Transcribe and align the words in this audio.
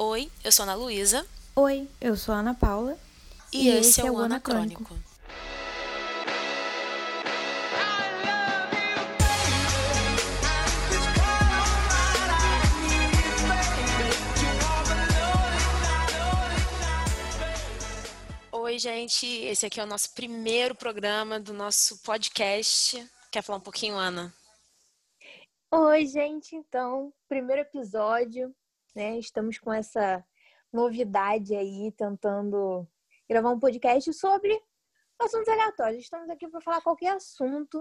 Oi, 0.00 0.30
eu 0.44 0.52
sou 0.52 0.62
a 0.62 0.68
Ana 0.68 0.76
Luísa. 0.76 1.26
Oi, 1.56 1.88
eu 2.00 2.16
sou 2.16 2.32
a 2.32 2.38
Ana 2.38 2.54
Paula. 2.54 2.96
E, 3.52 3.64
e 3.64 3.68
esse, 3.68 4.00
esse, 4.00 4.00
é 4.00 4.04
o 4.08 4.16
Anacrônico. 4.18 4.84
Anacrônico. 4.84 5.08
Oi, 18.52 18.78
gente. 18.78 19.26
Esse 19.26 19.66
aqui 19.66 19.80
é 19.80 19.82
o 19.82 19.86
nosso 19.86 20.14
primeiro 20.14 20.76
programa 20.76 21.40
do 21.40 21.52
nosso 21.52 22.00
podcast. 22.04 23.04
Quer 23.32 23.42
falar 23.42 23.58
um 23.58 23.62
pouquinho, 23.62 23.96
Ana? 23.96 24.32
Oi, 25.72 26.06
gente. 26.06 26.54
Então, 26.54 27.12
primeiro 27.28 27.62
episódio, 27.62 28.54
né? 28.98 29.16
Estamos 29.16 29.58
com 29.58 29.72
essa 29.72 30.24
novidade 30.72 31.54
aí, 31.54 31.92
tentando 31.96 32.84
gravar 33.30 33.50
um 33.50 33.60
podcast 33.60 34.12
sobre 34.12 34.60
assuntos 35.20 35.48
aleatórios. 35.48 36.02
Estamos 36.02 36.28
aqui 36.28 36.48
para 36.48 36.60
falar 36.60 36.80
qualquer 36.80 37.14
assunto. 37.14 37.80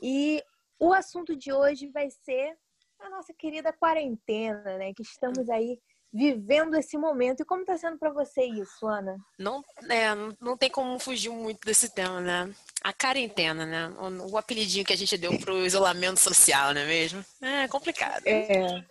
E 0.00 0.42
o 0.78 0.92
assunto 0.92 1.34
de 1.34 1.50
hoje 1.52 1.88
vai 1.88 2.10
ser 2.10 2.54
a 3.00 3.08
nossa 3.08 3.32
querida 3.32 3.72
quarentena, 3.72 4.76
né? 4.76 4.92
Que 4.92 5.02
estamos 5.02 5.48
aí 5.48 5.80
vivendo 6.12 6.76
esse 6.76 6.98
momento. 6.98 7.40
E 7.40 7.46
como 7.46 7.62
está 7.62 7.78
sendo 7.78 7.98
para 7.98 8.12
você 8.12 8.44
isso, 8.44 8.86
Ana? 8.86 9.16
Não, 9.38 9.64
é, 9.88 10.14
não 10.38 10.54
tem 10.54 10.70
como 10.70 10.98
fugir 10.98 11.30
muito 11.30 11.64
desse 11.64 11.88
tema, 11.94 12.20
né? 12.20 12.54
A 12.84 12.92
quarentena, 12.92 13.64
né? 13.64 13.88
O, 13.98 14.32
o 14.32 14.36
apelidinho 14.36 14.84
que 14.84 14.92
a 14.92 14.96
gente 14.96 15.16
deu 15.16 15.38
pro 15.38 15.64
isolamento 15.64 16.20
social, 16.20 16.74
não 16.74 16.82
é 16.82 16.86
mesmo? 16.86 17.24
É 17.40 17.66
complicado. 17.68 18.22
É. 18.26 18.84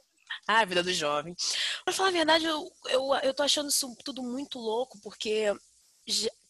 Ah, 0.47 0.59
a 0.59 0.65
vida 0.65 0.83
do 0.83 0.93
jovem. 0.93 1.35
Pra 1.83 1.93
falar 1.93 2.09
a 2.09 2.13
verdade, 2.13 2.45
eu, 2.45 2.71
eu, 2.89 3.15
eu 3.23 3.33
tô 3.33 3.43
achando 3.43 3.69
isso 3.69 3.95
tudo 4.03 4.23
muito 4.23 4.59
louco, 4.59 4.99
porque, 5.01 5.53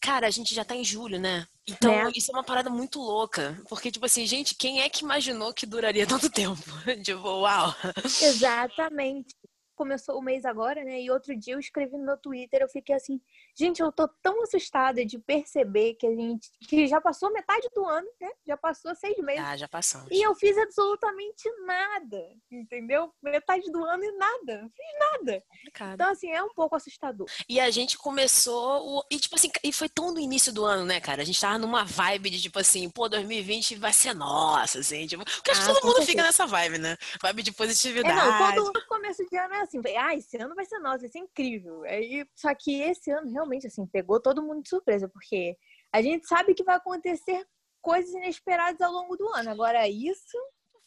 cara, 0.00 0.26
a 0.26 0.30
gente 0.30 0.54
já 0.54 0.64
tá 0.64 0.74
em 0.74 0.84
julho, 0.84 1.18
né? 1.18 1.46
Então, 1.68 1.92
é. 1.92 2.10
isso 2.14 2.30
é 2.30 2.34
uma 2.34 2.44
parada 2.44 2.70
muito 2.70 3.00
louca. 3.00 3.60
Porque, 3.68 3.90
tipo 3.90 4.06
assim, 4.06 4.26
gente, 4.26 4.54
quem 4.54 4.82
é 4.82 4.88
que 4.88 5.04
imaginou 5.04 5.52
que 5.52 5.66
duraria 5.66 6.06
tanto 6.08 6.30
tempo? 6.30 6.62
tipo, 7.02 7.28
uau! 7.28 7.74
Exatamente 8.22 9.34
começou 9.76 10.18
o 10.18 10.22
mês 10.22 10.44
agora, 10.44 10.82
né? 10.82 11.00
E 11.02 11.10
outro 11.10 11.36
dia 11.36 11.54
eu 11.54 11.60
escrevi 11.60 11.96
no 11.96 12.04
meu 12.04 12.16
Twitter, 12.16 12.62
eu 12.62 12.68
fiquei 12.68 12.94
assim, 12.94 13.20
gente, 13.56 13.80
eu 13.80 13.90
tô 13.90 14.06
tão 14.22 14.42
assustada 14.42 15.04
de 15.04 15.18
perceber 15.18 15.94
que 15.94 16.06
a 16.06 16.14
gente 16.14 16.50
que 16.68 16.86
já 16.86 17.00
passou 17.00 17.32
metade 17.32 17.68
do 17.74 17.84
ano, 17.84 18.08
né? 18.20 18.30
Já 18.46 18.56
passou 18.56 18.94
seis 18.94 19.16
meses. 19.18 19.44
Ah, 19.44 19.56
já 19.56 19.68
passamos. 19.68 20.08
E 20.10 20.22
eu 20.22 20.34
fiz 20.34 20.56
absolutamente 20.58 21.48
nada, 21.64 22.22
entendeu? 22.50 23.12
Metade 23.22 23.70
do 23.70 23.84
ano 23.84 24.04
e 24.04 24.12
nada, 24.12 24.62
não 24.62 24.70
fiz 24.70 24.86
nada. 24.98 25.42
Complicado. 25.48 25.94
Então 25.94 26.10
assim, 26.10 26.30
é 26.30 26.42
um 26.42 26.52
pouco 26.54 26.76
assustador. 26.76 27.26
E 27.48 27.58
a 27.58 27.70
gente 27.70 27.96
começou 27.96 28.98
o... 28.98 29.04
e 29.10 29.18
tipo 29.18 29.34
assim, 29.36 29.50
e 29.62 29.72
foi 29.72 29.88
tão 29.88 30.12
no 30.12 30.20
início 30.20 30.52
do 30.52 30.64
ano, 30.64 30.84
né, 30.84 31.00
cara? 31.00 31.22
A 31.22 31.24
gente 31.24 31.40
tava 31.40 31.58
numa 31.58 31.84
vibe 31.84 32.30
de 32.30 32.40
tipo 32.40 32.58
assim, 32.58 32.88
pô, 32.90 33.08
2020 33.08 33.76
vai 33.76 33.92
ser 33.92 34.14
nossa, 34.14 34.80
assim, 34.80 35.06
tipo, 35.06 35.24
porque 35.24 35.50
acho 35.50 35.64
que 35.64 35.70
ah, 35.70 35.74
todo 35.74 35.84
mundo 35.84 35.96
certeza. 35.96 36.10
fica 36.10 36.22
nessa 36.22 36.46
vibe, 36.46 36.78
né? 36.78 36.96
Vibe 37.22 37.42
de 37.42 37.52
positividade. 37.52 38.18
É, 38.18 38.56
não, 38.56 38.64
todo 38.64 38.86
começo 38.86 39.24
de 39.28 39.36
ano 39.36 39.54
é 39.54 39.60
assim, 39.60 39.80
ah, 39.96 40.14
esse 40.14 40.36
ano 40.36 40.54
vai 40.54 40.64
ser 40.64 40.78
nosso, 40.78 41.00
vai 41.00 41.08
ser 41.08 41.18
incrível. 41.18 41.82
Aí, 41.84 42.26
só 42.34 42.54
que 42.54 42.80
esse 42.80 43.10
ano 43.10 43.30
realmente, 43.30 43.45
assim, 43.66 43.86
pegou 43.86 44.20
todo 44.20 44.42
mundo 44.42 44.62
de 44.62 44.68
surpresa, 44.68 45.08
porque 45.08 45.56
a 45.92 46.02
gente 46.02 46.26
sabe 46.26 46.54
que 46.54 46.64
vai 46.64 46.76
acontecer 46.76 47.46
coisas 47.80 48.12
inesperadas 48.14 48.80
ao 48.80 48.92
longo 48.92 49.16
do 49.16 49.28
ano. 49.28 49.50
Agora, 49.50 49.88
isso. 49.88 50.36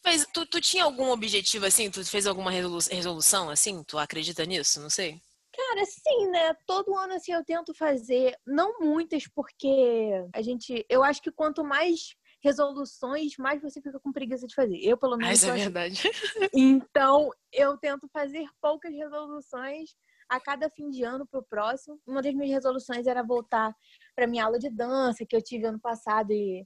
Fez, 0.02 0.26
tu, 0.32 0.46
tu 0.46 0.60
tinha 0.60 0.84
algum 0.84 1.10
objetivo, 1.10 1.66
assim? 1.66 1.90
Tu 1.90 2.04
fez 2.04 2.26
alguma 2.26 2.50
resolução, 2.50 3.50
assim? 3.50 3.82
Tu 3.84 3.98
acredita 3.98 4.44
nisso? 4.44 4.80
Não 4.80 4.90
sei. 4.90 5.20
Cara, 5.52 5.84
sim, 5.84 6.28
né? 6.28 6.54
Todo 6.66 6.96
ano 6.96 7.14
assim 7.14 7.32
eu 7.32 7.44
tento 7.44 7.74
fazer, 7.74 8.36
não 8.46 8.78
muitas, 8.78 9.26
porque 9.26 10.10
a 10.32 10.40
gente, 10.40 10.86
eu 10.88 11.02
acho 11.02 11.20
que 11.20 11.30
quanto 11.30 11.64
mais 11.64 12.14
resoluções, 12.42 13.36
mais 13.36 13.60
você 13.60 13.80
fica 13.80 14.00
com 14.00 14.12
preguiça 14.12 14.46
de 14.46 14.54
fazer. 14.54 14.78
Eu, 14.82 14.96
pelo 14.96 15.16
menos. 15.16 15.42
Mas 15.42 15.44
é 15.44 15.52
verdade. 15.52 16.02
Então, 16.54 17.30
eu 17.52 17.76
tento 17.76 18.08
fazer 18.08 18.46
poucas 18.60 18.92
resoluções 18.92 19.90
a 20.30 20.40
cada 20.40 20.70
fim 20.70 20.88
de 20.88 21.02
ano 21.02 21.26
para 21.26 21.40
o 21.40 21.44
próximo. 21.44 22.00
Uma 22.06 22.22
das 22.22 22.32
minhas 22.32 22.52
resoluções 22.52 23.06
era 23.06 23.22
voltar 23.22 23.74
para 24.14 24.28
minha 24.28 24.44
aula 24.44 24.58
de 24.58 24.70
dança 24.70 25.26
que 25.28 25.36
eu 25.36 25.42
tive 25.42 25.66
ano 25.66 25.80
passado 25.80 26.30
e 26.32 26.64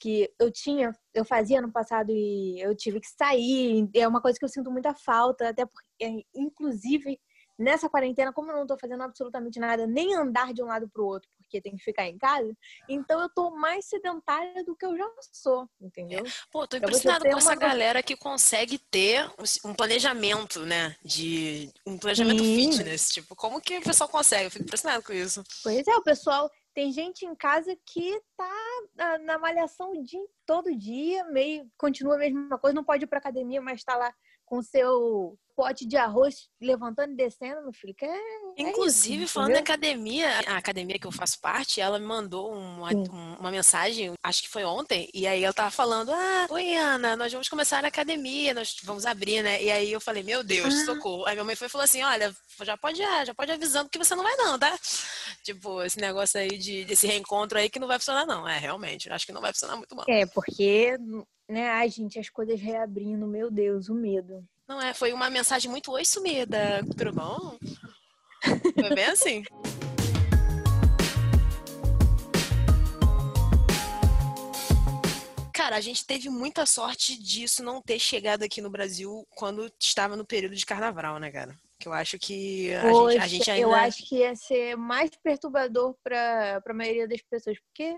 que 0.00 0.32
eu 0.40 0.50
tinha, 0.50 0.92
eu 1.12 1.24
fazia 1.24 1.58
ano 1.58 1.70
passado 1.70 2.10
e 2.10 2.60
eu 2.60 2.74
tive 2.76 3.00
que 3.00 3.08
sair. 3.08 3.88
É 3.94 4.06
uma 4.06 4.22
coisa 4.22 4.38
que 4.38 4.44
eu 4.44 4.48
sinto 4.48 4.70
muita 4.70 4.94
falta, 4.94 5.48
até 5.48 5.66
porque, 5.66 6.24
inclusive, 6.34 7.20
nessa 7.58 7.88
quarentena, 7.88 8.32
como 8.32 8.50
eu 8.50 8.56
não 8.56 8.66
tô 8.66 8.78
fazendo 8.78 9.02
absolutamente 9.02 9.58
nada, 9.58 9.86
nem 9.86 10.14
andar 10.14 10.52
de 10.54 10.62
um 10.62 10.66
lado 10.66 10.88
pro 10.88 11.04
outro, 11.04 11.28
porque 11.52 11.60
tem 11.60 11.76
que 11.76 11.84
ficar 11.84 12.08
em 12.08 12.16
casa, 12.16 12.56
então 12.88 13.20
eu 13.20 13.28
tô 13.28 13.50
mais 13.50 13.84
sedentária 13.84 14.64
do 14.64 14.74
que 14.74 14.86
eu 14.86 14.96
já 14.96 15.06
sou, 15.32 15.68
entendeu? 15.78 16.24
Pô, 16.50 16.66
tô 16.66 16.78
impressionada 16.78 17.28
com 17.28 17.36
essa 17.36 17.54
galera 17.54 18.02
que 18.02 18.16
consegue 18.16 18.78
ter 18.78 19.30
um 19.62 19.74
planejamento, 19.74 20.64
né? 20.64 20.96
De 21.04 21.70
um 21.86 21.98
planejamento 21.98 22.42
Sim. 22.42 22.72
fitness. 22.72 23.10
Tipo, 23.10 23.36
como 23.36 23.60
que 23.60 23.76
o 23.76 23.82
pessoal 23.82 24.08
consegue? 24.08 24.46
Eu 24.46 24.50
fico 24.50 24.64
impressionada 24.64 25.02
com 25.02 25.12
isso. 25.12 25.44
Pois 25.62 25.86
é, 25.86 25.94
o 25.94 26.02
pessoal. 26.02 26.50
Tem 26.74 26.90
gente 26.90 27.26
em 27.26 27.34
casa 27.34 27.76
que 27.84 28.18
tá 28.34 28.82
na, 28.94 29.18
na 29.18 29.38
malhação 29.38 29.92
o 29.92 30.02
dia, 30.02 30.24
todo 30.46 30.74
dia, 30.74 31.22
meio 31.24 31.70
continua 31.76 32.14
a 32.14 32.18
mesma 32.18 32.58
coisa, 32.58 32.74
não 32.74 32.82
pode 32.82 33.04
ir 33.04 33.06
pra 33.06 33.18
academia, 33.18 33.60
mas 33.60 33.84
tá 33.84 33.94
lá 33.94 34.10
com 34.44 34.62
seu 34.62 35.38
pote 35.54 35.86
de 35.86 35.96
arroz 35.96 36.48
levantando 36.60 37.12
e 37.12 37.16
descendo, 37.16 37.62
meu 37.62 37.72
filho. 37.72 37.94
Que 37.94 38.04
é, 38.04 38.08
é 38.08 38.18
Inclusive, 38.58 39.24
isso, 39.24 39.34
falando 39.34 39.52
da 39.52 39.60
academia, 39.60 40.28
a 40.46 40.56
academia 40.56 40.98
que 40.98 41.06
eu 41.06 41.12
faço 41.12 41.40
parte, 41.40 41.80
ela 41.80 41.98
me 41.98 42.06
mandou 42.06 42.52
uma, 42.52 42.90
uma 43.38 43.50
mensagem, 43.50 44.12
acho 44.22 44.42
que 44.42 44.48
foi 44.48 44.64
ontem, 44.64 45.08
e 45.12 45.26
aí 45.26 45.44
ela 45.44 45.52
tava 45.52 45.70
falando: 45.70 46.12
Ah, 46.12 46.46
oi, 46.50 46.74
Ana, 46.74 47.16
nós 47.16 47.32
vamos 47.32 47.48
começar 47.48 47.84
a 47.84 47.88
academia, 47.88 48.54
nós 48.54 48.76
vamos 48.82 49.06
abrir, 49.06 49.42
né? 49.42 49.62
E 49.62 49.70
aí 49.70 49.92
eu 49.92 50.00
falei, 50.00 50.22
meu 50.22 50.42
Deus, 50.42 50.74
ah. 50.74 50.84
socorro. 50.84 51.26
Aí 51.26 51.34
minha 51.34 51.44
mãe 51.44 51.56
foi 51.56 51.68
falou 51.68 51.84
assim: 51.84 52.02
olha, 52.02 52.34
já 52.62 52.76
pode, 52.76 52.98
já 52.98 53.34
pode 53.34 53.52
avisando 53.52 53.90
que 53.90 53.98
você 53.98 54.14
não 54.14 54.22
vai, 54.24 54.36
não, 54.36 54.58
tá? 54.58 54.76
Tipo, 55.42 55.82
esse 55.82 56.00
negócio 56.00 56.40
aí 56.40 56.58
de 56.58 56.84
desse 56.84 57.06
reencontro 57.06 57.58
aí 57.58 57.68
que 57.68 57.78
não 57.78 57.88
vai 57.88 57.98
funcionar, 57.98 58.26
não. 58.26 58.48
É, 58.48 58.58
realmente, 58.58 59.10
acho 59.10 59.26
que 59.26 59.32
não 59.32 59.40
vai 59.40 59.52
funcionar 59.52 59.76
muito 59.76 59.94
bom. 59.94 60.04
É, 60.08 60.26
porque, 60.26 60.96
né, 61.52 61.68
ai, 61.68 61.88
gente, 61.88 62.18
as 62.18 62.28
coisas 62.30 62.58
reabrindo, 62.60 63.26
meu 63.26 63.50
Deus, 63.50 63.88
o 63.88 63.94
medo. 63.94 64.42
Não 64.66 64.80
é, 64.80 64.94
foi 64.94 65.12
uma 65.12 65.28
mensagem 65.28 65.70
muito 65.70 65.92
oi 65.92 66.04
sumida, 66.04 66.80
tudo 66.96 67.12
bom? 67.12 67.58
Foi 68.74 68.94
bem 68.94 69.04
assim. 69.04 69.44
Cara, 75.52 75.76
a 75.76 75.80
gente 75.80 76.04
teve 76.04 76.28
muita 76.28 76.64
sorte 76.64 77.16
disso 77.22 77.62
não 77.62 77.82
ter 77.82 77.98
chegado 77.98 78.42
aqui 78.42 78.60
no 78.60 78.70
Brasil 78.70 79.24
quando 79.36 79.70
estava 79.78 80.16
no 80.16 80.24
período 80.24 80.56
de 80.56 80.66
carnaval, 80.66 81.18
né, 81.18 81.30
cara? 81.30 81.54
Que 81.78 81.86
eu 81.86 81.92
acho 81.92 82.18
que 82.18 82.74
a, 82.74 82.80
Poxa, 82.80 83.12
gente, 83.12 83.22
a 83.22 83.26
gente, 83.28 83.50
ainda. 83.50 83.62
Eu 83.62 83.74
acho 83.74 84.08
que 84.08 84.16
ia 84.16 84.34
ser 84.34 84.76
mais 84.76 85.10
perturbador 85.22 85.94
para 86.02 86.62
a 86.66 86.74
maioria 86.74 87.06
das 87.06 87.20
pessoas, 87.22 87.58
porque 87.60 87.96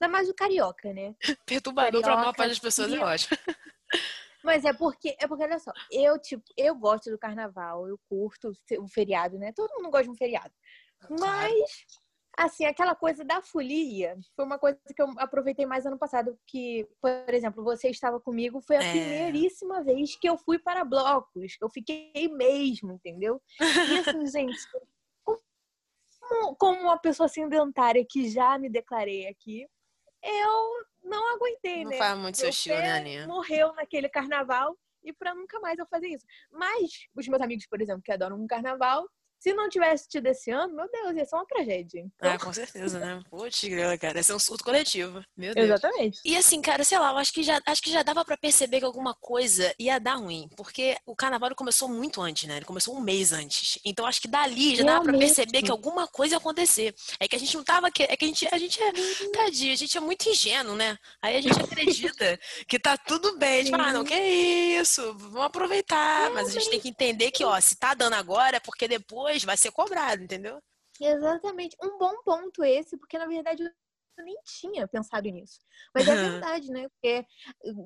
ainda 0.00 0.12
mais 0.12 0.28
o 0.28 0.34
carioca, 0.34 0.92
né? 0.92 1.14
perturbador 1.46 2.02
para 2.02 2.14
a 2.14 2.16
maior 2.16 2.34
parte 2.34 2.50
das 2.50 2.58
pessoas, 2.58 2.92
eu 2.92 3.04
acho. 3.04 3.28
Mas 4.44 4.64
é 4.64 4.74
porque, 4.74 5.16
é 5.18 5.26
porque, 5.26 5.42
olha 5.42 5.58
só, 5.58 5.72
eu, 5.90 6.18
tipo, 6.18 6.44
eu 6.56 6.74
gosto 6.74 7.10
do 7.10 7.18
carnaval, 7.18 7.88
eu 7.88 7.98
curto 8.06 8.52
o 8.78 8.88
feriado, 8.88 9.38
né? 9.38 9.52
Todo 9.56 9.74
mundo 9.76 9.90
gosta 9.90 10.04
de 10.04 10.10
um 10.10 10.16
feriado. 10.16 10.52
Mas, 11.08 11.86
assim, 12.36 12.66
aquela 12.66 12.94
coisa 12.94 13.24
da 13.24 13.40
folia 13.40 14.16
foi 14.36 14.44
uma 14.44 14.58
coisa 14.58 14.78
que 14.94 15.00
eu 15.00 15.08
aproveitei 15.16 15.64
mais 15.64 15.86
ano 15.86 15.98
passado. 15.98 16.38
Que, 16.46 16.86
por 17.00 17.32
exemplo, 17.32 17.64
você 17.64 17.88
estava 17.88 18.20
comigo, 18.20 18.60
foi 18.60 18.76
a 18.76 18.82
é. 18.82 18.90
primeiríssima 18.90 19.82
vez 19.82 20.14
que 20.16 20.28
eu 20.28 20.36
fui 20.36 20.58
para 20.58 20.84
blocos, 20.84 21.56
que 21.56 21.64
eu 21.64 21.70
fiquei 21.70 22.28
mesmo, 22.28 22.92
entendeu? 22.92 23.40
E 23.58 23.98
assim, 23.98 24.26
gente, 24.28 24.58
como, 26.28 26.56
como 26.56 26.80
uma 26.80 26.98
pessoa 26.98 27.28
sedentária 27.28 28.04
que 28.08 28.28
já 28.28 28.58
me 28.58 28.68
declarei 28.68 29.28
aqui, 29.28 29.66
eu 30.22 30.84
não 31.02 31.34
aguentei, 31.34 31.84
não 31.84 31.90
né? 31.90 31.98
Não 31.98 32.04
faz 32.04 32.18
muito 32.18 32.38
seu 32.38 32.48
estilo, 32.48 32.78
né, 32.78 32.92
Aninha? 32.92 33.26
morreu 33.26 33.74
naquele 33.74 34.08
carnaval 34.08 34.76
e 35.02 35.12
para 35.12 35.34
nunca 35.34 35.60
mais 35.60 35.78
eu 35.78 35.86
fazer 35.86 36.08
isso. 36.08 36.24
Mas 36.50 37.06
os 37.14 37.28
meus 37.28 37.42
amigos, 37.42 37.66
por 37.66 37.80
exemplo, 37.80 38.02
que 38.02 38.12
adoram 38.12 38.40
um 38.40 38.46
carnaval, 38.46 39.06
Se 39.44 39.52
não 39.52 39.68
tivesse 39.68 40.08
tido 40.08 40.26
esse 40.26 40.50
ano, 40.50 40.74
meu 40.74 40.90
Deus, 40.90 41.14
ia 41.14 41.26
ser 41.26 41.36
uma 41.36 41.44
tragédia. 41.44 42.00
Então... 42.00 42.32
Ah, 42.32 42.38
com 42.38 42.50
certeza, 42.50 42.98
né? 42.98 43.20
Putz, 43.28 43.60
cara, 44.00 44.16
ia 44.16 44.22
ser 44.22 44.32
um 44.32 44.38
surto 44.38 44.64
coletivo. 44.64 45.22
Meu 45.36 45.52
Deus. 45.52 45.66
Exatamente. 45.66 46.18
E 46.24 46.34
assim, 46.34 46.62
cara, 46.62 46.82
sei 46.82 46.98
lá, 46.98 47.10
eu 47.10 47.18
acho 47.18 47.30
que 47.30 47.42
já, 47.42 47.60
acho 47.66 47.82
que 47.82 47.92
já 47.92 48.02
dava 48.02 48.24
para 48.24 48.38
perceber 48.38 48.78
que 48.78 48.86
alguma 48.86 49.12
coisa 49.12 49.74
ia 49.78 50.00
dar 50.00 50.14
ruim. 50.14 50.48
Porque 50.56 50.96
o 51.04 51.14
carnaval 51.14 51.54
começou 51.54 51.90
muito 51.90 52.22
antes, 52.22 52.48
né? 52.48 52.56
Ele 52.56 52.64
começou 52.64 52.96
um 52.96 53.02
mês 53.02 53.32
antes. 53.34 53.78
Então 53.84 54.06
acho 54.06 54.18
que 54.18 54.28
dali 54.28 54.76
já 54.76 54.82
dava 54.82 55.04
pra 55.04 55.18
perceber 55.18 55.60
que 55.60 55.70
alguma 55.70 56.08
coisa 56.08 56.36
ia 56.36 56.38
acontecer. 56.38 56.94
É 57.20 57.28
que 57.28 57.36
a 57.36 57.38
gente 57.38 57.54
não 57.54 57.64
tava. 57.64 57.88
É 57.88 58.16
que 58.16 58.24
a 58.24 58.28
gente, 58.28 58.48
a 58.50 58.56
gente 58.56 58.82
é. 58.82 58.92
Tadinho, 59.30 59.74
a 59.74 59.76
gente 59.76 59.94
é 59.94 60.00
muito 60.00 60.26
ingênuo, 60.26 60.74
né? 60.74 60.96
Aí 61.20 61.36
a 61.36 61.42
gente 61.42 61.60
acredita 61.60 62.40
que 62.66 62.78
tá 62.78 62.96
tudo 62.96 63.36
bem. 63.36 63.64
Tipo, 63.64 63.76
ah, 63.76 63.92
não, 63.92 64.06
que 64.06 64.14
isso? 64.14 65.14
Vamos 65.18 65.42
aproveitar. 65.42 66.30
Mas 66.30 66.48
a 66.48 66.52
gente 66.52 66.70
tem 66.70 66.80
que 66.80 66.88
entender 66.88 67.30
que, 67.30 67.44
ó, 67.44 67.60
se 67.60 67.76
tá 67.76 67.92
dando 67.92 68.14
agora 68.14 68.56
é 68.56 68.60
porque 68.60 68.88
depois 68.88 69.33
vai 69.42 69.56
ser 69.56 69.72
cobrado, 69.72 70.22
entendeu? 70.22 70.62
Exatamente. 71.00 71.76
Um 71.82 71.98
bom 71.98 72.14
ponto 72.22 72.62
esse, 72.62 72.96
porque 72.96 73.18
na 73.18 73.26
verdade 73.26 73.62
eu 73.62 74.24
nem 74.24 74.36
tinha 74.44 74.86
pensado 74.86 75.28
nisso. 75.28 75.60
Mas 75.94 76.06
é 76.06 76.14
verdade, 76.14 76.70
né? 76.70 76.88
Porque 76.88 77.26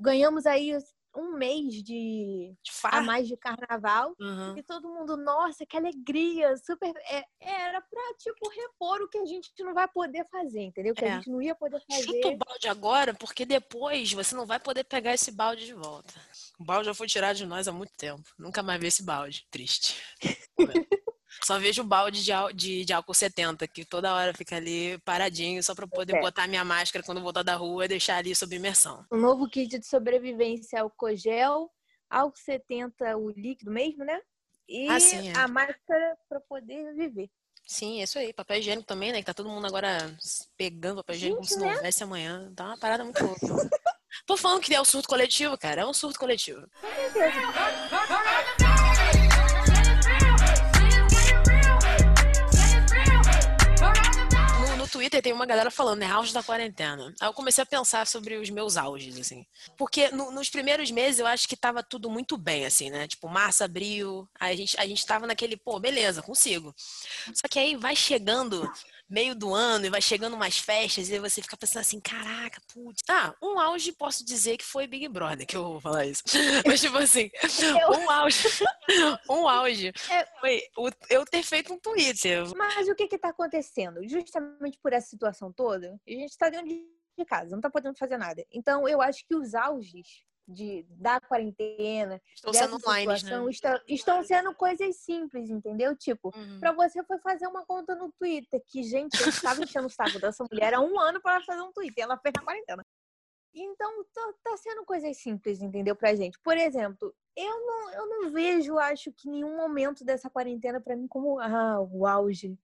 ganhamos 0.03 0.45
aí 0.47 0.77
um 1.17 1.37
mês 1.37 1.83
de, 1.83 2.55
de 2.63 2.71
a 2.85 3.01
mais 3.01 3.27
de 3.27 3.37
carnaval 3.37 4.15
uhum. 4.21 4.57
e 4.57 4.63
todo 4.63 4.89
mundo, 4.89 5.17
nossa, 5.17 5.67
que 5.67 5.77
alegria, 5.77 6.55
super. 6.59 6.93
É, 7.11 7.25
era 7.41 7.81
pra, 7.81 8.15
tipo, 8.19 8.49
repor 8.49 9.01
o 9.03 9.09
que 9.09 9.19
a 9.19 9.27
gente 9.27 9.51
não 9.61 9.75
vai 9.75 9.89
poder 9.89 10.27
fazer, 10.31 10.61
entendeu? 10.61 10.95
Que 10.95 11.05
é. 11.05 11.13
a 11.13 11.15
gente 11.17 11.31
não 11.31 11.43
ia 11.43 11.55
poder 11.55 11.83
fazer. 11.91 12.05
Chuta 12.05 12.29
o 12.29 12.37
balde 12.37 12.69
agora, 12.69 13.15
porque 13.15 13.45
depois 13.45 14.13
você 14.13 14.35
não 14.35 14.47
vai 14.47 14.61
poder 14.61 14.85
pegar 14.85 15.15
esse 15.15 15.33
balde 15.33 15.67
de 15.67 15.75
volta. 15.75 16.15
O 16.59 16.65
balde 16.65 16.87
já 16.87 16.95
foi 16.95 17.07
tirado 17.07 17.37
de 17.37 17.47
nós 17.47 17.67
há 17.67 17.73
muito 17.73 17.93
tempo. 17.97 18.23
Nunca 18.39 18.63
mais 18.63 18.81
vi 18.81 18.87
esse 18.87 19.03
balde. 19.03 19.47
Triste. 19.51 20.01
Só 21.43 21.59
vejo 21.59 21.83
o 21.83 21.87
balde 21.87 22.25
de, 22.25 22.33
de, 22.55 22.85
de, 22.85 22.93
álcool 22.93 23.15
70, 23.15 23.67
que 23.69 23.85
toda 23.85 24.15
hora 24.15 24.33
fica 24.35 24.57
ali 24.57 24.99
paradinho, 25.05 25.63
só 25.63 25.75
para 25.75 25.87
poder 25.87 26.17
é. 26.17 26.21
botar 26.21 26.47
minha 26.47 26.65
máscara 26.65 27.05
quando 27.05 27.21
voltar 27.21 27.43
da 27.43 27.55
rua 27.55 27.85
e 27.85 27.89
deixar 27.89 28.17
ali 28.17 28.35
sob 28.35 28.55
imersão. 28.55 29.05
O 29.11 29.17
novo 29.17 29.49
kit 29.49 29.79
de 29.79 29.87
sobrevivência 29.87 30.79
é 30.79 30.83
o 30.83 30.91
cogel, 30.91 31.71
álcool 32.09 32.39
70, 32.39 33.17
o 33.17 33.31
líquido 33.31 33.71
mesmo, 33.71 34.05
né? 34.05 34.21
E 34.69 34.89
ah, 34.89 35.01
sim, 35.01 35.29
é. 35.29 35.37
a 35.37 35.49
máscara 35.49 36.17
para 36.29 36.41
poder 36.41 36.95
viver. 36.95 37.31
Sim, 37.67 38.01
é 38.01 38.05
isso 38.05 38.19
aí. 38.19 38.33
Papel 38.33 38.59
higiênico 38.59 38.87
também, 38.87 39.13
né? 39.13 39.19
Que 39.19 39.27
tá 39.27 39.35
todo 39.35 39.49
mundo 39.49 39.67
agora 39.67 40.17
pegando 40.57 40.97
papel 40.97 41.17
higiênico 41.17 41.43
Gente, 41.43 41.51
como 41.51 41.61
se 41.61 41.65
não 41.67 41.71
né? 41.71 41.77
houvesse 41.77 42.03
amanhã. 42.03 42.53
Tá 42.57 42.67
uma 42.67 42.79
parada 42.79 43.05
muito 43.05 43.23
louca. 43.23 43.71
Tô 44.27 44.37
falando 44.37 44.63
que 44.63 44.75
é 44.75 44.81
um 44.81 44.85
surto 44.85 45.09
coletivo, 45.09 45.57
cara. 45.59 45.83
É 45.83 45.87
um 45.87 45.93
surto 45.93 46.19
coletivo. 46.19 46.67
Twitter 54.89 55.23
tem 55.23 55.33
uma 55.33 55.47
galera 55.47 55.71
falando, 55.71 56.01
né? 56.01 56.07
Auge 56.07 56.33
da 56.33 56.43
quarentena. 56.43 57.15
Aí 57.21 57.29
eu 57.29 57.33
comecei 57.33 57.63
a 57.63 57.67
pensar 57.67 58.07
sobre 58.07 58.37
os 58.37 58.51
meus 58.51 58.77
auges, 58.77 59.19
assim. 59.19 59.47
Porque 59.77 60.09
no, 60.09 60.31
nos 60.31 60.49
primeiros 60.49 60.91
meses 60.91 61.21
eu 61.21 61.27
acho 61.27 61.49
que 61.49 61.57
tava 61.57 61.83
tudo 61.83 62.11
muito 62.11 62.37
bem, 62.37 62.67
assim, 62.67 62.91
né? 62.91 63.07
Tipo, 63.07 63.29
março, 63.29 63.65
abril. 63.65 64.29
A 64.39 64.55
gente, 64.55 64.79
a 64.79 64.87
gente 64.87 65.05
tava 65.07 65.27
naquele, 65.27 65.57
pô, 65.57 65.79
beleza, 65.79 66.23
consigo. 66.23 66.75
Só 67.35 67.49
que 67.49 67.59
aí 67.59 67.77
vai 67.77 67.95
chegando 67.95 68.71
meio 69.09 69.35
do 69.35 69.55
ano 69.55 69.87
e 69.87 69.91
vai 69.91 70.03
chegando 70.03 70.37
mais 70.37 70.59
festas 70.59 71.11
e 71.11 71.19
você 71.19 71.41
fica 71.41 71.57
pensando 71.57 71.81
assim, 71.81 72.01
caraca, 72.01 72.61
putz. 72.73 73.03
Tá, 73.03 73.35
um 73.43 73.59
auge 73.59 73.93
posso 73.93 74.25
dizer 74.25 74.57
que 74.57 74.65
foi 74.65 74.87
Big 74.87 75.09
Brother, 75.09 75.47
que 75.47 75.57
eu 75.57 75.65
vou 75.65 75.81
falar 75.81 76.07
isso. 76.07 76.23
Mas 76.67 76.81
tipo 76.81 76.99
assim, 76.99 77.31
um 78.05 78.11
auge, 78.11 78.49
um 79.31 79.49
auge 79.49 79.93
é. 80.11 80.27
foi 80.41 80.63
eu 81.09 81.25
ter 81.25 81.43
feito 81.43 81.73
um 81.73 81.79
Twitter. 81.79 82.45
Mas 82.57 82.89
o 82.89 82.95
que 82.95 83.09
que 83.09 83.19
tá 83.19 83.31
acontecendo? 83.31 84.07
Justamente 84.07 84.79
por 84.83 84.93
essa 84.93 85.09
situação 85.09 85.53
toda, 85.53 85.99
a 86.07 86.11
gente 86.11 86.37
tá 86.37 86.51
dentro 86.51 86.69
de 86.69 87.25
casa, 87.25 87.51
não 87.51 87.61
tá 87.61 87.71
podendo 87.71 87.97
fazer 87.97 88.17
nada. 88.17 88.45
Então 88.53 88.89
eu 88.89 89.01
acho 89.01 89.25
que 89.27 89.35
os 89.35 89.55
auges 89.55 90.23
de, 90.49 90.83
da 90.89 91.21
quarentena, 91.21 92.21
estão 92.35 92.53
sendo 92.55 92.77
online, 92.77 93.07
né? 93.23 93.51
estão, 93.51 93.81
estão 93.87 94.23
sendo 94.25 94.55
coisas 94.55 94.97
simples, 94.97 95.51
entendeu? 95.51 95.95
Tipo, 95.95 96.33
uhum. 96.35 96.59
para 96.59 96.73
você 96.73 97.05
foi 97.05 97.19
fazer 97.19 97.47
uma 97.47 97.67
conta 97.67 97.95
no 97.95 98.11
Twitter, 98.19 98.63
que, 98.67 98.83
gente, 98.83 99.21
eu 99.21 99.29
estava 99.29 99.63
enchendo 99.63 99.87
o 99.87 99.91
saco 99.91 100.19
dessa 100.19 100.45
mulher 100.51 100.73
há 100.73 100.81
um 100.81 100.99
ano 100.99 101.21
para 101.21 101.43
fazer 101.43 101.61
um 101.61 101.73
Twitter, 101.73 102.05
ela 102.05 102.19
fez 102.19 102.33
na 102.35 102.43
quarentena. 102.43 102.85
Então, 103.55 104.05
tá, 104.15 104.33
tá 104.43 104.57
sendo 104.57 104.85
coisas 104.87 105.17
simples, 105.19 105.61
entendeu, 105.61 105.95
pra 105.95 106.15
gente. 106.15 106.39
Por 106.43 106.57
exemplo, 106.57 107.15
eu 107.37 107.67
não, 107.67 107.91
eu 107.93 108.07
não 108.07 108.31
vejo, 108.31 108.79
acho 108.79 109.13
que 109.13 109.29
nenhum 109.29 109.55
momento 109.57 110.03
dessa 110.03 110.31
quarentena 110.31 110.81
para 110.81 110.97
mim 110.97 111.07
como 111.07 111.39
ah, 111.41 111.81
o 111.81 112.07
auge 112.07 112.59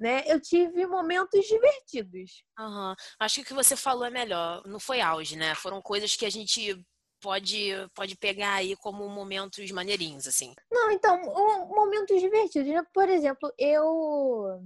né? 0.00 0.22
Eu 0.26 0.40
tive 0.40 0.86
momentos 0.86 1.46
divertidos. 1.46 2.42
Uhum. 2.58 2.94
Acho 3.18 3.34
que 3.34 3.40
o 3.42 3.44
que 3.44 3.54
você 3.54 3.76
falou 3.76 4.06
é 4.06 4.10
melhor. 4.10 4.66
Não 4.66 4.80
foi 4.80 5.02
auge, 5.02 5.36
né? 5.36 5.54
Foram 5.54 5.82
coisas 5.82 6.16
que 6.16 6.24
a 6.24 6.30
gente 6.30 6.82
pode, 7.20 7.70
pode 7.94 8.16
pegar 8.16 8.54
aí 8.54 8.76
como 8.76 9.08
momentos 9.08 9.70
maneirinhos, 9.70 10.26
assim? 10.26 10.54
Não, 10.70 10.90
então, 10.90 11.16
um, 11.16 11.66
momentos 11.74 12.20
divertidos. 12.20 12.68
Né? 12.68 12.82
Por 12.92 13.08
exemplo, 13.08 13.52
eu 13.58 14.60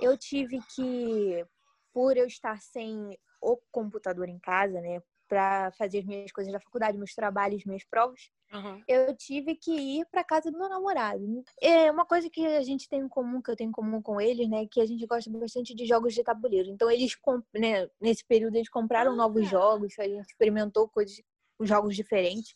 eu 0.00 0.16
tive 0.18 0.60
que, 0.74 1.44
por 1.92 2.16
eu 2.16 2.26
estar 2.26 2.60
sem 2.60 3.16
o 3.40 3.56
computador 3.70 4.28
em 4.28 4.38
casa, 4.38 4.80
né, 4.80 5.00
para 5.28 5.72
fazer 5.72 6.00
as 6.00 6.04
minhas 6.04 6.32
coisas 6.32 6.52
da 6.52 6.60
faculdade, 6.60 6.98
meus 6.98 7.14
trabalhos, 7.14 7.64
minhas 7.64 7.84
provas, 7.84 8.30
uhum. 8.52 8.82
eu 8.86 9.16
tive 9.16 9.54
que 9.54 9.72
ir 9.72 10.06
para 10.10 10.22
casa 10.22 10.50
do 10.50 10.58
meu 10.58 10.68
namorado. 10.68 11.42
É 11.60 11.90
uma 11.90 12.04
coisa 12.04 12.28
que 12.30 12.46
a 12.46 12.62
gente 12.62 12.88
tem 12.88 13.00
em 13.00 13.08
comum, 13.08 13.40
que 13.40 13.50
eu 13.50 13.56
tenho 13.56 13.68
em 13.68 13.72
comum 13.72 14.02
com 14.02 14.20
eles, 14.20 14.48
né, 14.48 14.66
que 14.70 14.80
a 14.80 14.86
gente 14.86 15.06
gosta 15.06 15.30
bastante 15.30 15.74
de 15.74 15.86
jogos 15.86 16.14
de 16.14 16.22
tabuleiro. 16.22 16.68
Então 16.70 16.90
eles, 16.90 17.16
né, 17.54 17.88
nesse 18.00 18.24
período 18.24 18.56
eles 18.56 18.68
compraram 18.68 19.12
ah, 19.12 19.16
novos 19.16 19.48
jogos, 19.48 19.98
a 19.98 20.04
gente 20.04 20.26
experimentou 20.26 20.88
coisas 20.88 21.20
jogos 21.60 21.94
diferentes. 21.94 22.54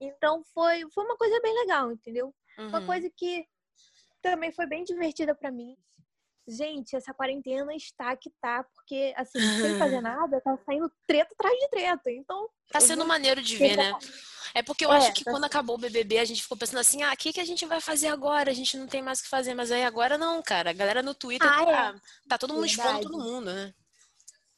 Então 0.00 0.42
foi, 0.54 0.82
foi 0.92 1.04
uma 1.04 1.16
coisa 1.16 1.40
bem 1.40 1.54
legal, 1.54 1.92
entendeu? 1.92 2.34
Uhum. 2.58 2.68
Uma 2.68 2.86
coisa 2.86 3.10
que 3.16 3.46
também 4.22 4.52
foi 4.52 4.66
bem 4.66 4.84
divertida 4.84 5.34
para 5.34 5.50
mim. 5.50 5.76
Gente, 6.48 6.96
essa 6.96 7.14
quarentena 7.14 7.72
está 7.74 8.16
que 8.16 8.30
tá, 8.40 8.64
porque 8.74 9.14
assim, 9.16 9.38
sem 9.38 9.78
fazer 9.78 10.00
nada, 10.02 10.40
tá 10.40 10.56
saindo 10.64 10.90
treta 11.06 11.32
atrás 11.32 11.56
de 11.58 11.68
treta. 11.68 12.10
Então. 12.10 12.48
Tá 12.72 12.80
sendo 12.80 13.04
maneiro 13.04 13.42
de 13.42 13.56
ver, 13.56 13.76
né? 13.76 13.92
É 14.54 14.62
porque 14.62 14.84
eu 14.84 14.92
é, 14.92 14.96
acho 14.96 15.12
que 15.12 15.22
tá... 15.22 15.30
quando 15.30 15.44
acabou 15.44 15.76
o 15.76 15.78
BBB, 15.78 16.18
a 16.18 16.24
gente 16.24 16.42
ficou 16.42 16.58
pensando 16.58 16.80
assim: 16.80 17.02
ah, 17.02 17.12
o 17.12 17.16
que, 17.16 17.32
que 17.32 17.40
a 17.40 17.44
gente 17.44 17.64
vai 17.66 17.80
fazer 17.80 18.08
agora? 18.08 18.50
A 18.50 18.54
gente 18.54 18.76
não 18.76 18.86
tem 18.86 19.02
mais 19.02 19.20
o 19.20 19.22
que 19.22 19.28
fazer. 19.28 19.54
Mas 19.54 19.70
aí 19.70 19.84
agora 19.84 20.18
não, 20.18 20.42
cara. 20.42 20.70
A 20.70 20.72
galera 20.72 21.02
no 21.02 21.14
Twitter 21.14 21.48
ah, 21.48 21.64
tá, 21.64 21.94
é. 21.96 22.28
tá 22.28 22.38
todo 22.38 22.54
mundo 22.54 22.66
expondo 22.66 23.00
todo 23.02 23.18
mundo, 23.18 23.52
né? 23.52 23.72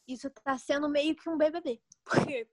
Isso 0.07 0.29
tá 0.43 0.57
sendo 0.57 0.89
meio 0.89 1.15
que 1.15 1.29
um 1.29 1.37
BBB. 1.37 1.79
Porque 2.05 2.47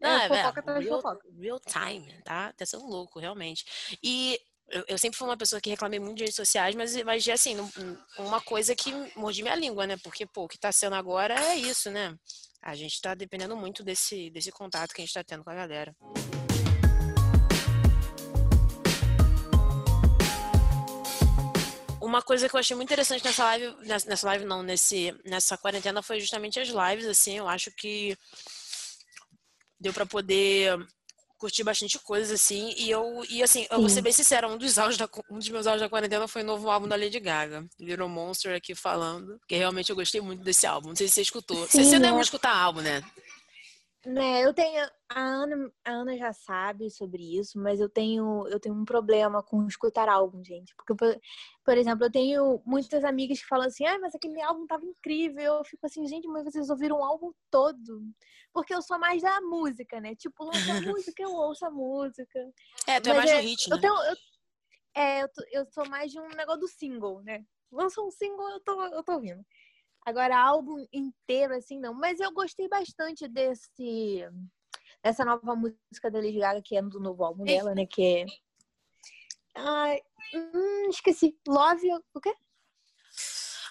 não, 0.00 0.08
é, 0.08 0.26
é, 0.26 0.28
fofoca 0.28 0.64
é, 0.66 0.78
real, 0.78 1.02
fofoca. 1.02 1.28
Real 1.38 1.60
time, 1.60 2.22
tá? 2.22 2.52
Tá 2.52 2.66
sendo 2.66 2.86
louco, 2.86 3.18
realmente. 3.18 3.64
E 4.02 4.38
eu, 4.68 4.84
eu, 4.88 4.98
sempre 4.98 5.18
fui 5.18 5.26
uma 5.28 5.36
pessoa 5.36 5.60
que 5.60 5.70
reclamei 5.70 5.98
muito 5.98 6.16
de 6.16 6.24
redes 6.24 6.36
sociais, 6.36 6.74
mas, 6.74 6.96
mas 7.02 7.28
assim, 7.28 7.56
uma 8.18 8.40
coisa 8.40 8.74
que 8.74 8.92
mordi 9.16 9.42
minha 9.42 9.54
língua, 9.54 9.86
né? 9.86 9.96
Porque, 10.02 10.26
pô, 10.26 10.44
o 10.44 10.48
que 10.48 10.58
tá 10.58 10.72
sendo 10.72 10.94
agora 10.94 11.34
é 11.34 11.56
isso, 11.56 11.90
né? 11.90 12.16
A 12.62 12.74
gente 12.74 13.00
tá 13.00 13.14
dependendo 13.14 13.56
muito 13.56 13.84
desse, 13.84 14.30
desse 14.30 14.50
contato 14.50 14.94
que 14.94 15.02
a 15.02 15.04
gente 15.04 15.14
tá 15.14 15.22
tendo 15.22 15.44
com 15.44 15.50
a 15.50 15.54
galera. 15.54 15.94
Uma 22.00 22.22
coisa 22.22 22.48
que 22.48 22.54
eu 22.54 22.60
achei 22.60 22.76
muito 22.76 22.88
interessante 22.88 23.24
nessa 23.24 23.44
live, 23.44 23.76
nessa 24.06 24.26
live 24.28 24.44
não, 24.44 24.62
nesse, 24.62 25.14
nessa 25.24 25.58
quarentena 25.58 26.02
foi 26.02 26.20
justamente 26.20 26.60
as 26.60 26.68
lives, 26.68 27.06
assim, 27.06 27.38
eu 27.38 27.48
acho 27.48 27.70
que 27.72 28.16
deu 29.84 29.92
para 29.92 30.06
poder 30.06 30.76
curtir 31.38 31.62
bastante 31.62 31.98
coisas, 31.98 32.40
assim. 32.40 32.74
E 32.76 32.90
eu, 32.90 33.22
e 33.28 33.42
assim, 33.42 33.66
eu 33.70 33.78
vou 33.78 33.88
ser 33.90 34.00
bem 34.00 34.12
sincera, 34.12 34.48
um 34.48 34.56
dos, 34.56 34.78
áudios 34.78 34.96
da, 34.96 35.06
um 35.30 35.38
dos 35.38 35.48
meus 35.50 35.66
áudios 35.66 35.82
da 35.82 35.90
quarentena 35.90 36.26
foi 36.26 36.42
o 36.42 36.46
novo 36.46 36.70
álbum 36.70 36.88
da 36.88 36.96
Lady 36.96 37.20
Gaga, 37.20 37.66
Little 37.78 38.08
Monster 38.08 38.56
aqui 38.56 38.74
falando. 38.74 39.38
Que 39.46 39.56
realmente 39.56 39.90
eu 39.90 39.96
gostei 39.96 40.22
muito 40.22 40.42
desse 40.42 40.66
álbum. 40.66 40.88
Não 40.88 40.96
sei 40.96 41.06
se 41.06 41.14
você 41.14 41.20
escutou. 41.20 41.56
Sim, 41.68 41.84
você, 41.84 41.84
você 41.84 41.98
não 41.98 42.18
é 42.18 42.22
escutar 42.22 42.56
álbum, 42.56 42.80
né? 42.80 43.02
Né, 44.06 44.44
eu 44.44 44.52
tenho. 44.52 44.84
A 45.08 45.20
Ana, 45.20 45.72
a 45.84 45.90
Ana 45.92 46.16
já 46.16 46.32
sabe 46.32 46.90
sobre 46.90 47.38
isso, 47.38 47.58
mas 47.58 47.78
eu 47.80 47.88
tenho, 47.88 48.46
eu 48.48 48.58
tenho 48.58 48.74
um 48.74 48.84
problema 48.84 49.42
com 49.42 49.66
escutar 49.66 50.08
álbum, 50.08 50.42
gente. 50.42 50.74
Porque, 50.74 50.94
por, 50.94 51.20
por 51.64 51.78
exemplo, 51.78 52.04
eu 52.04 52.10
tenho 52.10 52.62
muitas 52.66 53.04
amigas 53.04 53.40
que 53.40 53.46
falam 53.46 53.66
assim, 53.66 53.86
ah, 53.86 53.98
mas 53.98 54.14
aquele 54.14 54.40
álbum 54.42 54.66
tava 54.66 54.84
incrível. 54.84 55.54
Eu 55.54 55.64
fico 55.64 55.86
assim, 55.86 56.06
gente, 56.06 56.26
mas 56.28 56.44
vocês 56.44 56.68
ouviram 56.68 56.98
o 56.98 57.04
álbum 57.04 57.32
todo. 57.50 58.02
Porque 58.52 58.74
eu 58.74 58.82
sou 58.82 58.98
mais 58.98 59.22
da 59.22 59.40
música, 59.40 60.00
né? 60.00 60.14
Tipo, 60.14 60.44
lança 60.44 60.72
a 60.72 60.80
música, 60.80 61.22
eu 61.22 61.32
ouço 61.32 61.64
a 61.64 61.70
música. 61.70 62.52
É, 62.86 63.00
tu 63.00 63.10
é 63.10 63.14
mais 63.14 63.30
é, 63.30 63.40
do 63.40 63.46
né? 63.46 63.54
Eu, 63.70 63.80
tenho, 63.80 63.94
eu, 63.94 64.16
é, 64.94 65.22
eu, 65.22 65.28
eu 65.52 65.66
sou 65.66 65.88
mais 65.88 66.10
de 66.10 66.18
um 66.18 66.28
negócio 66.28 66.60
do 66.60 66.68
single, 66.68 67.22
né? 67.22 67.44
Lança 67.70 68.00
um 68.00 68.10
single, 68.10 68.48
eu 68.50 68.60
tô, 68.60 68.82
eu 68.86 69.02
tô 69.02 69.14
ouvindo. 69.14 69.44
Agora, 70.04 70.38
álbum 70.38 70.86
inteiro, 70.92 71.54
assim, 71.54 71.78
não. 71.78 71.94
Mas 71.94 72.20
eu 72.20 72.32
gostei 72.32 72.68
bastante 72.68 73.26
desse... 73.26 74.28
Dessa 75.02 75.24
nova 75.24 75.54
música 75.54 76.10
da 76.10 76.18
Lady 76.18 76.38
Gaga, 76.38 76.62
que 76.62 76.76
é 76.76 76.82
do 76.82 76.98
novo 76.98 77.24
álbum 77.24 77.44
dela, 77.44 77.74
né? 77.74 77.86
Que 77.86 78.02
é... 78.02 78.26
Ai, 79.54 80.00
hum, 80.34 80.88
esqueci. 80.88 81.36
Love, 81.46 81.88
o 82.14 82.20
quê? 82.20 82.34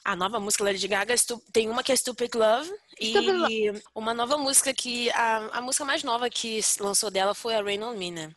A 0.05 0.15
nova 0.15 0.39
música 0.39 0.63
da 0.63 0.71
Lady 0.71 0.87
Gaga 0.87 1.15
tem 1.51 1.69
uma 1.69 1.81
que 1.81 1.91
é 1.91 1.95
Stupid 1.95 2.35
Love 2.35 2.67
Stupid 3.01 3.49
e 3.49 3.71
Love. 3.71 3.83
uma 3.95 4.13
nova 4.13 4.37
música 4.37 4.73
que 4.73 5.09
a, 5.11 5.57
a 5.57 5.61
música 5.61 5.85
mais 5.85 6.03
nova 6.03 6.29
que 6.29 6.59
lançou 6.79 7.09
dela 7.09 7.33
foi 7.33 7.55
a 7.55 7.61
Rain 7.61 7.81
on 7.81 7.95
Me, 7.95 8.11
né? 8.11 8.35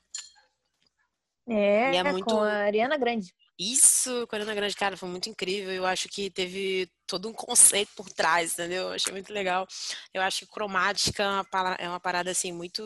É, 1.48 1.96
é 1.96 2.02
muito... 2.04 2.24
com 2.24 2.40
a 2.40 2.52
Ariana 2.52 2.96
Grande. 2.96 3.34
Isso, 3.58 4.26
com 4.26 4.36
a 4.36 4.38
Ariana 4.38 4.54
Grande, 4.54 4.76
cara, 4.76 4.96
foi 4.96 5.08
muito 5.08 5.30
incrível. 5.30 5.72
Eu 5.72 5.86
acho 5.86 6.08
que 6.08 6.30
teve 6.30 6.90
todo 7.06 7.28
um 7.28 7.32
conceito 7.32 7.90
por 7.96 8.10
trás, 8.10 8.52
entendeu? 8.52 8.88
Eu 8.88 8.92
achei 8.92 9.12
muito 9.12 9.32
legal. 9.32 9.66
Eu 10.12 10.22
acho 10.22 10.40
que 10.40 10.52
cromática 10.52 11.22
é 11.22 11.28
uma 11.28 11.44
parada, 11.44 11.82
é 11.82 11.98
parada 11.98 12.30
assim, 12.30 12.52
muito 12.52 12.82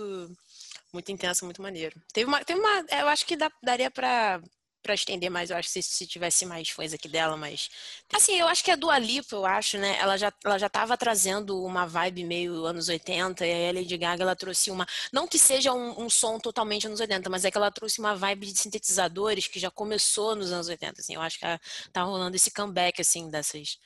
muito 0.92 1.10
intensa, 1.12 1.44
muito 1.44 1.62
maneiro. 1.62 2.00
Teve 2.12 2.28
uma, 2.28 2.44
teve 2.44 2.60
uma 2.60 2.84
eu 2.90 3.08
acho 3.08 3.26
que 3.26 3.36
dá, 3.36 3.50
daria 3.62 3.90
para 3.90 4.40
para 4.82 4.94
estender 4.94 5.30
mais, 5.30 5.50
eu 5.50 5.56
acho 5.56 5.68
que 5.68 5.82
se, 5.82 5.82
se, 5.82 6.06
tivesse 6.06 6.46
mais 6.46 6.68
fãs 6.68 6.92
aqui 6.92 7.08
dela, 7.08 7.36
mas 7.36 7.68
assim, 8.12 8.38
eu 8.38 8.48
acho 8.48 8.64
que 8.64 8.70
a 8.70 8.76
Dua 8.76 8.98
Lipa, 8.98 9.36
eu 9.36 9.46
acho, 9.46 9.78
né, 9.78 9.96
ela 9.98 10.16
já 10.16 10.32
ela 10.44 10.58
já 10.58 10.68
tava 10.68 10.96
trazendo 10.96 11.62
uma 11.62 11.86
vibe 11.86 12.24
meio 12.24 12.64
anos 12.64 12.88
80 12.88 13.46
e 13.46 13.52
aí 13.52 13.68
a 13.68 13.72
Lady 13.72 13.96
Gaga 13.96 14.22
ela 14.22 14.36
trouxe 14.36 14.70
uma, 14.70 14.86
não 15.12 15.26
que 15.26 15.38
seja 15.38 15.72
um, 15.72 16.04
um, 16.04 16.10
som 16.10 16.38
totalmente 16.38 16.86
anos 16.86 17.00
80, 17.00 17.28
mas 17.28 17.44
é 17.44 17.50
que 17.50 17.58
ela 17.58 17.70
trouxe 17.70 18.00
uma 18.00 18.14
vibe 18.14 18.46
de 18.46 18.58
sintetizadores 18.58 19.46
que 19.46 19.60
já 19.60 19.70
começou 19.70 20.34
nos 20.34 20.52
anos 20.52 20.68
80, 20.68 21.00
assim. 21.00 21.14
Eu 21.14 21.20
acho 21.20 21.38
que 21.38 21.44
ela, 21.44 21.60
tá 21.92 22.02
rolando 22.02 22.36
esse 22.36 22.50
comeback 22.50 23.00
assim 23.00 23.30
dessas 23.30 23.78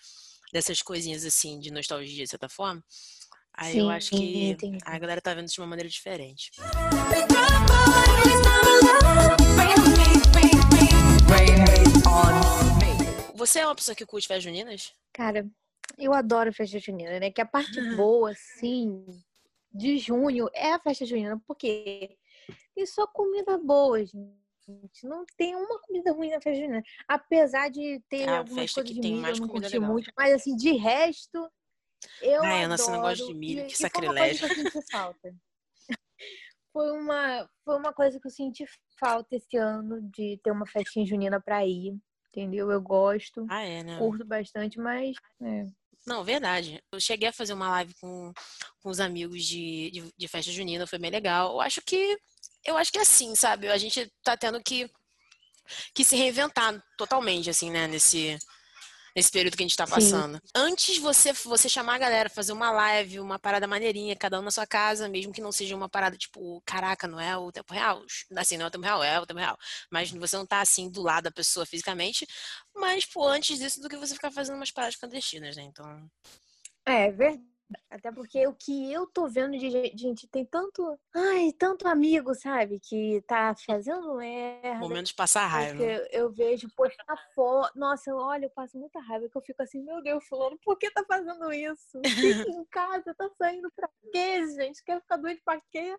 dessas 0.52 0.80
coisinhas 0.82 1.24
assim 1.24 1.58
de 1.58 1.70
nostalgia, 1.70 2.24
de 2.24 2.30
certa 2.30 2.48
forma. 2.48 2.82
Aí 3.56 3.74
Sim, 3.74 3.80
eu 3.80 3.90
acho 3.90 4.10
que 4.10 4.50
entendi. 4.50 4.78
a 4.84 4.98
galera 4.98 5.20
tá 5.20 5.32
vendo 5.32 5.46
isso 5.46 5.54
de 5.54 5.60
uma 5.60 5.66
maneira 5.66 5.88
diferente. 5.88 6.50
Você 13.34 13.60
é 13.60 13.66
uma 13.66 13.74
pessoa 13.74 13.94
que 13.94 14.06
curte 14.06 14.26
festas 14.26 14.44
juninas? 14.44 14.94
Cara, 15.12 15.46
eu 15.98 16.12
adoro 16.12 16.52
festa 16.52 16.78
junina, 16.78 17.20
né? 17.20 17.30
Que 17.30 17.40
a 17.40 17.46
parte 17.46 17.80
boa, 17.94 18.30
assim, 18.30 19.04
de 19.72 19.98
junho 19.98 20.48
é 20.54 20.72
a 20.72 20.78
festa 20.78 21.04
junina, 21.04 21.40
porque 21.46 22.16
tem 22.74 22.86
só 22.86 23.06
comida 23.06 23.58
boa, 23.58 24.04
gente. 24.04 25.04
Não 25.04 25.26
tem 25.36 25.54
uma 25.54 25.78
comida 25.80 26.12
ruim 26.12 26.30
na 26.30 26.40
festa 26.40 26.60
junina. 26.60 26.82
Apesar 27.06 27.70
de 27.70 28.02
ter 28.08 28.28
ah, 28.28 28.38
algumas 28.38 28.72
coisas 28.72 28.94
de 28.94 29.00
milho, 29.00 29.26
eu 29.26 29.36
não 29.36 29.48
curti 29.48 29.78
muito. 29.78 30.10
Mas, 30.16 30.32
assim, 30.32 30.56
de 30.56 30.72
resto, 30.72 31.50
eu 32.22 32.42
Ai, 32.42 32.64
adoro. 32.64 32.90
Não 32.90 33.00
gosto 33.00 33.26
de 33.26 33.34
milho, 33.34 33.66
que 33.66 33.76
sacrilégio. 33.76 34.38
Foi 34.38 34.48
uma 34.48 34.54
coisa 34.54 34.70
que 34.70 34.76
eu 34.78 34.80
senti 34.80 34.90
falta. 34.90 35.34
foi 36.72 36.92
uma, 36.92 37.50
foi 37.64 37.76
uma 37.76 37.92
coisa 37.92 38.20
que 38.20 38.26
eu 38.26 38.30
senti 38.30 38.64
falta 38.98 39.36
esse 39.36 39.56
ano 39.56 40.00
de 40.10 40.38
ter 40.42 40.50
uma 40.50 40.66
festinha 40.66 41.06
junina 41.06 41.40
pra 41.40 41.66
ir. 41.66 41.96
Entendeu? 42.28 42.70
Eu 42.70 42.80
gosto. 42.80 43.46
Ah, 43.48 43.62
é, 43.62 43.84
né? 43.84 43.98
Curto 43.98 44.24
bastante, 44.24 44.78
mas. 44.78 45.16
É. 45.40 45.66
Não, 46.06 46.24
verdade. 46.24 46.82
Eu 46.92 47.00
cheguei 47.00 47.28
a 47.28 47.32
fazer 47.32 47.54
uma 47.54 47.70
live 47.70 47.94
com, 48.00 48.32
com 48.82 48.90
os 48.90 48.98
amigos 48.98 49.44
de, 49.44 49.90
de, 49.92 50.12
de 50.16 50.28
festa 50.28 50.50
junina, 50.50 50.86
foi 50.86 50.98
bem 50.98 51.10
legal. 51.10 51.52
Eu 51.52 51.60
acho 51.60 51.80
que. 51.80 52.18
Eu 52.64 52.76
acho 52.76 52.90
que 52.90 52.98
é 52.98 53.02
assim, 53.02 53.34
sabe? 53.34 53.68
A 53.68 53.78
gente 53.78 54.10
tá 54.22 54.36
tendo 54.36 54.60
que, 54.62 54.90
que 55.94 56.02
se 56.02 56.16
reinventar 56.16 56.82
totalmente, 56.96 57.50
assim, 57.50 57.70
né? 57.70 57.86
Nesse, 57.86 58.36
nesse 59.14 59.30
período 59.30 59.56
que 59.56 59.62
a 59.62 59.66
gente 59.66 59.76
tá 59.76 59.86
passando. 59.86 60.36
Sim. 60.36 60.42
Antes 60.54 60.98
você 60.98 61.32
você 61.32 61.68
chamar 61.68 61.94
a 61.94 61.98
galera, 61.98 62.28
fazer 62.28 62.52
uma 62.52 62.70
live, 62.70 63.20
uma 63.20 63.38
parada 63.38 63.66
maneirinha, 63.66 64.16
cada 64.16 64.38
um 64.38 64.42
na 64.42 64.50
sua 64.50 64.66
casa, 64.66 65.08
mesmo 65.08 65.32
que 65.32 65.40
não 65.40 65.52
seja 65.52 65.76
uma 65.76 65.88
parada 65.88 66.16
tipo, 66.16 66.62
caraca, 66.66 67.06
não 67.06 67.20
é 67.20 67.36
o 67.36 67.52
tempo 67.52 67.72
real. 67.72 68.02
Assim, 68.36 68.56
não 68.56 68.64
é 68.64 68.68
o 68.68 68.70
tempo 68.70 68.84
real, 68.84 69.02
é 69.02 69.20
o 69.20 69.26
tempo 69.26 69.40
real. 69.40 69.58
Mas 69.90 70.10
você 70.10 70.36
não 70.36 70.46
tá 70.46 70.60
assim 70.60 70.90
do 70.90 71.02
lado 71.02 71.24
da 71.24 71.30
pessoa 71.30 71.64
fisicamente. 71.64 72.26
Mas, 72.74 73.04
pô, 73.04 73.26
antes 73.26 73.58
disso 73.58 73.80
do 73.80 73.88
que 73.88 73.96
você 73.96 74.14
ficar 74.14 74.30
fazendo 74.30 74.56
umas 74.56 74.70
paradas 74.70 74.96
clandestinas, 74.96 75.56
né? 75.56 75.62
Então. 75.62 76.10
É, 76.86 77.10
verdade. 77.10 77.53
Até 77.90 78.12
porque 78.12 78.46
o 78.46 78.52
que 78.52 78.92
eu 78.92 79.06
tô 79.06 79.26
vendo 79.28 79.56
de 79.56 79.70
gente, 79.96 80.26
tem 80.28 80.44
tanto. 80.44 80.98
Ai, 81.14 81.52
tanto 81.52 81.88
amigo, 81.88 82.34
sabe? 82.34 82.78
Que 82.78 83.22
tá 83.26 83.54
fazendo 83.54 84.16
merda. 84.16 84.74
Momento 84.78 85.06
de 85.06 85.14
passar 85.14 85.46
raiva. 85.46 85.82
Eu, 85.82 86.06
eu 86.10 86.32
vejo 86.32 86.68
postar 86.76 87.16
foto. 87.34 87.72
Nossa, 87.76 88.14
olha, 88.14 88.46
eu 88.46 88.50
passo 88.50 88.78
muita 88.78 89.00
raiva 89.00 89.28
que 89.28 89.36
eu 89.36 89.42
fico 89.42 89.62
assim, 89.62 89.82
meu 89.82 90.02
Deus, 90.02 90.24
fulano, 90.26 90.58
por 90.62 90.76
que 90.76 90.90
tá 90.90 91.04
fazendo 91.06 91.52
isso? 91.52 92.00
Fica 92.04 92.50
em 92.50 92.64
casa, 92.66 93.14
tá 93.14 93.30
saindo 93.38 93.70
pra 93.74 93.88
quê, 94.12 94.46
gente? 94.48 94.84
Quer 94.84 95.00
ficar 95.00 95.16
doente 95.16 95.42
pra 95.44 95.60
quê? 95.70 95.96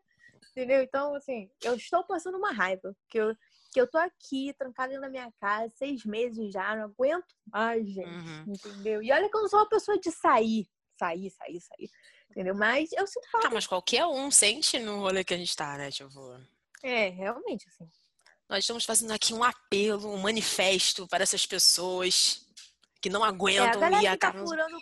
Entendeu? 0.52 0.82
Então, 0.84 1.16
assim, 1.16 1.50
eu 1.64 1.76
estou 1.76 2.04
passando 2.04 2.38
uma 2.38 2.52
raiva. 2.52 2.96
Que 3.10 3.20
eu, 3.20 3.36
que 3.74 3.82
eu 3.82 3.90
tô 3.90 3.98
aqui, 3.98 4.54
trancada 4.54 5.00
na 5.00 5.10
minha 5.10 5.32
casa, 5.40 5.74
seis 5.76 6.06
meses 6.06 6.52
já, 6.52 6.76
não 6.76 6.86
aguento 6.86 7.34
mais, 7.48 7.88
gente. 7.88 8.08
Uhum. 8.08 8.54
Entendeu? 8.54 9.02
E 9.02 9.12
olha 9.12 9.30
que 9.30 9.36
eu 9.36 9.42
não 9.42 9.50
sou 9.50 9.60
uma 9.60 9.70
pessoa 9.70 10.00
de 10.00 10.12
sair 10.12 10.68
sair, 10.98 11.30
sair, 11.32 11.62
sair. 11.62 11.90
Entendeu? 12.30 12.56
Mas 12.56 12.92
eu 12.94 13.06
sinto 13.08 13.30
falta. 13.32 13.48
Ah, 13.48 13.52
mas 13.52 13.68
qualquer 13.68 14.06
um 14.06 14.30
sente 14.32 14.80
no 14.80 15.00
rolê 15.00 15.24
que 15.24 15.34
a 15.34 15.38
gente 15.38 15.56
tá, 15.56 15.78
né? 15.78 15.92
Tipo. 15.92 16.40
É, 16.84 17.10
realmente, 17.10 17.68
assim. 17.68 17.90
Nós 18.48 18.60
estamos 18.60 18.86
fazendo 18.86 19.12
aqui 19.12 19.34
um 19.34 19.44
apelo, 19.44 20.14
um 20.14 20.18
manifesto 20.18 21.08
para 21.08 21.24
essas 21.24 21.46
pessoas 21.46 22.46
que 23.02 23.10
não 23.10 23.24
aguentam 23.24 23.84
é, 23.84 23.96
a 23.96 24.04
e 24.04 24.08
acabam. 24.08 24.44
Tá 24.44 24.48
furando 24.48 24.78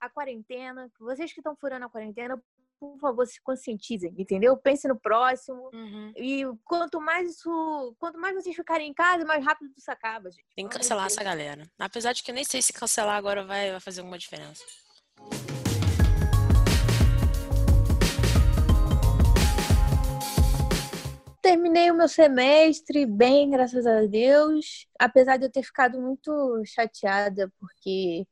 a 0.00 0.10
quarentena, 0.10 0.90
vocês 0.98 1.32
que 1.32 1.40
estão 1.40 1.56
furando 1.56 1.86
a 1.86 1.88
quarentena, 1.88 2.40
por 2.78 2.98
favor, 2.98 3.26
se 3.26 3.40
conscientizem, 3.40 4.14
entendeu? 4.18 4.56
Pense 4.56 4.86
no 4.86 4.98
próximo. 4.98 5.70
Uhum. 5.72 6.12
E 6.16 6.44
quanto 6.64 7.00
mais 7.00 7.30
isso. 7.30 7.96
Quanto 7.98 8.18
mais 8.18 8.34
vocês 8.34 8.54
ficarem 8.54 8.90
em 8.90 8.94
casa, 8.94 9.24
mais 9.24 9.44
rápido 9.44 9.72
isso 9.76 9.90
acaba, 9.90 10.30
gente. 10.30 10.44
Tem 10.54 10.68
que 10.68 10.76
cancelar 10.76 11.06
essa 11.06 11.22
galera. 11.22 11.70
Apesar 11.78 12.12
de 12.12 12.22
que 12.22 12.30
eu 12.30 12.34
nem 12.34 12.44
sei 12.44 12.60
se 12.60 12.72
cancelar 12.72 13.16
agora 13.16 13.44
vai, 13.44 13.70
vai 13.70 13.80
fazer 13.80 14.00
alguma 14.00 14.18
diferença. 14.18 14.64
Terminei 21.44 21.90
o 21.90 21.94
meu 21.94 22.08
semestre 22.08 23.04
bem, 23.04 23.50
graças 23.50 23.86
a 23.86 24.06
Deus. 24.06 24.86
Apesar 24.98 25.36
de 25.36 25.44
eu 25.44 25.50
ter 25.52 25.62
ficado 25.62 26.00
muito 26.00 26.62
chateada, 26.64 27.52
porque 27.60 28.26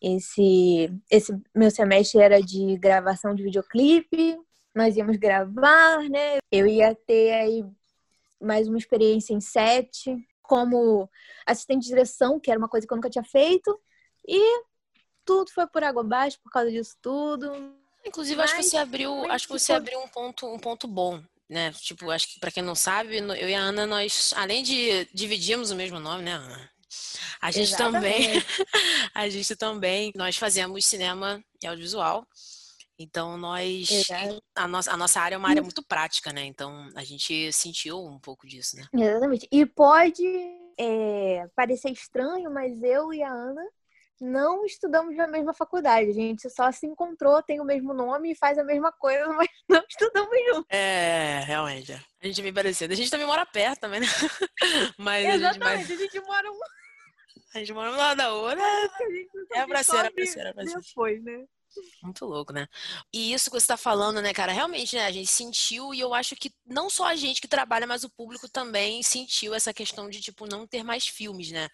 esse, 0.00 0.88
esse 1.10 1.36
meu 1.52 1.72
semestre 1.72 2.20
era 2.20 2.40
de 2.40 2.78
gravação 2.78 3.34
de 3.34 3.42
videoclipe. 3.42 4.38
Nós 4.72 4.96
íamos 4.96 5.16
gravar, 5.16 6.08
né? 6.08 6.38
Eu 6.52 6.68
ia 6.68 6.94
ter 6.94 7.34
aí 7.34 7.64
mais 8.40 8.68
uma 8.68 8.78
experiência 8.78 9.34
em 9.34 9.40
set, 9.40 10.16
como 10.40 11.10
assistente 11.44 11.82
de 11.82 11.88
direção, 11.88 12.38
que 12.38 12.50
era 12.50 12.60
uma 12.60 12.68
coisa 12.68 12.86
que 12.86 12.92
eu 12.92 12.96
nunca 12.96 13.10
tinha 13.10 13.24
feito. 13.24 13.76
E 14.24 14.62
tudo 15.26 15.50
foi 15.50 15.66
por 15.66 15.82
água 15.84 16.02
abaixo 16.02 16.38
por 16.42 16.50
causa 16.50 16.70
disso 16.70 16.96
tudo. 17.02 17.52
Inclusive, 18.06 18.36
mas, 18.36 18.52
acho 18.52 18.60
que 18.60 18.70
você 18.70 18.76
abriu, 18.76 19.30
acho 19.30 19.46
que 19.48 19.52
você 19.52 19.72
abriu 19.72 19.98
um 19.98 20.08
ponto, 20.08 20.46
um 20.46 20.58
ponto 20.58 20.86
bom, 20.86 21.20
né? 21.50 21.72
Tipo, 21.72 22.10
acho 22.10 22.32
que 22.32 22.40
para 22.40 22.52
quem 22.52 22.62
não 22.62 22.76
sabe, 22.76 23.18
eu 23.18 23.48
e 23.48 23.54
a 23.54 23.60
Ana, 23.60 23.84
nós, 23.84 24.32
além 24.36 24.62
de 24.62 25.06
dividimos 25.12 25.72
o 25.72 25.76
mesmo 25.76 25.98
nome, 25.98 26.22
né, 26.22 26.32
Ana? 26.32 26.70
A 27.42 27.50
gente 27.50 27.74
Exatamente. 27.74 28.02
também, 28.02 28.44
a 29.12 29.28
gente 29.28 29.56
também, 29.56 30.12
nós 30.14 30.36
fazemos 30.36 30.86
cinema 30.86 31.42
e 31.60 31.66
audiovisual. 31.66 32.24
Então, 32.98 33.36
nós. 33.36 34.08
A 34.54 34.66
nossa, 34.66 34.92
a 34.92 34.96
nossa 34.96 35.20
área 35.20 35.34
é 35.34 35.38
uma 35.38 35.50
área 35.50 35.62
muito 35.62 35.82
prática, 35.82 36.32
né? 36.32 36.46
Então, 36.46 36.88
a 36.94 37.04
gente 37.04 37.52
sentiu 37.52 38.02
um 38.02 38.18
pouco 38.18 38.46
disso, 38.46 38.76
né? 38.76 38.86
Exatamente. 38.94 39.46
E 39.50 39.66
pode 39.66 40.24
é, 40.78 41.46
parecer 41.54 41.90
estranho, 41.90 42.50
mas 42.50 42.82
eu 42.82 43.12
e 43.12 43.22
a 43.22 43.30
Ana 43.30 43.62
não 44.20 44.64
estudamos 44.64 45.16
na 45.16 45.26
mesma 45.26 45.52
faculdade. 45.52 46.10
A 46.10 46.14
gente 46.14 46.48
só 46.50 46.70
se 46.72 46.86
encontrou, 46.86 47.42
tem 47.42 47.60
o 47.60 47.64
mesmo 47.64 47.92
nome 47.92 48.32
e 48.32 48.36
faz 48.36 48.58
a 48.58 48.64
mesma 48.64 48.92
coisa, 48.92 49.26
mas 49.34 49.48
não 49.68 49.82
estudamos 49.88 50.36
juntos. 50.48 50.66
É, 50.70 51.42
realmente. 51.46 51.92
A 51.92 52.26
gente 52.26 52.40
é 52.40 52.44
bem 52.44 52.54
parecido. 52.54 52.92
A 52.92 52.96
gente 52.96 53.10
também 53.10 53.26
mora 53.26 53.46
perto 53.46 53.80
também, 53.80 54.00
né? 54.00 54.06
Mas 54.98 55.26
Exatamente, 55.26 55.84
a 55.84 55.86
gente, 55.86 55.92
a 55.92 55.96
gente 56.04 56.20
mora 56.26 56.50
um... 56.50 56.58
A 57.54 57.58
gente 57.60 57.72
mora 57.72 57.90
um 57.90 57.96
lado 57.96 58.18
da 58.18 58.34
outra. 58.34 58.60
É 59.54 59.60
a 59.60 59.66
braceira, 59.66 60.08
a 60.08 60.10
braceira, 60.10 60.50
a 60.50 60.52
braceira. 60.52 60.80
Depois, 60.80 61.24
né? 61.24 61.46
Muito 62.02 62.24
louco, 62.24 62.52
né? 62.52 62.68
E 63.12 63.32
isso 63.32 63.50
que 63.50 63.58
você 63.58 63.66
tá 63.66 63.76
falando, 63.76 64.20
né, 64.20 64.32
cara? 64.32 64.52
Realmente, 64.52 64.94
né? 64.96 65.06
A 65.06 65.10
gente 65.10 65.30
sentiu 65.30 65.94
e 65.94 66.00
eu 66.00 66.12
acho 66.12 66.36
que 66.36 66.52
não 66.66 66.90
só 66.90 67.06
a 67.06 67.16
gente 67.16 67.40
que 67.40 67.48
trabalha, 67.48 67.86
mas 67.86 68.04
o 68.04 68.10
público 68.10 68.48
também 68.48 69.02
sentiu 69.02 69.54
essa 69.54 69.72
questão 69.72 70.08
de, 70.10 70.20
tipo, 70.20 70.46
não 70.46 70.66
ter 70.66 70.82
mais 70.82 71.06
filmes, 71.06 71.50
né? 71.50 71.68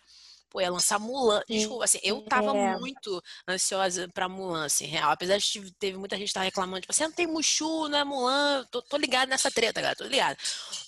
Pô, 0.53 0.61
ia 0.61 0.71
lançar 0.71 0.99
Mulan. 0.99 1.43
Desculpa, 1.49 1.85
assim, 1.85 1.99
eu 2.03 2.21
tava 2.23 2.57
é. 2.57 2.79
muito 2.79 3.23
ansiosa 3.49 4.07
pra 4.13 4.29
Mulan, 4.29 4.67
assim, 4.67 4.85
real. 4.85 5.11
Apesar 5.11 5.39
de 5.39 5.73
teve 5.79 5.97
muita 5.97 6.17
gente 6.19 6.29
que 6.29 6.35
tá 6.35 6.43
reclamando, 6.43 6.83
tipo, 6.83 6.93
assim, 6.93 7.05
ah, 7.05 7.09
não 7.09 7.15
tem 7.15 7.27
Mushu, 7.27 7.89
não 7.89 7.99
é 7.99 8.05
Mulan. 8.05 8.65
Tô, 8.71 8.83
tô 8.83 8.99
ligado 8.99 9.31
nessa 9.31 9.51
treta, 9.51 9.81
galera, 9.81 9.97
tô 9.97 10.05
ligado. 10.05 10.37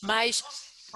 Mas. 0.02 0.44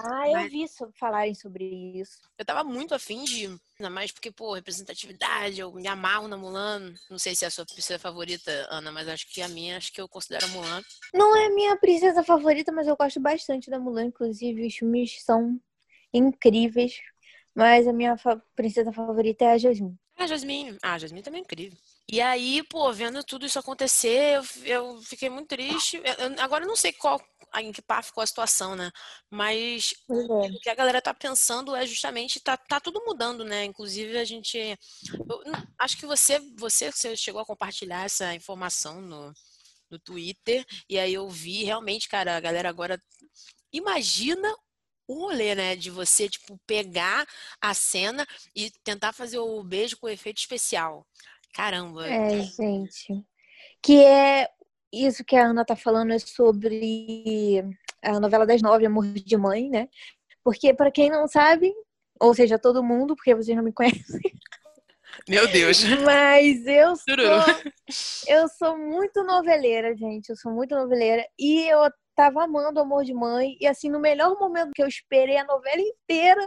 Ah, 0.01 0.27
eu 0.27 0.33
mas... 0.33 0.51
vi 0.51 0.65
falarem 0.97 1.33
sobre 1.33 1.65
isso. 1.99 2.19
Eu 2.37 2.45
tava 2.45 2.63
muito 2.63 2.93
afim 2.93 3.23
de. 3.23 3.47
Ainda 3.77 3.89
mais 3.89 4.11
porque, 4.11 4.31
pô, 4.31 4.53
representatividade, 4.53 5.59
eu 5.59 5.73
me 5.73 5.87
amarro 5.87 6.27
na 6.27 6.37
Mulan. 6.37 6.93
Não 7.09 7.17
sei 7.17 7.35
se 7.35 7.43
é 7.43 7.47
a 7.47 7.51
sua 7.51 7.65
princesa 7.65 7.97
favorita, 7.97 8.51
Ana, 8.69 8.91
mas 8.91 9.07
acho 9.07 9.27
que 9.33 9.41
a 9.41 9.47
minha, 9.47 9.77
acho 9.77 9.91
que 9.91 9.99
eu 9.99 10.07
considero 10.07 10.45
a 10.45 10.49
Mulan. 10.49 10.81
Não 11.13 11.35
é 11.35 11.49
minha 11.49 11.75
princesa 11.77 12.23
favorita, 12.23 12.71
mas 12.71 12.87
eu 12.87 12.95
gosto 12.95 13.19
bastante 13.19 13.69
da 13.69 13.79
Mulan. 13.79 14.05
Inclusive, 14.05 14.67
os 14.67 14.75
filmes 14.75 15.21
são 15.23 15.59
incríveis. 16.13 16.99
Mas 17.55 17.87
a 17.87 17.93
minha 17.93 18.17
fa 18.17 18.41
princesa 18.55 18.91
favorita 18.91 19.45
é 19.45 19.51
a 19.51 19.57
Jasmine. 19.57 19.97
A 20.17 20.27
Jasmine. 20.27 20.77
Ah, 20.81 20.93
a 20.93 20.97
Jasmine 20.97 21.23
também 21.23 21.39
é 21.39 21.43
incrível. 21.43 21.77
E 22.11 22.19
aí, 22.19 22.61
pô, 22.63 22.91
vendo 22.91 23.23
tudo 23.23 23.45
isso 23.45 23.57
acontecer, 23.57 24.37
eu, 24.37 24.43
eu 24.65 25.01
fiquei 25.01 25.29
muito 25.29 25.47
triste. 25.47 26.01
Eu, 26.03 26.43
agora 26.43 26.65
eu 26.65 26.67
não 26.67 26.75
sei 26.75 26.91
qual, 26.91 27.21
em 27.55 27.71
que 27.71 27.81
par 27.81 28.03
ficou 28.03 28.21
a 28.21 28.27
situação, 28.27 28.75
né? 28.75 28.91
Mas 29.29 29.93
é. 30.09 30.13
o 30.13 30.59
que 30.59 30.69
a 30.69 30.75
galera 30.75 31.01
tá 31.01 31.13
pensando 31.13 31.75
é 31.75 31.85
justamente, 31.85 32.39
tá, 32.39 32.57
tá 32.57 32.79
tudo 32.79 33.01
mudando, 33.05 33.45
né? 33.45 33.63
Inclusive, 33.63 34.17
a 34.17 34.25
gente. 34.25 34.57
Eu, 34.57 35.41
acho 35.79 35.97
que 35.97 36.05
você, 36.05 36.39
você, 36.57 36.91
você 36.91 37.15
chegou 37.15 37.41
a 37.41 37.45
compartilhar 37.45 38.05
essa 38.05 38.33
informação 38.33 39.01
no, 39.01 39.33
no 39.89 39.99
Twitter, 39.99 40.65
e 40.89 40.99
aí 40.99 41.13
eu 41.13 41.29
vi 41.29 41.63
realmente, 41.63 42.09
cara, 42.09 42.35
a 42.35 42.39
galera 42.39 42.69
agora. 42.69 43.01
Imagina 43.71 44.53
o 45.09 45.13
rolê, 45.15 45.55
né? 45.55 45.75
De 45.75 45.89
você, 45.89 46.29
tipo, 46.29 46.59
pegar 46.67 47.25
a 47.59 47.73
cena 47.73 48.25
e 48.55 48.71
tentar 48.83 49.11
fazer 49.11 49.39
o 49.39 49.63
beijo 49.63 49.97
com 49.97 50.07
efeito 50.07 50.37
especial. 50.37 51.05
Caramba. 51.53 52.07
É, 52.07 52.41
gente. 52.43 53.25
Que 53.81 54.03
é 54.03 54.47
isso 54.93 55.25
que 55.25 55.35
a 55.35 55.47
Ana 55.47 55.65
tá 55.65 55.75
falando 55.75 56.13
é 56.13 56.19
sobre 56.19 57.63
a 58.03 58.19
novela 58.19 58.45
das 58.45 58.61
nove, 58.61 58.85
Amor 58.85 59.05
de 59.05 59.37
Mãe, 59.37 59.67
né? 59.67 59.89
Porque, 60.43 60.73
para 60.73 60.91
quem 60.91 61.09
não 61.09 61.27
sabe, 61.27 61.73
ou 62.19 62.33
seja, 62.33 62.59
todo 62.59 62.83
mundo, 62.83 63.15
porque 63.15 63.33
vocês 63.33 63.57
não 63.57 63.63
me 63.63 63.73
conhecem. 63.73 64.21
Meu 65.27 65.47
Deus. 65.51 65.83
Mas 66.05 66.65
eu 66.65 66.95
sou, 66.95 67.15
eu 68.27 68.47
sou 68.47 68.77
muito 68.77 69.23
noveleira, 69.23 69.95
gente. 69.95 70.29
Eu 70.29 70.35
sou 70.35 70.51
muito 70.51 70.75
noveleira. 70.75 71.27
E 71.37 71.67
eu 71.67 71.81
tava 72.19 72.43
amando 72.43 72.81
Amor 72.81 73.05
de 73.05 73.13
Mãe. 73.13 73.55
E 73.61 73.65
assim, 73.65 73.89
no 73.89 73.99
melhor 73.99 74.37
momento 74.37 74.71
que 74.73 74.83
eu 74.83 74.87
esperei 74.87 75.37
a 75.37 75.45
novela 75.45 75.81
inteira, 75.81 76.45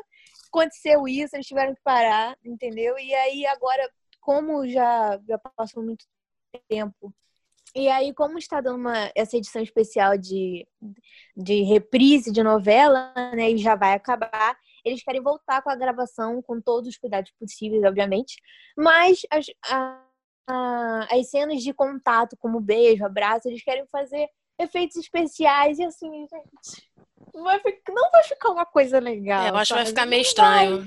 aconteceu 0.49 1.09
isso, 1.09 1.35
eles 1.35 1.47
tiveram 1.47 1.75
que 1.75 1.81
parar, 1.83 2.37
entendeu? 2.45 2.99
E 2.99 3.15
aí 3.15 3.47
agora 3.47 3.91
como 4.21 4.69
já, 4.69 5.19
já 5.27 5.39
passou 5.39 5.83
muito 5.83 6.05
tempo, 6.69 7.13
e 7.75 7.89
aí, 7.89 8.13
como 8.13 8.37
está 8.39 8.61
dando 8.61 8.77
uma, 8.77 9.11
essa 9.17 9.37
edição 9.37 9.63
especial 9.63 10.19
de, 10.19 10.67
de 11.35 11.63
reprise 11.63 12.31
de 12.31 12.43
novela, 12.43 13.13
né, 13.35 13.51
e 13.51 13.57
já 13.57 13.75
vai 13.75 13.95
acabar, 13.95 14.59
eles 14.85 15.03
querem 15.03 15.23
voltar 15.23 15.63
com 15.63 15.71
a 15.71 15.75
gravação 15.75 16.43
com 16.43 16.61
todos 16.61 16.91
os 16.91 16.99
cuidados 16.99 17.33
possíveis, 17.41 17.83
obviamente, 17.83 18.37
mas 18.77 19.23
as, 19.31 19.47
a, 19.71 20.05
a, 20.47 21.19
as 21.19 21.31
cenas 21.31 21.63
de 21.63 21.73
contato, 21.73 22.37
como 22.37 22.61
beijo, 22.61 23.07
abraço, 23.07 23.49
eles 23.49 23.65
querem 23.65 23.87
fazer 23.87 24.29
efeitos 24.63 24.97
especiais 24.97 25.79
e 25.79 25.85
assim, 25.85 26.27
gente, 26.27 26.89
vai 27.35 27.59
ficar, 27.61 27.93
não 27.93 28.11
vai 28.11 28.23
ficar 28.25 28.51
uma 28.51 28.67
coisa 28.67 28.99
legal. 28.99 29.45
É, 29.45 29.51
eu 29.51 29.57
acho 29.57 29.73
que 29.73 29.79
vai 29.79 29.87
ficar 29.87 30.07
meio 30.07 30.23
estranho. 30.23 30.87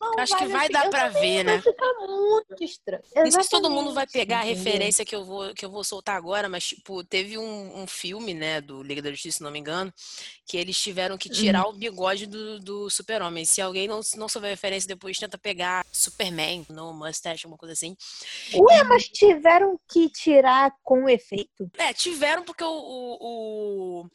Não, 0.00 0.18
acho 0.18 0.36
que 0.38 0.46
vai 0.46 0.68
dar 0.70 0.88
para 0.88 1.08
ver, 1.08 1.44
né? 1.44 1.58
Vai 1.58 1.72
ficar 1.72 1.92
muito 2.06 2.64
estranho. 2.64 3.02
Exatamente. 3.04 3.24
Não 3.24 3.30
sei 3.32 3.42
se 3.42 3.50
todo 3.50 3.70
mundo 3.70 3.92
vai 3.92 4.06
pegar 4.06 4.38
a 4.38 4.44
referência 4.44 5.04
que 5.04 5.14
eu 5.14 5.24
vou, 5.24 5.52
que 5.54 5.64
eu 5.64 5.70
vou 5.70 5.84
soltar 5.84 6.16
agora, 6.16 6.48
mas, 6.48 6.68
tipo, 6.68 7.04
teve 7.04 7.36
um, 7.36 7.82
um 7.82 7.86
filme, 7.86 8.32
né, 8.32 8.62
do 8.62 8.82
Liga 8.82 9.02
da 9.02 9.10
Justiça, 9.10 9.38
se 9.38 9.44
não 9.44 9.50
me 9.50 9.58
engano, 9.58 9.92
que 10.46 10.56
eles 10.56 10.80
tiveram 10.80 11.18
que 11.18 11.28
tirar 11.28 11.64
uhum. 11.64 11.70
o 11.70 11.78
bigode 11.78 12.26
do, 12.26 12.58
do 12.60 12.88
super-homem. 12.88 13.44
Se 13.44 13.60
alguém 13.60 13.86
não, 13.86 14.00
não 14.16 14.28
souber 14.28 14.48
a 14.48 14.54
referência, 14.54 14.88
depois 14.88 15.18
tenta 15.18 15.36
pegar 15.36 15.84
Superman, 15.92 16.64
no 16.70 16.94
Mustache, 16.94 17.44
alguma 17.44 17.58
coisa 17.58 17.74
assim. 17.74 17.94
Ué, 18.54 18.82
mas 18.84 19.06
tiveram 19.06 19.78
que 19.86 20.08
tirar 20.08 20.74
com 20.82 21.08
efeito? 21.08 21.70
É, 21.76 21.92
tiveram 21.92 22.42
porque 22.42 22.64
o, 22.64 22.68
o, 22.68 24.00
o 24.00 24.10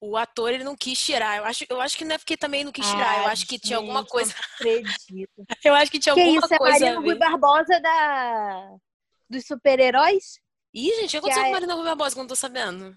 o 0.00 0.16
ator 0.16 0.52
ele 0.52 0.64
não 0.64 0.76
quis 0.76 0.98
tirar. 0.98 1.38
Eu 1.38 1.44
acho, 1.44 1.64
eu 1.68 1.80
acho 1.80 1.96
que 1.96 2.04
não 2.04 2.14
é 2.14 2.18
porque 2.18 2.36
também 2.36 2.64
não 2.64 2.72
quis 2.72 2.86
tirar. 2.86 3.22
eu 3.22 3.28
acho 3.28 3.46
que 3.46 3.58
tinha 3.58 3.78
alguma 3.78 4.04
coisa. 4.04 4.34
Acredito. 4.54 5.30
eu 5.64 5.74
acho 5.74 5.90
que 5.90 5.98
tinha 5.98 6.14
que 6.14 6.20
alguma 6.20 6.46
isso, 6.46 6.56
coisa. 6.56 6.76
É 6.76 6.80
Marina 6.92 7.00
Rui 7.00 7.14
Barbosa 7.14 7.80
da 7.80 8.76
dos 9.28 9.46
super-heróis? 9.46 10.40
Ih, 10.72 10.94
gente, 11.00 11.06
o 11.06 11.10
que 11.10 11.16
aconteceu 11.18 11.42
que 11.42 11.48
com 11.48 11.56
a 11.56 11.60
Marina 11.60 11.74
Rui 11.74 11.84
Barbosa 11.84 12.14
que 12.14 12.18
eu 12.20 12.22
não 12.22 12.28
tô 12.28 12.36
sabendo? 12.36 12.96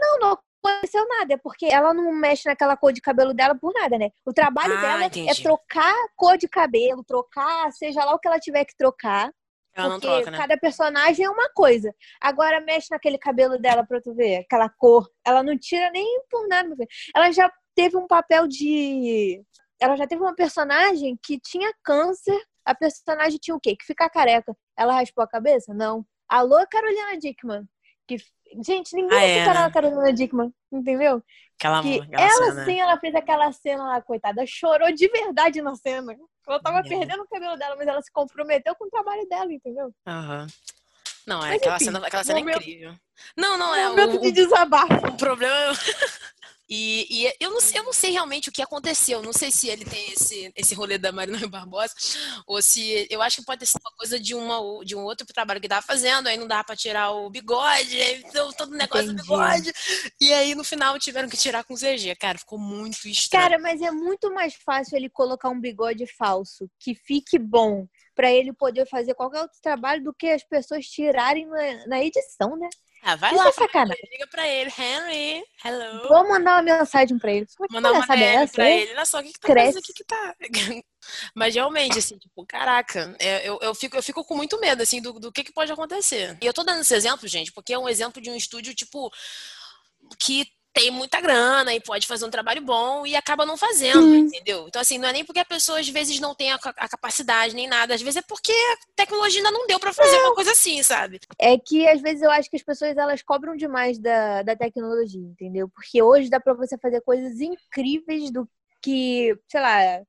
Não, 0.00 0.18
não 0.18 0.38
aconteceu 0.64 1.06
nada, 1.08 1.34
é 1.34 1.36
porque 1.36 1.66
ela 1.66 1.92
não 1.92 2.12
mexe 2.12 2.48
naquela 2.48 2.76
cor 2.76 2.92
de 2.92 3.00
cabelo 3.00 3.34
dela 3.34 3.54
por 3.54 3.72
nada, 3.72 3.98
né? 3.98 4.10
O 4.24 4.32
trabalho 4.32 4.74
ah, 4.78 4.80
dela 4.80 5.06
entendi. 5.06 5.30
é 5.30 5.34
trocar 5.34 5.94
cor 6.16 6.38
de 6.38 6.48
cabelo, 6.48 7.04
trocar, 7.04 7.72
seja 7.72 8.04
lá 8.04 8.14
o 8.14 8.18
que 8.18 8.28
ela 8.28 8.38
tiver 8.38 8.64
que 8.64 8.76
trocar. 8.76 9.32
Ela 9.74 9.88
não 9.88 10.00
troca, 10.00 10.30
né? 10.30 10.36
cada 10.36 10.56
personagem 10.56 11.24
é 11.24 11.30
uma 11.30 11.48
coisa. 11.50 11.94
Agora 12.20 12.60
mexe 12.60 12.88
naquele 12.90 13.18
cabelo 13.18 13.58
dela 13.58 13.84
pra 13.86 14.00
tu 14.00 14.14
ver, 14.14 14.38
aquela 14.38 14.68
cor. 14.68 15.08
Ela 15.24 15.42
não 15.42 15.58
tira 15.58 15.90
nem 15.90 16.22
por 16.30 16.46
nada. 16.46 16.74
Ela 17.14 17.32
já 17.32 17.50
teve 17.74 17.96
um 17.96 18.06
papel 18.06 18.46
de. 18.46 19.42
Ela 19.80 19.96
já 19.96 20.06
teve 20.06 20.22
uma 20.22 20.34
personagem 20.34 21.18
que 21.22 21.40
tinha 21.40 21.72
câncer. 21.82 22.38
A 22.64 22.74
personagem 22.74 23.38
tinha 23.38 23.56
o 23.56 23.60
quê? 23.60 23.74
Que 23.74 23.84
fica 23.84 24.08
careca. 24.08 24.54
Ela 24.76 24.94
raspou 24.94 25.24
a 25.24 25.28
cabeça? 25.28 25.74
Não. 25.74 26.04
Alô, 26.28 26.64
Carolina 26.70 27.18
Dickman. 27.18 27.66
Que... 28.06 28.16
Gente, 28.64 28.94
ninguém 28.94 29.18
ah, 29.18 29.22
é, 29.22 29.46
né? 29.46 29.70
Carolina 29.70 30.12
Dickman, 30.12 30.52
entendeu? 30.70 31.22
Aquela, 31.58 31.82
que 31.82 32.00
aquela 32.00 32.22
ela 32.22 32.46
cena. 32.46 32.64
sim, 32.64 32.80
ela 32.80 32.98
fez 32.98 33.14
aquela 33.14 33.52
cena 33.52 33.84
lá, 33.84 34.02
coitada, 34.02 34.44
chorou 34.46 34.92
de 34.92 35.08
verdade 35.08 35.62
na 35.62 35.74
cena. 35.76 36.14
Ela 36.46 36.60
tava 36.60 36.80
é. 36.80 36.82
perdendo 36.82 37.22
o 37.22 37.28
cabelo 37.28 37.56
dela, 37.56 37.76
mas 37.76 37.86
ela 37.86 38.02
se 38.02 38.12
comprometeu 38.12 38.74
com 38.74 38.86
o 38.86 38.90
trabalho 38.90 39.26
dela, 39.28 39.52
entendeu? 39.52 39.92
Aham. 40.06 40.42
Uhum. 40.42 40.46
Não, 41.26 41.38
é 41.44 41.50
mas, 41.50 41.56
aquela 41.56 41.76
enfim, 41.76 41.84
cena, 41.84 42.06
aquela 42.06 42.24
cena 42.24 42.38
é 42.38 42.42
incrível. 42.42 42.94
Não, 43.36 43.56
não, 43.56 43.74
é. 43.74 43.88
Momento 43.88 44.16
o, 44.16 44.20
de 44.20 44.32
desabafo. 44.32 45.06
O 45.06 45.16
problema 45.16 45.54
é. 45.54 45.72
E, 46.74 47.06
e, 47.10 47.34
eu, 47.38 47.50
não 47.50 47.60
sei, 47.60 47.78
eu 47.78 47.84
não 47.84 47.92
sei 47.92 48.12
realmente 48.12 48.48
o 48.48 48.52
que 48.52 48.62
aconteceu. 48.62 49.20
Não 49.20 49.34
sei 49.34 49.50
se 49.50 49.68
ele 49.68 49.84
tem 49.84 50.10
esse, 50.10 50.50
esse 50.56 50.74
rolê 50.74 50.96
da 50.96 51.12
Marina 51.12 51.46
Barbosa, 51.46 51.92
ou 52.46 52.62
se. 52.62 53.06
Eu 53.10 53.20
acho 53.20 53.36
que 53.36 53.44
pode 53.44 53.58
ter 53.58 53.66
sido 53.66 53.82
uma 53.84 53.94
coisa 53.94 54.18
de, 54.18 54.34
uma, 54.34 54.82
de 54.82 54.96
um 54.96 55.00
outro 55.00 55.26
trabalho 55.26 55.60
que 55.60 55.68
tava 55.68 55.84
fazendo, 55.84 56.28
aí 56.28 56.38
não 56.38 56.46
dá 56.46 56.64
pra 56.64 56.74
tirar 56.74 57.10
o 57.10 57.28
bigode, 57.28 58.00
então 58.24 58.50
todo 58.54 58.72
o 58.72 58.76
negócio 58.76 59.04
Entendi. 59.04 59.18
do 59.18 59.22
bigode. 59.22 59.70
E 60.18 60.32
aí 60.32 60.54
no 60.54 60.64
final 60.64 60.98
tiveram 60.98 61.28
que 61.28 61.36
tirar 61.36 61.62
com 61.62 61.74
CG. 61.74 62.16
Cara, 62.16 62.38
ficou 62.38 62.58
muito 62.58 63.06
estranho. 63.06 63.42
Cara, 63.42 63.58
mas 63.58 63.82
é 63.82 63.90
muito 63.90 64.32
mais 64.32 64.54
fácil 64.54 64.96
ele 64.96 65.10
colocar 65.10 65.50
um 65.50 65.60
bigode 65.60 66.06
falso 66.06 66.70
que 66.80 66.94
fique 66.94 67.38
bom 67.38 67.86
para 68.14 68.32
ele 68.32 68.50
poder 68.50 68.86
fazer 68.86 69.12
qualquer 69.12 69.42
outro 69.42 69.58
trabalho 69.62 70.02
do 70.04 70.14
que 70.14 70.28
as 70.28 70.42
pessoas 70.42 70.86
tirarem 70.86 71.46
na, 71.46 71.86
na 71.86 72.02
edição, 72.02 72.56
né? 72.56 72.70
Ah, 73.04 73.16
vai 73.16 73.34
Isso 73.34 73.42
lá. 73.42 73.48
É 73.48 73.52
sacanagem. 73.52 74.08
Liga 74.12 74.26
pra 74.28 74.46
ele. 74.46 74.70
Henry, 74.78 75.44
hello. 75.64 76.08
Vou 76.08 76.28
mandar 76.28 76.62
uma 76.62 76.62
mensagem 76.62 77.18
pra 77.18 77.32
ele. 77.32 77.46
Mandar 77.68 77.90
uma 77.90 78.00
mensagem 78.00 78.48
pra 78.48 78.70
ele. 78.70 78.92
Olha 78.92 79.04
só, 79.04 79.18
o 79.18 79.22
que, 79.24 79.32
que 79.32 79.40
tá 79.40 79.48
Cresce. 79.48 79.82
que 79.82 80.04
tá... 80.04 80.36
Mas 81.34 81.54
realmente, 81.54 81.98
assim, 81.98 82.16
tipo, 82.16 82.46
caraca, 82.46 83.16
é, 83.18 83.48
eu, 83.48 83.58
eu, 83.60 83.74
fico, 83.74 83.96
eu 83.96 84.02
fico 84.02 84.24
com 84.24 84.36
muito 84.36 84.60
medo, 84.60 84.82
assim, 84.82 85.02
do, 85.02 85.14
do 85.14 85.32
que, 85.32 85.42
que 85.42 85.52
pode 85.52 85.72
acontecer. 85.72 86.38
E 86.40 86.46
eu 86.46 86.54
tô 86.54 86.62
dando 86.62 86.80
esse 86.80 86.94
exemplo, 86.94 87.26
gente, 87.26 87.52
porque 87.52 87.72
é 87.72 87.78
um 87.78 87.88
exemplo 87.88 88.22
de 88.22 88.30
um 88.30 88.36
estúdio, 88.36 88.72
tipo, 88.72 89.10
que 90.16 90.46
tem 90.72 90.90
muita 90.90 91.20
grana 91.20 91.74
e 91.74 91.80
pode 91.80 92.06
fazer 92.06 92.24
um 92.24 92.30
trabalho 92.30 92.62
bom 92.62 93.06
e 93.06 93.14
acaba 93.14 93.44
não 93.44 93.56
fazendo, 93.56 94.06
hum. 94.06 94.16
entendeu? 94.16 94.66
Então, 94.66 94.80
assim, 94.80 94.98
não 94.98 95.08
é 95.08 95.12
nem 95.12 95.24
porque 95.24 95.40
a 95.40 95.44
pessoa 95.44 95.78
às 95.78 95.88
vezes 95.88 96.18
não 96.18 96.34
tem 96.34 96.50
a, 96.50 96.56
a 96.56 96.88
capacidade 96.88 97.54
nem 97.54 97.68
nada, 97.68 97.94
às 97.94 98.02
vezes 98.02 98.16
é 98.16 98.22
porque 98.26 98.52
a 98.52 98.76
tecnologia 98.96 99.40
ainda 99.40 99.50
não 99.50 99.66
deu 99.66 99.78
para 99.78 99.92
fazer 99.92 100.16
uma 100.18 100.34
coisa 100.34 100.52
assim, 100.52 100.82
sabe? 100.82 101.20
É 101.38 101.58
que 101.58 101.86
às 101.86 102.00
vezes 102.00 102.22
eu 102.22 102.30
acho 102.30 102.48
que 102.48 102.56
as 102.56 102.62
pessoas 102.62 102.96
elas 102.96 103.22
cobram 103.22 103.54
demais 103.54 103.98
da, 103.98 104.42
da 104.42 104.56
tecnologia, 104.56 105.20
entendeu? 105.20 105.68
Porque 105.68 106.02
hoje 106.02 106.30
dá 106.30 106.40
para 106.40 106.54
você 106.54 106.78
fazer 106.78 107.00
coisas 107.02 107.40
incríveis 107.40 108.30
do 108.30 108.48
que, 108.80 109.36
sei 109.48 109.60
lá, 109.60 110.02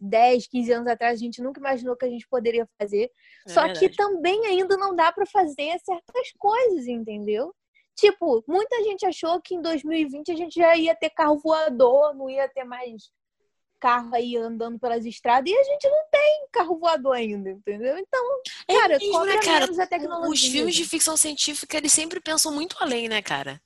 10, 0.00 0.46
15 0.46 0.72
anos 0.72 0.88
atrás 0.88 1.18
a 1.18 1.22
gente 1.22 1.42
nunca 1.42 1.60
imaginou 1.60 1.96
que 1.96 2.04
a 2.04 2.08
gente 2.08 2.26
poderia 2.28 2.68
fazer. 2.80 3.10
É 3.46 3.50
Só 3.50 3.62
verdade. 3.64 3.80
que 3.80 3.96
também 3.96 4.46
ainda 4.46 4.76
não 4.76 4.94
dá 4.94 5.10
para 5.12 5.26
fazer 5.26 5.78
certas 5.80 6.32
coisas, 6.38 6.86
entendeu? 6.86 7.54
Tipo, 7.96 8.44
muita 8.46 8.82
gente 8.82 9.06
achou 9.06 9.40
que 9.40 9.54
em 9.54 9.62
2020 9.62 10.32
a 10.32 10.36
gente 10.36 10.54
já 10.54 10.76
ia 10.76 10.94
ter 10.94 11.10
carro 11.10 11.38
voador, 11.38 12.14
não 12.14 12.28
ia 12.28 12.48
ter 12.48 12.64
mais 12.64 13.10
carro 13.84 14.14
aí 14.14 14.34
andando 14.34 14.78
pelas 14.78 15.04
estradas 15.04 15.50
e 15.50 15.54
a 15.54 15.62
gente 15.62 15.86
não 15.86 16.04
tem 16.10 16.46
carro 16.50 16.78
voador 16.78 17.14
ainda, 17.14 17.50
entendeu? 17.50 17.98
Então, 17.98 18.24
é 18.66 18.74
cara, 18.74 18.98
mesmo, 18.98 19.24
né, 19.26 19.38
cara? 19.38 19.82
a 19.82 19.86
tecnologia. 19.86 20.30
Os 20.30 20.42
filmes 20.42 20.74
de 20.74 20.86
ficção 20.86 21.18
científica, 21.18 21.76
eles 21.76 21.92
sempre 21.92 22.18
pensam 22.18 22.50
muito 22.50 22.76
além, 22.80 23.08
né, 23.08 23.20
cara? 23.20 23.60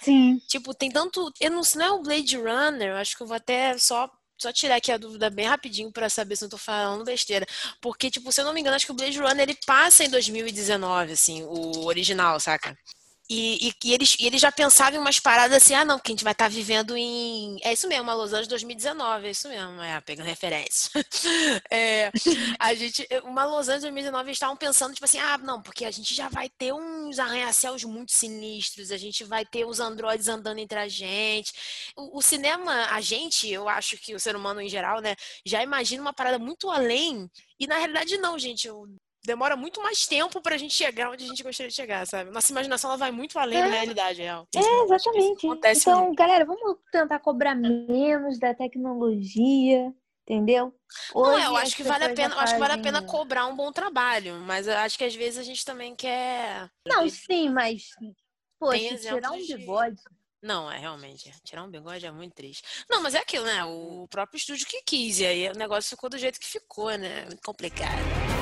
Sim. 0.00 0.40
Tipo, 0.46 0.72
tem 0.72 0.90
tanto. 0.90 1.32
Eu 1.40 1.50
não 1.50 1.64
sei, 1.64 1.80
não 1.80 1.86
é 1.86 1.90
o 1.90 2.02
Blade 2.02 2.36
Runner, 2.36 2.90
eu 2.90 2.96
acho 2.96 3.16
que 3.16 3.22
eu 3.22 3.26
vou 3.26 3.36
até 3.36 3.76
só. 3.78 4.08
Só 4.40 4.52
tirar 4.52 4.76
aqui 4.76 4.92
a 4.92 4.96
dúvida 4.96 5.28
bem 5.28 5.46
rapidinho 5.46 5.90
para 5.90 6.08
saber 6.08 6.36
se 6.36 6.44
eu 6.44 6.48
tô 6.48 6.56
falando 6.56 7.04
besteira. 7.04 7.44
Porque, 7.82 8.08
tipo, 8.08 8.30
se 8.30 8.40
eu 8.40 8.44
não 8.44 8.54
me 8.54 8.60
engano, 8.60 8.76
acho 8.76 8.86
que 8.86 8.92
o 8.92 8.94
Blade 8.94 9.18
Runner 9.18 9.40
ele 9.40 9.58
passa 9.66 10.04
em 10.04 10.08
2019, 10.08 11.10
assim, 11.10 11.42
o 11.42 11.84
original, 11.86 12.38
saca? 12.38 12.78
E, 13.30 13.68
e, 13.68 13.74
e, 13.84 13.92
eles, 13.92 14.16
e 14.18 14.26
eles 14.26 14.40
já 14.40 14.50
pensavam 14.50 14.98
em 14.98 15.02
umas 15.02 15.20
paradas 15.20 15.58
assim, 15.58 15.74
ah, 15.74 15.84
não, 15.84 15.98
porque 15.98 16.12
a 16.12 16.14
gente 16.14 16.24
vai 16.24 16.32
estar 16.32 16.46
tá 16.46 16.48
vivendo 16.48 16.96
em. 16.96 17.58
É 17.62 17.74
isso 17.74 17.86
mesmo, 17.86 18.04
uma 18.04 18.14
Los 18.14 18.32
Angeles 18.32 18.48
2019, 18.48 19.26
é 19.26 19.30
isso 19.30 19.48
mesmo, 19.48 19.82
é, 19.82 20.00
pegando 20.00 20.26
referência. 20.26 20.90
é, 21.70 22.10
a 22.58 22.72
gente, 22.72 23.06
uma 23.24 23.44
Los 23.44 23.68
Angeles 23.68 23.82
2019, 23.82 24.28
eles 24.28 24.36
estavam 24.36 24.56
pensando, 24.56 24.94
tipo 24.94 25.04
assim, 25.04 25.18
ah, 25.18 25.36
não, 25.36 25.60
porque 25.60 25.84
a 25.84 25.90
gente 25.90 26.14
já 26.14 26.30
vai 26.30 26.48
ter 26.48 26.72
uns 26.72 27.18
arranha-céus 27.18 27.84
muito 27.84 28.12
sinistros, 28.12 28.90
a 28.90 28.96
gente 28.96 29.24
vai 29.24 29.44
ter 29.44 29.66
os 29.66 29.78
androides 29.78 30.28
andando 30.28 30.58
entre 30.58 30.78
a 30.78 30.88
gente. 30.88 31.52
O, 31.94 32.18
o 32.18 32.22
cinema, 32.22 32.86
a 32.90 33.00
gente, 33.02 33.46
eu 33.50 33.68
acho 33.68 33.98
que 33.98 34.14
o 34.14 34.20
ser 34.20 34.36
humano 34.36 34.62
em 34.62 34.70
geral, 34.70 35.02
né, 35.02 35.14
já 35.44 35.62
imagina 35.62 36.00
uma 36.00 36.14
parada 36.14 36.38
muito 36.38 36.70
além. 36.70 37.30
E 37.60 37.66
na 37.66 37.76
realidade, 37.76 38.16
não, 38.16 38.38
gente 38.38 38.68
demora 39.28 39.56
muito 39.56 39.82
mais 39.82 40.06
tempo 40.06 40.40
pra 40.40 40.56
gente 40.56 40.74
chegar 40.74 41.10
onde 41.10 41.24
a 41.24 41.26
gente 41.28 41.42
gostaria 41.42 41.68
de 41.68 41.76
chegar, 41.76 42.06
sabe? 42.06 42.30
Nossa 42.30 42.50
imaginação 42.50 42.90
ela 42.90 42.96
vai 42.96 43.10
muito 43.10 43.38
além 43.38 43.58
é. 43.58 43.62
da 43.62 43.68
realidade 43.68 44.22
real. 44.22 44.48
É, 44.56 44.84
exatamente. 44.84 45.46
Então, 45.46 46.04
muito. 46.06 46.16
galera, 46.16 46.46
vamos 46.46 46.78
tentar 46.90 47.18
cobrar 47.18 47.54
menos 47.54 48.38
da 48.38 48.54
tecnologia, 48.54 49.92
entendeu? 50.26 50.74
Hoje, 51.14 51.30
não, 51.30 51.50
eu 51.50 51.56
acho 51.58 51.76
que 51.76 51.82
vale 51.82 52.04
a 52.04 52.14
pena, 52.14 52.30
fazem... 52.30 52.42
acho 52.42 52.54
que 52.54 52.60
vale 52.60 52.72
a 52.72 52.78
pena 52.82 53.02
cobrar 53.02 53.46
um 53.46 53.54
bom 53.54 53.70
trabalho, 53.70 54.36
mas 54.46 54.66
eu 54.66 54.76
acho 54.78 54.96
que 54.96 55.04
às 55.04 55.14
vezes 55.14 55.38
a 55.38 55.42
gente 55.42 55.62
também 55.62 55.94
quer. 55.94 56.70
Não, 56.86 57.06
sim, 57.08 57.50
mas 57.50 57.90
poxa, 58.58 58.96
tirar 58.96 59.32
um 59.32 59.46
bigode. 59.46 59.96
De... 59.96 60.18
Não, 60.42 60.72
é 60.72 60.78
realmente. 60.78 61.30
Tirar 61.44 61.64
um 61.64 61.70
bigode 61.70 62.06
é 62.06 62.10
muito 62.10 62.32
triste. 62.32 62.62
Não, 62.88 63.02
mas 63.02 63.14
é 63.14 63.18
aquilo, 63.18 63.44
né? 63.44 63.62
O 63.64 64.06
próprio 64.08 64.38
estúdio 64.38 64.66
que 64.66 64.82
quis. 64.82 65.18
E 65.18 65.26
aí 65.26 65.48
o 65.48 65.58
negócio 65.58 65.90
ficou 65.90 66.08
do 66.08 66.16
jeito 66.16 66.38
que 66.38 66.46
ficou, 66.46 66.96
né? 66.96 67.24
Muito 67.26 67.42
complicado 67.42 68.37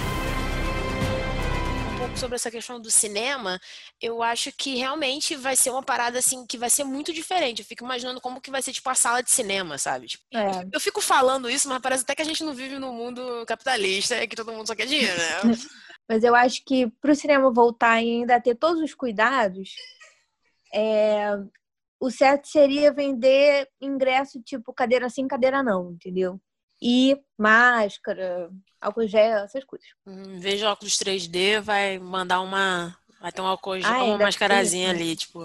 pouco 2.07 2.19
sobre 2.19 2.37
essa 2.37 2.51
questão 2.51 2.81
do 2.81 2.91
cinema, 2.91 3.61
eu 4.01 4.23
acho 4.23 4.53
que 4.53 4.77
realmente 4.77 5.35
vai 5.35 5.57
ser 5.57 5.71
uma 5.71 5.83
parada 5.83 6.19
assim 6.19 6.47
que 6.47 6.57
vai 6.57 6.71
ser 6.71 6.85
muito 6.85 7.13
diferente. 7.13 7.61
Eu 7.61 7.67
fico 7.67 7.85
imaginando 7.85 8.21
como 8.21 8.41
que 8.41 8.51
vai 8.51 8.63
ser 8.63 8.73
tipo 8.73 8.89
a 8.89 8.95
sala 8.95 9.23
de 9.23 9.31
cinema, 9.31 9.77
sabe? 9.77 10.07
Tipo, 10.07 10.25
é. 10.33 10.67
Eu 10.73 10.81
fico 10.81 11.01
falando 11.01 11.51
isso, 11.51 11.69
mas 11.69 11.81
parece 11.81 12.05
até 12.05 12.15
que 12.15 12.23
a 12.23 12.25
gente 12.25 12.45
não 12.45 12.55
vive 12.55 12.79
no 12.79 12.93
mundo 12.93 13.45
capitalista, 13.47 14.23
e 14.23 14.29
que 14.29 14.37
todo 14.37 14.53
mundo 14.53 14.67
só 14.67 14.75
quer 14.75 14.87
dinheiro, 14.87 15.17
né? 15.19 15.41
mas 16.09 16.23
eu 16.23 16.35
acho 16.35 16.63
que 16.65 16.87
para 17.01 17.13
o 17.13 17.17
cinema 17.17 17.51
voltar 17.51 18.01
e 18.01 18.21
ainda 18.21 18.41
ter 18.41 18.55
todos 18.55 18.81
os 18.81 18.95
cuidados, 18.95 19.71
é... 20.73 21.31
o 22.01 22.11
certo 22.11 22.47
seria 22.47 22.93
vender 22.93 23.69
ingresso 23.81 24.41
tipo 24.43 24.73
cadeira 24.73 25.09
sim, 25.11 25.27
cadeira 25.27 25.63
não, 25.63 25.93
entendeu? 25.93 26.41
E 26.81 27.17
máscara, 27.39 28.51
álcool 28.81 29.07
gel, 29.07 29.45
essas 29.45 29.65
coisas. 29.65 29.89
Hum, 30.07 30.39
veja 30.39 30.71
óculos 30.71 30.97
3D, 30.99 31.61
vai 31.61 31.99
mandar 31.99 32.41
uma. 32.41 32.97
Vai 33.21 33.33
ter 33.33 33.41
um 33.41 33.47
álcool 33.47 33.81
gel, 33.81 33.91
ah, 33.91 34.05
uma 34.05 34.19
mascarazinha 34.19 34.91
ali, 34.91 35.17
tipo. 35.17 35.41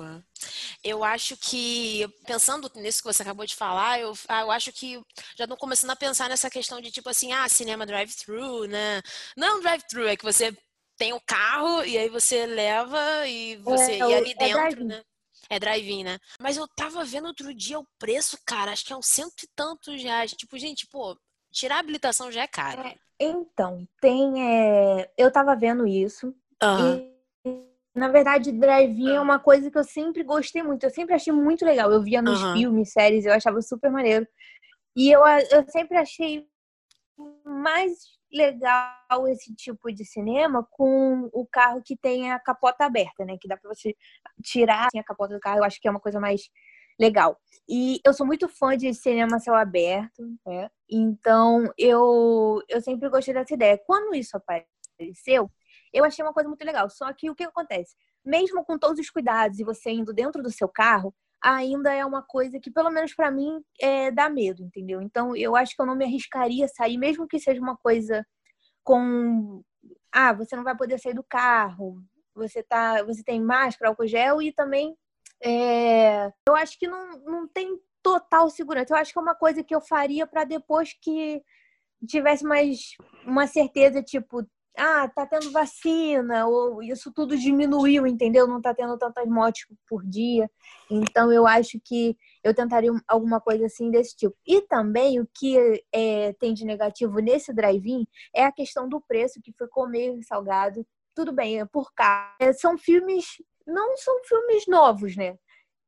Eu 0.83 1.03
acho 1.03 1.37
que, 1.37 2.07
pensando 2.25 2.69
nisso 2.75 3.01
que 3.01 3.13
você 3.13 3.21
acabou 3.21 3.45
de 3.45 3.55
falar, 3.55 3.99
eu, 3.99 4.13
ah, 4.27 4.41
eu 4.41 4.51
acho 4.51 4.73
que 4.73 5.01
já 5.37 5.45
estou 5.45 5.57
começando 5.57 5.91
a 5.91 5.95
pensar 5.95 6.27
nessa 6.27 6.49
questão 6.49 6.81
de 6.81 6.91
tipo 6.91 7.09
assim, 7.09 7.31
ah, 7.31 7.47
cinema 7.47 7.85
drive-thru, 7.85 8.65
né? 8.65 9.01
Não 9.37 9.61
drive-thru, 9.61 10.07
é 10.07 10.17
que 10.17 10.25
você 10.25 10.55
tem 10.97 11.13
o 11.13 11.21
carro 11.21 11.83
e 11.83 11.97
aí 11.97 12.09
você 12.09 12.45
leva 12.45 13.25
e 13.25 13.55
você 13.57 13.93
é, 13.93 14.01
ali 14.01 14.31
é 14.31 14.35
dentro, 14.35 14.83
né? 14.83 15.01
É 15.51 15.59
drive-in, 15.59 16.05
né? 16.05 16.17
Mas 16.39 16.55
eu 16.55 16.65
tava 16.65 17.03
vendo 17.03 17.27
outro 17.27 17.53
dia 17.53 17.77
o 17.77 17.85
preço, 17.99 18.37
cara, 18.45 18.71
acho 18.71 18.85
que 18.85 18.93
é 18.93 18.95
uns 18.95 19.07
cento 19.07 19.43
e 19.43 19.49
tantos 19.53 20.01
reais. 20.01 20.31
Tipo, 20.31 20.57
gente, 20.57 20.87
pô, 20.87 21.13
tirar 21.51 21.75
a 21.75 21.79
habilitação 21.79 22.31
já 22.31 22.43
é 22.43 22.47
caro. 22.47 22.87
É, 22.87 22.95
então, 23.19 23.85
tem. 23.99 24.49
É... 24.49 25.11
Eu 25.17 25.29
tava 25.29 25.53
vendo 25.53 25.85
isso. 25.85 26.33
Uhum. 26.63 27.13
E, 27.45 27.67
na 27.93 28.07
verdade, 28.07 28.53
drive-in 28.53 29.15
é 29.15 29.19
uma 29.19 29.39
coisa 29.39 29.69
que 29.69 29.77
eu 29.77 29.83
sempre 29.83 30.23
gostei 30.23 30.63
muito. 30.63 30.85
Eu 30.85 30.89
sempre 30.89 31.15
achei 31.15 31.33
muito 31.33 31.65
legal. 31.65 31.91
Eu 31.91 32.01
via 32.01 32.21
nos 32.21 32.41
uhum. 32.41 32.53
filmes, 32.53 32.93
séries, 32.93 33.25
eu 33.25 33.33
achava 33.33 33.61
super 33.61 33.91
maneiro. 33.91 34.25
E 34.95 35.11
eu, 35.11 35.21
eu 35.25 35.67
sempre 35.67 35.97
achei 35.97 36.47
mais 37.43 38.20
legal 38.31 39.27
esse 39.27 39.53
tipo 39.55 39.91
de 39.91 40.05
cinema 40.05 40.65
com 40.71 41.29
o 41.33 41.45
carro 41.45 41.81
que 41.83 41.95
tem 41.95 42.31
a 42.31 42.39
capota 42.39 42.85
aberta, 42.85 43.25
né? 43.25 43.37
Que 43.39 43.47
dá 43.47 43.57
para 43.57 43.73
você 43.73 43.95
tirar 44.43 44.87
assim, 44.87 44.99
a 44.99 45.03
capota 45.03 45.33
do 45.33 45.39
carro. 45.39 45.59
Eu 45.59 45.63
acho 45.63 45.79
que 45.79 45.87
é 45.87 45.91
uma 45.91 45.99
coisa 45.99 46.19
mais 46.19 46.49
legal. 46.99 47.39
E 47.67 47.99
eu 48.05 48.13
sou 48.13 48.25
muito 48.25 48.47
fã 48.47 48.77
de 48.77 48.93
cinema 48.93 49.39
céu 49.39 49.55
aberto, 49.55 50.23
né? 50.45 50.69
Então 50.89 51.71
eu 51.77 52.61
eu 52.69 52.81
sempre 52.81 53.09
gostei 53.09 53.33
dessa 53.33 53.53
ideia. 53.53 53.81
Quando 53.85 54.15
isso 54.15 54.37
apareceu, 54.37 55.49
eu 55.93 56.05
achei 56.05 56.23
uma 56.23 56.33
coisa 56.33 56.47
muito 56.49 56.63
legal. 56.63 56.89
Só 56.89 57.11
que 57.13 57.29
o 57.29 57.35
que 57.35 57.43
acontece? 57.43 57.95
Mesmo 58.23 58.63
com 58.63 58.77
todos 58.77 58.99
os 58.99 59.09
cuidados 59.09 59.59
e 59.59 59.63
você 59.63 59.91
indo 59.91 60.13
dentro 60.13 60.43
do 60.43 60.51
seu 60.51 60.69
carro, 60.69 61.13
ainda 61.41 61.93
é 61.93 62.05
uma 62.05 62.21
coisa 62.21 62.59
que, 62.59 62.69
pelo 62.69 62.91
menos 62.91 63.13
para 63.13 63.31
mim, 63.31 63.63
é, 63.79 64.11
dá 64.11 64.29
medo, 64.29 64.63
entendeu? 64.63 65.01
Então, 65.01 65.35
eu 65.35 65.55
acho 65.55 65.75
que 65.75 65.81
eu 65.81 65.85
não 65.85 65.95
me 65.95 66.05
arriscaria 66.05 66.65
a 66.65 66.69
sair, 66.69 66.97
mesmo 66.97 67.27
que 67.27 67.39
seja 67.39 67.61
uma 67.61 67.75
coisa 67.77 68.25
com. 68.83 69.63
Ah, 70.11 70.33
você 70.33 70.55
não 70.55 70.63
vai 70.63 70.75
poder 70.75 70.99
sair 70.99 71.13
do 71.13 71.23
carro, 71.23 72.03
você, 72.35 72.61
tá, 72.63 73.03
você 73.03 73.23
tem 73.23 73.41
máscara, 73.41 73.89
álcool 73.89 74.07
gel 74.07 74.41
e 74.41 74.53
também. 74.53 74.95
É, 75.43 76.31
eu 76.47 76.55
acho 76.55 76.77
que 76.77 76.87
não, 76.87 77.17
não 77.19 77.47
tem 77.47 77.79
total 78.03 78.49
segurança. 78.49 78.93
Eu 78.93 78.97
acho 78.97 79.13
que 79.13 79.19
é 79.19 79.21
uma 79.21 79.35
coisa 79.35 79.63
que 79.63 79.73
eu 79.73 79.81
faria 79.81 80.27
para 80.27 80.43
depois 80.43 80.93
que 81.01 81.41
tivesse 82.07 82.43
mais 82.43 82.95
uma 83.25 83.47
certeza, 83.47 84.01
tipo, 84.01 84.45
ah, 84.77 85.07
tá 85.09 85.25
tendo 85.25 85.51
vacina, 85.51 86.47
ou 86.47 86.81
isso 86.81 87.11
tudo 87.13 87.37
diminuiu, 87.37 88.07
entendeu? 88.07 88.47
Não 88.47 88.61
tá 88.61 88.73
tendo 88.73 88.97
tantas 88.97 89.27
mortes 89.27 89.65
por 89.87 90.03
dia. 90.05 90.49
Então, 90.89 91.31
eu 91.31 91.45
acho 91.45 91.79
que 91.83 92.17
eu 92.43 92.53
tentaria 92.53 92.91
alguma 93.07 93.39
coisa 93.41 93.65
assim 93.65 93.91
desse 93.91 94.15
tipo. 94.15 94.35
E 94.47 94.61
também, 94.61 95.19
o 95.19 95.27
que 95.33 95.83
é, 95.93 96.33
tem 96.33 96.53
de 96.53 96.65
negativo 96.65 97.19
nesse 97.19 97.53
drive-in 97.53 98.05
é 98.33 98.45
a 98.45 98.51
questão 98.51 98.87
do 98.87 99.01
preço, 99.01 99.41
que 99.41 99.53
foi 99.57 99.67
comer 99.67 100.17
salgado. 100.23 100.85
Tudo 101.13 101.33
bem, 101.33 101.59
é 101.59 101.65
por 101.65 101.93
cá. 101.93 102.35
É, 102.39 102.53
são 102.53 102.77
filmes, 102.77 103.25
não 103.67 103.97
são 103.97 104.23
filmes 104.23 104.65
novos, 104.67 105.15
né? 105.15 105.37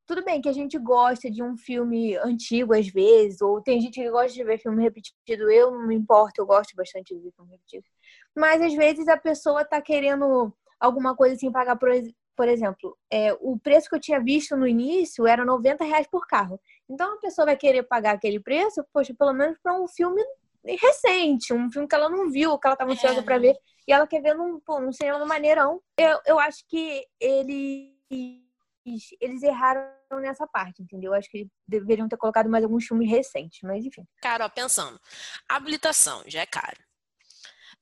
Tudo 0.05 0.23
bem 0.23 0.41
que 0.41 0.49
a 0.49 0.53
gente 0.53 0.77
gosta 0.77 1.31
de 1.31 1.41
um 1.41 1.55
filme 1.57 2.17
antigo 2.17 2.73
às 2.73 2.87
vezes, 2.87 3.41
ou 3.41 3.61
tem 3.61 3.79
gente 3.79 3.93
que 4.01 4.11
gosta 4.11 4.33
de 4.33 4.43
ver 4.43 4.57
filme 4.59 4.83
repetido. 4.83 5.49
Eu 5.49 5.71
não 5.71 5.87
me 5.87 5.95
importo, 5.95 6.41
eu 6.41 6.45
gosto 6.45 6.75
bastante 6.75 7.15
de 7.15 7.21
ver 7.21 7.31
filme 7.31 7.51
repetido. 7.51 7.85
Mas 8.35 8.61
às 8.61 8.73
vezes 8.73 9.07
a 9.07 9.17
pessoa 9.17 9.65
tá 9.65 9.81
querendo 9.81 10.53
alguma 10.79 11.15
coisa 11.15 11.35
assim, 11.35 11.51
pagar, 11.51 11.75
por, 11.75 11.89
por 12.35 12.47
exemplo, 12.47 12.97
é, 13.11 13.33
o 13.39 13.57
preço 13.57 13.89
que 13.89 13.95
eu 13.95 13.99
tinha 13.99 14.19
visto 14.19 14.57
no 14.57 14.67
início 14.67 15.27
era 15.27 15.45
90 15.45 15.83
reais 15.83 16.07
por 16.07 16.27
carro. 16.27 16.59
Então 16.89 17.15
a 17.15 17.19
pessoa 17.19 17.45
vai 17.45 17.55
querer 17.55 17.83
pagar 17.83 18.15
aquele 18.15 18.39
preço, 18.39 18.83
poxa, 18.91 19.13
pelo 19.17 19.33
menos 19.33 19.57
para 19.61 19.79
um 19.79 19.87
filme 19.87 20.21
recente, 20.65 21.53
um 21.53 21.71
filme 21.71 21.87
que 21.87 21.95
ela 21.95 22.09
não 22.09 22.29
viu, 22.29 22.57
que 22.57 22.67
ela 22.67 22.73
estava 22.73 22.91
ansiosa 22.91 23.19
é. 23.19 23.23
para 23.23 23.37
ver, 23.37 23.55
e 23.87 23.93
ela 23.93 24.07
quer 24.07 24.21
ver 24.21 24.33
num, 24.33 24.59
pô, 24.59 24.79
num 24.79 24.91
cinema 24.91 25.23
maneirão. 25.25 25.81
Eu, 25.97 26.19
eu 26.25 26.39
acho 26.39 26.65
que 26.67 27.05
eles 27.19 27.93
eles 29.21 29.41
erraram 29.41 29.89
nessa 30.19 30.45
parte, 30.45 30.81
entendeu? 30.81 31.11
Eu 31.11 31.17
acho 31.17 31.29
que 31.29 31.47
deveriam 31.65 32.07
ter 32.07 32.17
colocado 32.17 32.49
mais 32.49 32.63
alguns 32.65 32.85
filmes 32.85 33.09
recentes, 33.09 33.59
mas 33.63 33.85
enfim. 33.85 34.05
Cara, 34.21 34.45
ó, 34.45 34.49
pensando, 34.49 34.99
habilitação 35.47 36.21
já 36.27 36.41
é 36.41 36.45
caro. 36.45 36.77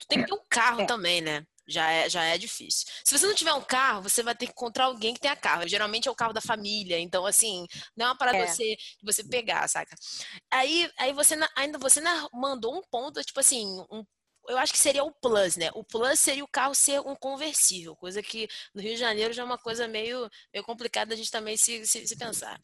Tu 0.02 0.08
tem 0.08 0.22
que 0.22 0.28
ter 0.28 0.34
um 0.34 0.44
carro 0.50 0.82
é. 0.82 0.86
também, 0.86 1.22
né? 1.22 1.46
Já 1.68 1.90
é, 1.90 2.10
já 2.10 2.24
é 2.24 2.38
difícil. 2.38 2.88
Se 3.06 3.18
você 3.18 3.26
não 3.26 3.36
tiver 3.36 3.54
um 3.54 3.62
carro, 3.62 4.02
você 4.02 4.24
vai 4.24 4.36
ter 4.36 4.48
que 4.48 4.52
encontrar 4.52 4.86
alguém 4.86 5.14
que 5.14 5.20
tenha 5.20 5.36
carro. 5.36 5.68
Geralmente 5.68 6.08
é 6.08 6.12
o 6.12 6.16
carro 6.16 6.34
da 6.34 6.42
família. 6.42 7.00
Então, 7.00 7.26
assim, 7.26 7.66
não 7.96 8.08
é 8.08 8.10
uma 8.10 8.18
parada 8.18 8.40
é. 8.40 8.48
você, 8.48 8.76
você 9.04 9.24
pegar, 9.24 9.68
saca? 9.70 9.96
Aí, 10.50 10.92
aí 10.98 11.14
você 11.14 11.36
ainda 11.56 11.78
você 11.78 12.02
mandou 12.34 12.76
um 12.76 12.82
ponto, 12.82 13.24
tipo 13.24 13.40
assim, 13.40 13.66
um 13.90 14.04
eu 14.48 14.58
acho 14.58 14.74
que 14.74 14.80
seria 14.80 15.04
o 15.04 15.12
plus, 15.12 15.56
né? 15.56 15.70
O 15.74 15.84
plus 15.84 16.20
seria 16.20 16.44
o 16.44 16.48
carro 16.48 16.74
ser 16.74 17.00
um 17.02 17.16
conversível, 17.16 17.96
coisa 17.96 18.24
que 18.24 18.48
no 18.74 18.82
Rio 18.82 18.94
de 18.94 19.00
Janeiro 19.00 19.34
já 19.34 19.44
é 19.44 19.46
uma 19.46 19.58
coisa 19.58 19.88
meio, 19.88 20.30
meio 20.52 20.66
complicada 20.66 21.14
a 21.14 21.18
gente 21.18 21.32
também 21.32 21.56
se, 21.58 21.86
se, 21.86 22.08
se 22.08 22.16
pensar. 22.18 22.60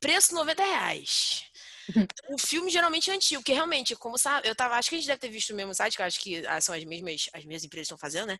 Preço 0.00 0.34
90 0.34 0.62
reais. 0.62 1.44
O 2.28 2.38
filme 2.38 2.70
geralmente 2.70 3.10
é 3.10 3.14
antigo, 3.14 3.42
que 3.42 3.52
realmente, 3.52 3.96
como 3.96 4.18
sabe, 4.18 4.48
eu 4.48 4.54
tava, 4.54 4.76
acho 4.76 4.88
que 4.88 4.96
a 4.96 4.98
gente 4.98 5.06
deve 5.06 5.20
ter 5.20 5.28
visto 5.28 5.50
o 5.50 5.56
mesmo 5.56 5.74
site, 5.74 5.96
que 5.96 6.02
acho 6.02 6.20
que 6.20 6.46
ah, 6.46 6.60
são 6.60 6.74
as 6.74 6.84
mesmas, 6.84 7.28
as 7.32 7.44
mesmas 7.44 7.64
empresas 7.64 7.86
estão 7.86 7.98
fazendo, 7.98 8.28
né? 8.28 8.38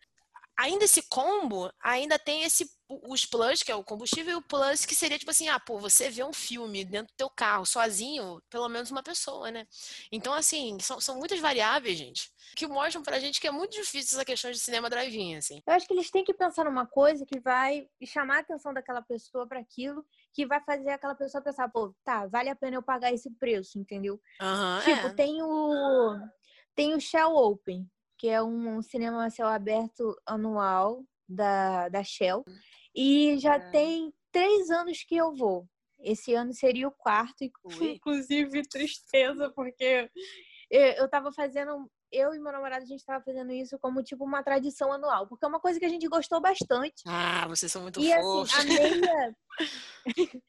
Ainda 0.55 0.85
esse 0.85 1.01
combo, 1.09 1.71
ainda 1.81 2.19
tem 2.19 2.43
esse 2.43 2.69
os 2.87 3.25
plus, 3.25 3.63
que 3.63 3.71
é 3.71 3.75
o 3.75 3.83
combustível, 3.83 4.33
e 4.33 4.35
o 4.35 4.41
plus 4.41 4.85
que 4.85 4.93
seria 4.93 5.17
tipo 5.17 5.31
assim, 5.31 5.47
ah, 5.47 5.59
pô, 5.59 5.79
você 5.79 6.11
vê 6.11 6.23
um 6.23 6.31
filme 6.31 6.85
dentro 6.85 7.07
do 7.07 7.17
teu 7.17 7.29
carro, 7.29 7.65
sozinho, 7.65 8.39
pelo 8.51 8.69
menos 8.69 8.91
uma 8.91 9.01
pessoa, 9.01 9.49
né? 9.49 9.65
Então, 10.11 10.31
assim, 10.31 10.77
são, 10.79 11.01
são 11.01 11.17
muitas 11.17 11.39
variáveis, 11.39 11.97
gente, 11.97 12.31
que 12.55 12.67
mostram 12.67 13.01
pra 13.01 13.19
gente 13.19 13.41
que 13.41 13.47
é 13.47 13.51
muito 13.51 13.71
difícil 13.71 14.15
essa 14.15 14.25
questão 14.25 14.51
de 14.51 14.59
cinema 14.59 14.91
drive-in, 14.91 15.37
assim. 15.37 15.61
Eu 15.65 15.73
acho 15.73 15.87
que 15.87 15.93
eles 15.93 16.11
têm 16.11 16.23
que 16.23 16.33
pensar 16.33 16.65
numa 16.65 16.85
coisa 16.85 17.25
que 17.25 17.39
vai 17.39 17.87
chamar 18.05 18.37
a 18.37 18.39
atenção 18.41 18.73
daquela 18.73 19.01
pessoa 19.01 19.47
para 19.47 19.59
aquilo 19.59 20.05
que 20.33 20.45
vai 20.45 20.59
fazer 20.61 20.89
aquela 20.89 21.15
pessoa 21.15 21.43
pensar, 21.43 21.69
pô, 21.69 21.95
tá, 22.03 22.25
vale 22.27 22.49
a 22.49 22.55
pena 22.55 22.77
eu 22.77 22.83
pagar 22.83 23.13
esse 23.13 23.29
preço, 23.31 23.77
entendeu? 23.77 24.19
Uhum, 24.41 24.79
tipo, 24.83 25.07
é. 25.07 25.13
tem 25.13 25.41
o 25.41 26.19
tem 26.75 26.95
o 26.95 26.99
Shell 26.99 27.35
Open, 27.35 27.87
que 28.17 28.27
é 28.27 28.41
um 28.41 28.81
cinema 28.81 29.25
a 29.25 29.29
céu 29.29 29.47
aberto 29.47 30.19
anual 30.25 31.03
da, 31.29 31.87
da 31.89 32.03
Shell. 32.03 32.43
E 32.95 33.37
já 33.37 33.55
é. 33.55 33.69
tem 33.69 34.13
três 34.31 34.69
anos 34.71 35.03
que 35.03 35.15
eu 35.15 35.35
vou. 35.35 35.67
Esse 35.99 36.33
ano 36.33 36.51
seria 36.53 36.87
o 36.87 36.91
quarto, 36.91 37.43
inclusive 37.81 38.67
tristeza, 38.67 39.51
porque 39.55 40.09
eu 40.69 41.07
tava 41.07 41.31
fazendo 41.31 41.89
eu 42.13 42.33
e 42.33 42.39
meu 42.39 42.51
namorado, 42.51 42.83
a 42.83 42.87
gente 42.87 42.99
estava 42.99 43.23
fazendo 43.23 43.51
isso 43.51 43.77
como 43.79 44.03
tipo 44.03 44.23
uma 44.23 44.43
tradição 44.43 44.93
anual, 44.93 45.27
porque 45.27 45.43
é 45.43 45.47
uma 45.47 45.59
coisa 45.59 45.79
que 45.79 45.85
a 45.85 45.89
gente 45.89 46.07
gostou 46.07 46.39
bastante. 46.39 47.03
Ah, 47.07 47.47
vocês 47.47 47.71
são 47.71 47.81
muito 47.81 47.99
e, 47.99 48.13
fofos. 48.13 48.53
Assim, 48.53 48.77
a 48.77 48.81
meia... 48.81 49.35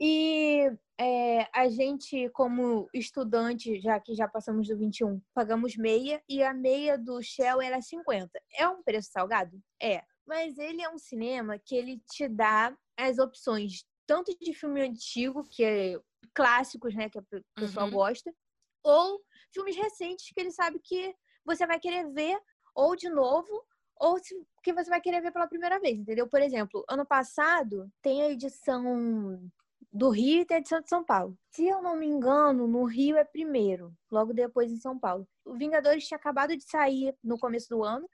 e 0.00 0.70
é, 1.00 1.48
a 1.52 1.68
gente, 1.68 2.28
como 2.30 2.88
estudante, 2.92 3.80
já 3.80 3.98
que 3.98 4.14
já 4.14 4.28
passamos 4.28 4.68
do 4.68 4.76
21, 4.76 5.20
pagamos 5.34 5.76
meia 5.76 6.22
e 6.28 6.42
a 6.42 6.52
meia 6.52 6.98
do 6.98 7.22
Shell 7.22 7.62
era 7.62 7.80
50. 7.80 8.30
É 8.54 8.68
um 8.68 8.82
preço 8.82 9.10
salgado? 9.10 9.58
É. 9.82 10.02
Mas 10.26 10.58
ele 10.58 10.82
é 10.82 10.90
um 10.90 10.98
cinema 10.98 11.58
que 11.58 11.74
ele 11.74 12.02
te 12.10 12.28
dá 12.28 12.76
as 12.98 13.18
opções 13.18 13.84
tanto 14.06 14.36
de 14.40 14.54
filme 14.54 14.80
antigo, 14.82 15.42
que 15.50 15.64
é 15.64 15.98
clássicos, 16.32 16.94
né, 16.94 17.10
que 17.10 17.18
o 17.18 17.26
pessoal 17.56 17.86
uhum. 17.86 17.92
gosta, 17.92 18.32
ou 18.84 19.20
filmes 19.56 19.76
recentes 19.76 20.30
que 20.32 20.40
ele 20.40 20.50
sabe 20.50 20.78
que 20.78 21.14
você 21.44 21.66
vai 21.66 21.80
querer 21.80 22.10
ver 22.12 22.38
ou 22.74 22.94
de 22.94 23.08
novo 23.08 23.64
ou 23.98 24.16
que 24.62 24.72
você 24.72 24.90
vai 24.90 25.00
querer 25.00 25.22
ver 25.22 25.32
pela 25.32 25.48
primeira 25.48 25.80
vez, 25.80 25.98
entendeu? 25.98 26.28
Por 26.28 26.42
exemplo, 26.42 26.84
ano 26.88 27.06
passado 27.06 27.90
tem 28.02 28.22
a 28.22 28.30
edição 28.30 29.50
do 29.90 30.10
Rio 30.10 30.42
e 30.42 30.44
tem 30.44 30.56
a 30.56 30.60
edição 30.60 30.80
de 30.82 30.88
São 30.88 31.02
Paulo. 31.02 31.38
Se 31.50 31.66
eu 31.66 31.80
não 31.80 31.96
me 31.96 32.06
engano, 32.06 32.66
no 32.66 32.84
Rio 32.84 33.16
é 33.16 33.24
primeiro, 33.24 33.94
logo 34.10 34.34
depois 34.34 34.70
em 34.70 34.76
São 34.76 34.98
Paulo. 34.98 35.26
O 35.44 35.54
Vingadores 35.54 36.06
tinha 36.06 36.18
acabado 36.18 36.54
de 36.54 36.64
sair 36.64 37.16
no 37.24 37.38
começo 37.38 37.70
do 37.70 37.82
ano. 37.82 38.06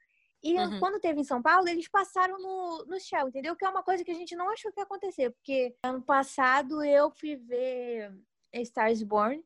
E 0.44 0.56
uhum. 0.58 0.78
quando 0.78 1.00
teve 1.00 1.20
em 1.20 1.24
São 1.24 1.40
Paulo, 1.40 1.68
eles 1.68 1.88
passaram 1.88 2.38
no, 2.38 2.84
no 2.86 3.00
Shell, 3.00 3.28
entendeu? 3.28 3.56
Que 3.56 3.64
é 3.64 3.68
uma 3.68 3.82
coisa 3.82 4.04
que 4.04 4.10
a 4.10 4.14
gente 4.14 4.34
não 4.36 4.48
achou 4.50 4.72
que 4.72 4.80
ia 4.80 4.84
acontecer. 4.84 5.30
Porque 5.30 5.74
ano 5.84 6.02
passado 6.02 6.84
eu 6.84 7.10
fui 7.10 7.36
ver 7.36 8.12
Stars 8.52 9.02
Born 9.02 9.42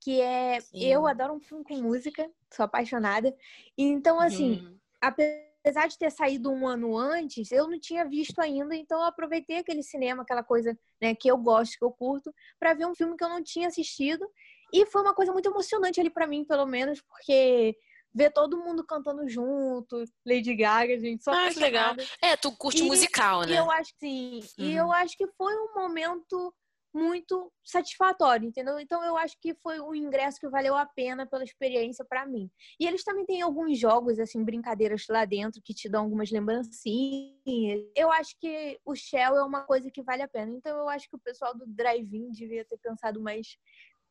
que 0.00 0.20
é 0.20 0.60
Sim. 0.60 0.84
eu 0.84 1.06
adoro 1.06 1.34
um 1.34 1.40
filme 1.40 1.64
com 1.64 1.76
música, 1.76 2.30
sou 2.52 2.64
apaixonada. 2.64 3.34
Então, 3.76 4.20
assim, 4.20 4.60
uhum. 4.60 4.78
apesar 5.00 5.88
de 5.88 5.98
ter 5.98 6.10
saído 6.10 6.50
um 6.50 6.66
ano 6.66 6.96
antes, 6.96 7.50
eu 7.50 7.68
não 7.68 7.78
tinha 7.78 8.04
visto 8.04 8.38
ainda, 8.40 8.74
então 8.74 9.00
eu 9.00 9.06
aproveitei 9.06 9.58
aquele 9.58 9.82
cinema, 9.82 10.22
aquela 10.22 10.42
coisa 10.42 10.78
né, 11.00 11.14
que 11.14 11.30
eu 11.30 11.36
gosto, 11.36 11.78
que 11.78 11.84
eu 11.84 11.90
curto, 11.90 12.32
para 12.58 12.74
ver 12.74 12.86
um 12.86 12.94
filme 12.94 13.16
que 13.16 13.24
eu 13.24 13.28
não 13.28 13.42
tinha 13.42 13.68
assistido. 13.68 14.26
E 14.72 14.84
foi 14.86 15.02
uma 15.02 15.14
coisa 15.14 15.32
muito 15.32 15.48
emocionante 15.48 16.00
ali 16.00 16.10
para 16.10 16.26
mim, 16.26 16.44
pelo 16.44 16.66
menos, 16.66 17.00
porque 17.00 17.74
ver 18.14 18.32
todo 18.32 18.58
mundo 18.58 18.84
cantando 18.84 19.28
junto, 19.28 20.04
Lady 20.26 20.54
Gaga, 20.54 20.98
gente, 20.98 21.22
só 21.22 21.32
Ah, 21.32 21.48
que 21.52 21.60
legal. 21.60 21.94
É, 22.20 22.36
tu 22.36 22.50
curte 22.52 22.82
e, 22.82 22.86
musical, 22.86 23.42
né? 23.42 23.52
E 23.52 23.56
eu 23.56 23.70
acho 23.70 23.92
que 23.98 24.42
sim. 24.42 24.62
Uhum. 24.62 24.64
E 24.64 24.74
eu 24.74 24.86
uhum. 24.86 24.92
acho 24.92 25.16
que 25.16 25.26
foi 25.36 25.54
um 25.54 25.74
momento 25.74 26.54
muito 26.98 27.52
satisfatório, 27.64 28.48
entendeu? 28.48 28.78
Então 28.80 29.02
eu 29.04 29.16
acho 29.16 29.36
que 29.40 29.54
foi 29.54 29.80
um 29.80 29.94
ingresso 29.94 30.40
que 30.40 30.48
valeu 30.48 30.74
a 30.74 30.84
pena 30.84 31.26
pela 31.26 31.44
experiência 31.44 32.04
para 32.04 32.26
mim. 32.26 32.50
E 32.80 32.86
eles 32.86 33.04
também 33.04 33.24
têm 33.24 33.40
alguns 33.40 33.78
jogos 33.78 34.18
assim, 34.18 34.44
brincadeiras 34.44 35.04
lá 35.08 35.24
dentro 35.24 35.62
que 35.62 35.72
te 35.72 35.88
dão 35.88 36.04
algumas 36.04 36.30
lembrancinhas. 36.30 37.80
Eu 37.94 38.10
acho 38.10 38.34
que 38.40 38.78
o 38.84 38.94
Shell 38.94 39.36
é 39.36 39.44
uma 39.44 39.62
coisa 39.62 39.90
que 39.90 40.02
vale 40.02 40.22
a 40.22 40.28
pena. 40.28 40.52
Então 40.52 40.76
eu 40.76 40.88
acho 40.88 41.08
que 41.08 41.16
o 41.16 41.20
pessoal 41.20 41.56
do 41.56 41.66
Drive-In 41.66 42.30
devia 42.30 42.64
ter 42.64 42.78
pensado 42.78 43.20
mais 43.20 43.56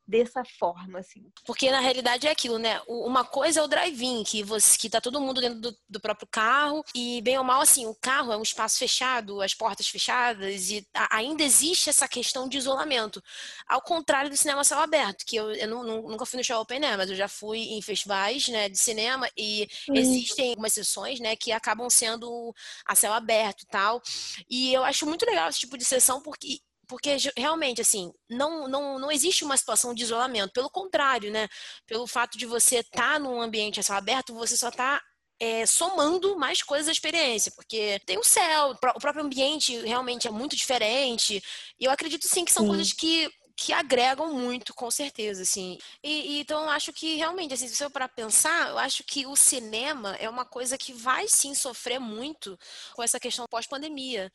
dessa 0.08 0.42
forma, 0.42 1.00
assim. 1.00 1.30
Porque 1.44 1.70
na 1.70 1.80
realidade 1.80 2.26
é 2.26 2.30
aquilo, 2.30 2.58
né? 2.58 2.80
Uma 2.88 3.24
coisa 3.24 3.60
é 3.60 3.62
o 3.62 3.68
drive-in, 3.68 4.24
que 4.24 4.42
você 4.42 4.78
que 4.78 4.88
tá 4.88 5.02
todo 5.02 5.20
mundo 5.20 5.38
dentro 5.38 5.60
do, 5.60 5.76
do, 5.86 6.00
próprio 6.00 6.26
carro 6.26 6.82
e 6.94 7.20
bem 7.20 7.36
ou 7.36 7.44
mal 7.44 7.60
assim, 7.60 7.84
o 7.84 7.94
carro 7.94 8.32
é 8.32 8.36
um 8.36 8.42
espaço 8.42 8.78
fechado, 8.78 9.42
as 9.42 9.52
portas 9.52 9.86
fechadas 9.86 10.70
e 10.70 10.86
ainda 11.10 11.42
existe 11.42 11.90
essa 11.90 12.08
questão 12.08 12.48
de 12.48 12.56
isolamento. 12.56 13.22
Ao 13.68 13.82
contrário 13.82 14.30
do 14.30 14.36
cinema 14.36 14.64
céu 14.64 14.78
aberto, 14.78 15.26
que 15.26 15.36
eu, 15.36 15.50
eu 15.50 15.68
não, 15.68 15.84
nunca 15.84 16.24
fui 16.24 16.38
no 16.38 16.44
show 16.44 16.58
open, 16.58 16.80
né, 16.80 16.96
mas 16.96 17.10
eu 17.10 17.16
já 17.16 17.28
fui 17.28 17.58
em 17.58 17.82
festivais, 17.82 18.48
né, 18.48 18.70
de 18.70 18.78
cinema 18.78 19.28
e 19.36 19.68
hum. 19.90 19.94
existem 19.94 20.50
algumas 20.50 20.72
sessões, 20.72 21.20
né, 21.20 21.36
que 21.36 21.52
acabam 21.52 21.90
sendo 21.90 22.54
a 22.86 22.94
céu 22.94 23.12
aberto 23.12 23.62
e 23.62 23.66
tal. 23.66 24.00
E 24.48 24.72
eu 24.72 24.82
acho 24.84 25.04
muito 25.04 25.26
legal 25.26 25.50
esse 25.50 25.60
tipo 25.60 25.76
de 25.76 25.84
sessão 25.84 26.22
porque 26.22 26.60
porque 26.88 27.16
realmente, 27.36 27.80
assim, 27.80 28.10
não, 28.28 28.66
não, 28.66 28.98
não 28.98 29.12
existe 29.12 29.44
uma 29.44 29.56
situação 29.56 29.94
de 29.94 30.02
isolamento. 30.02 30.52
Pelo 30.52 30.70
contrário, 30.70 31.30
né? 31.30 31.48
Pelo 31.86 32.06
fato 32.06 32.38
de 32.38 32.46
você 32.46 32.78
estar 32.78 33.14
tá 33.14 33.18
num 33.18 33.40
ambiente 33.40 33.78
a 33.78 33.82
céu 33.82 33.96
aberto, 33.96 34.34
você 34.34 34.56
só 34.56 34.70
está 34.70 35.00
é, 35.38 35.66
somando 35.66 36.36
mais 36.38 36.62
coisas 36.62 36.88
à 36.88 36.92
experiência, 36.92 37.52
porque 37.54 38.00
tem 38.04 38.18
o 38.18 38.24
céu, 38.24 38.70
o 38.70 39.00
próprio 39.00 39.22
ambiente 39.22 39.76
realmente 39.80 40.26
é 40.26 40.30
muito 40.30 40.56
diferente. 40.56 41.42
E 41.78 41.84
eu 41.84 41.90
acredito 41.90 42.26
sim 42.26 42.44
que 42.44 42.52
são 42.52 42.64
sim. 42.64 42.68
coisas 42.68 42.92
que 42.92 43.30
que 43.58 43.72
agregam 43.72 44.32
muito, 44.32 44.72
com 44.72 44.88
certeza, 44.88 45.42
assim. 45.42 45.78
E, 46.00 46.36
e, 46.36 46.40
então 46.40 46.62
eu 46.62 46.70
acho 46.70 46.92
que 46.92 47.16
realmente, 47.16 47.52
assim, 47.52 47.66
se 47.66 47.82
eu 47.82 47.90
para 47.90 48.08
pensar, 48.08 48.68
eu 48.68 48.78
acho 48.78 49.02
que 49.02 49.26
o 49.26 49.34
cinema 49.34 50.14
é 50.20 50.30
uma 50.30 50.44
coisa 50.44 50.78
que 50.78 50.92
vai 50.92 51.26
sim 51.26 51.56
sofrer 51.56 51.98
muito 51.98 52.56
com 52.94 53.02
essa 53.02 53.18
questão 53.18 53.46
pós-pandemia, 53.50 54.32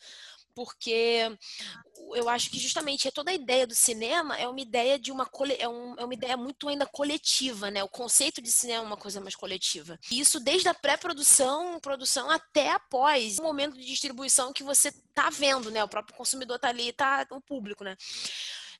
porque 0.55 1.35
eu 2.15 2.29
acho 2.29 2.49
que 2.49 2.59
justamente 2.59 3.07
é 3.07 3.11
toda 3.11 3.31
a 3.31 3.33
ideia 3.33 3.65
do 3.65 3.75
cinema 3.75 4.37
é 4.37 4.47
uma 4.47 4.59
ideia 4.59 4.99
de 4.99 5.11
uma 5.11 5.29
é, 5.57 5.67
um, 5.67 5.95
é 5.97 6.03
uma 6.03 6.13
ideia 6.13 6.37
muito 6.37 6.67
ainda 6.67 6.85
coletiva, 6.85 7.71
né? 7.71 7.83
O 7.83 7.89
conceito 7.89 8.41
de 8.41 8.51
cinema 8.51 8.83
é 8.83 8.87
uma 8.87 8.97
coisa 8.97 9.21
mais 9.21 9.35
coletiva. 9.35 9.99
E 10.11 10.19
isso 10.19 10.39
desde 10.39 10.67
a 10.67 10.73
pré-produção, 10.73 11.79
produção 11.79 12.29
até 12.29 12.71
após 12.71 13.39
o 13.39 13.43
momento 13.43 13.77
de 13.77 13.85
distribuição 13.85 14.53
que 14.53 14.63
você 14.63 14.91
tá 15.13 15.29
vendo, 15.29 15.71
né? 15.71 15.83
O 15.83 15.89
próprio 15.89 16.15
consumidor 16.15 16.59
tá 16.59 16.69
ali, 16.69 16.91
tá 16.93 17.25
o 17.31 17.41
público, 17.41 17.83
né? 17.83 17.95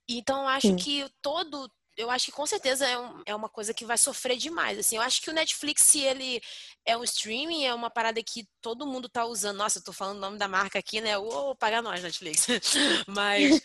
Então 0.07 0.41
eu 0.41 0.47
acho 0.47 0.67
Sim. 0.67 0.75
que 0.75 1.05
todo 1.21 1.69
eu 1.95 2.10
acho 2.10 2.25
que 2.25 2.32
com 2.32 2.45
certeza 2.45 2.88
é, 2.88 2.97
um, 2.97 3.23
é, 3.25 3.36
uma 3.36 3.49
coisa 3.49 3.73
que 3.73 3.86
vai 3.86 3.97
sofrer 3.97 4.38
demais. 4.38 4.77
Assim, 4.79 4.95
eu 4.95 5.01
acho 5.01 5.21
que 5.21 5.29
o 5.29 5.34
Netflix, 5.34 5.84
se 5.84 5.99
ele 5.99 6.41
é 6.86 6.97
um 6.97 7.03
streaming, 7.03 7.65
é 7.65 7.73
uma 7.73 7.89
parada 7.89 8.21
que 8.23 8.47
todo 8.62 8.88
mundo 8.88 9.08
tá 9.08 9.25
usando. 9.25 9.58
Nossa, 9.58 9.79
eu 9.79 9.84
tô 9.84 9.93
falando 9.93 10.17
o 10.17 10.21
nome 10.21 10.38
da 10.38 10.47
marca 10.47 10.79
aqui, 10.79 11.01
né? 11.01 11.17
Ô, 11.17 11.56
paga 11.56 11.82
nós, 11.82 12.01
Netflix. 12.01 12.47
mas, 13.08 13.62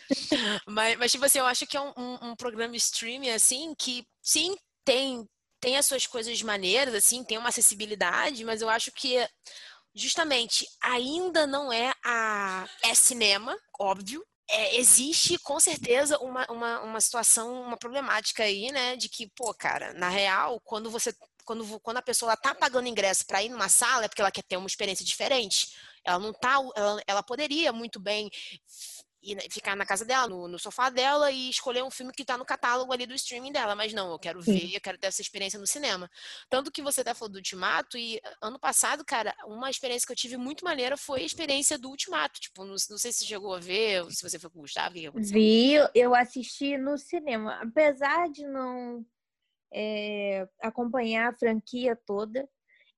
mas, 0.67 0.97
mas, 0.97 1.11
tipo 1.11 1.25
assim, 1.25 1.39
eu 1.39 1.45
acho 1.45 1.65
que 1.65 1.77
é 1.77 1.81
um, 1.81 1.93
um, 1.97 2.29
um 2.29 2.35
programa 2.35 2.75
streaming, 2.75 3.31
assim, 3.31 3.73
que 3.75 4.05
sim, 4.21 4.55
tem, 4.85 5.27
tem 5.59 5.77
as 5.77 5.85
suas 5.85 6.05
coisas 6.05 6.41
maneiras, 6.41 6.93
assim, 6.93 7.23
tem 7.23 7.37
uma 7.37 7.49
acessibilidade, 7.49 8.43
mas 8.45 8.61
eu 8.61 8.69
acho 8.69 8.91
que 8.91 9.27
justamente 9.93 10.67
ainda 10.81 11.47
não 11.47 11.73
é 11.73 11.93
a 12.03 12.67
é 12.83 12.93
cinema, 12.93 13.57
óbvio, 13.79 14.23
é, 14.49 14.77
existe 14.77 15.37
com 15.39 15.59
certeza 15.59 16.17
uma, 16.19 16.45
uma, 16.49 16.81
uma 16.81 17.01
situação, 17.01 17.61
uma 17.61 17.77
problemática 17.77 18.43
aí, 18.43 18.71
né? 18.71 18.95
De 18.95 19.07
que, 19.07 19.27
pô, 19.35 19.53
cara, 19.53 19.93
na 19.93 20.09
real, 20.09 20.59
quando 20.61 20.89
você. 20.89 21.13
Quando, 21.45 21.79
quando 21.79 21.97
a 21.97 22.01
pessoa 22.01 22.37
tá 22.37 22.53
pagando 22.53 22.87
ingresso 22.87 23.25
para 23.25 23.41
ir 23.41 23.49
numa 23.49 23.69
sala, 23.69 24.05
é 24.05 24.07
porque 24.07 24.21
ela 24.21 24.31
quer 24.31 24.43
ter 24.43 24.57
uma 24.57 24.67
experiência 24.67 25.03
diferente. 25.03 25.73
Ela 26.03 26.19
não 26.19 26.31
tá. 26.31 26.55
Ela, 26.75 27.01
ela 27.07 27.23
poderia 27.23 27.71
muito 27.73 27.99
bem 27.99 28.29
e 29.21 29.35
ficar 29.51 29.75
na 29.75 29.85
casa 29.85 30.05
dela, 30.05 30.27
no, 30.27 30.47
no, 30.47 30.57
sofá 30.57 30.89
dela 30.89 31.29
e 31.31 31.49
escolher 31.49 31.83
um 31.83 31.91
filme 31.91 32.13
que 32.13 32.21
está 32.21 32.37
no 32.37 32.45
catálogo 32.45 32.93
ali 32.93 33.05
do 33.05 33.13
streaming 33.13 33.51
dela. 33.51 33.75
Mas 33.75 33.93
não, 33.93 34.11
eu 34.11 34.19
quero 34.19 34.41
ver, 34.41 34.73
eu 34.73 34.81
quero 34.81 34.97
ter 34.97 35.07
essa 35.07 35.21
experiência 35.21 35.59
no 35.59 35.67
cinema. 35.67 36.09
Tanto 36.49 36.71
que 36.71 36.81
você 36.81 37.01
até 37.01 37.13
falou 37.13 37.31
do 37.31 37.37
Ultimato, 37.37 37.97
e 37.97 38.21
ano 38.41 38.59
passado, 38.59 39.03
cara, 39.03 39.35
uma 39.45 39.69
experiência 39.69 40.05
que 40.05 40.13
eu 40.13 40.17
tive 40.17 40.37
muito 40.37 40.63
maneira 40.63 40.95
foi 40.95 41.21
a 41.21 41.25
experiência 41.25 41.77
do 41.77 41.89
Ultimato. 41.89 42.39
Tipo, 42.39 42.63
não, 42.63 42.75
não 42.89 42.97
sei 42.97 43.11
se 43.11 43.25
chegou 43.25 43.53
a 43.53 43.59
ver, 43.59 44.05
se 44.11 44.27
você 44.27 44.39
foi 44.39 44.49
com 44.49 44.59
o 44.59 44.61
Gustavo, 44.61 44.91
o 44.91 44.93
que 44.93 45.07
aconteceu? 45.07 45.33
Vi, 45.33 45.73
eu 45.93 46.15
assisti 46.15 46.77
no 46.77 46.97
cinema. 46.97 47.59
Apesar 47.61 48.29
de 48.29 48.47
não 48.47 49.05
é, 49.73 50.47
acompanhar 50.61 51.29
a 51.29 51.37
franquia 51.37 51.95
toda, 52.05 52.47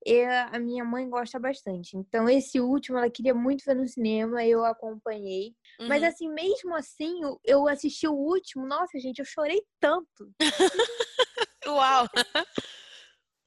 eu, 0.05 0.29
a 0.51 0.59
minha 0.59 0.83
mãe 0.83 1.07
gosta 1.09 1.39
bastante. 1.39 1.95
Então, 1.95 2.27
esse 2.27 2.59
último 2.59 2.97
ela 2.97 3.09
queria 3.09 3.33
muito 3.33 3.63
ver 3.63 3.75
no 3.75 3.87
cinema, 3.87 4.43
eu 4.45 4.65
acompanhei. 4.65 5.55
Uhum. 5.79 5.87
Mas, 5.87 6.03
assim, 6.03 6.29
mesmo 6.29 6.75
assim, 6.75 7.19
eu 7.43 7.67
assisti 7.67 8.07
o 8.07 8.13
último, 8.13 8.65
nossa, 8.65 8.99
gente, 8.99 9.19
eu 9.19 9.25
chorei 9.25 9.61
tanto. 9.79 10.31
Uau! 11.67 12.07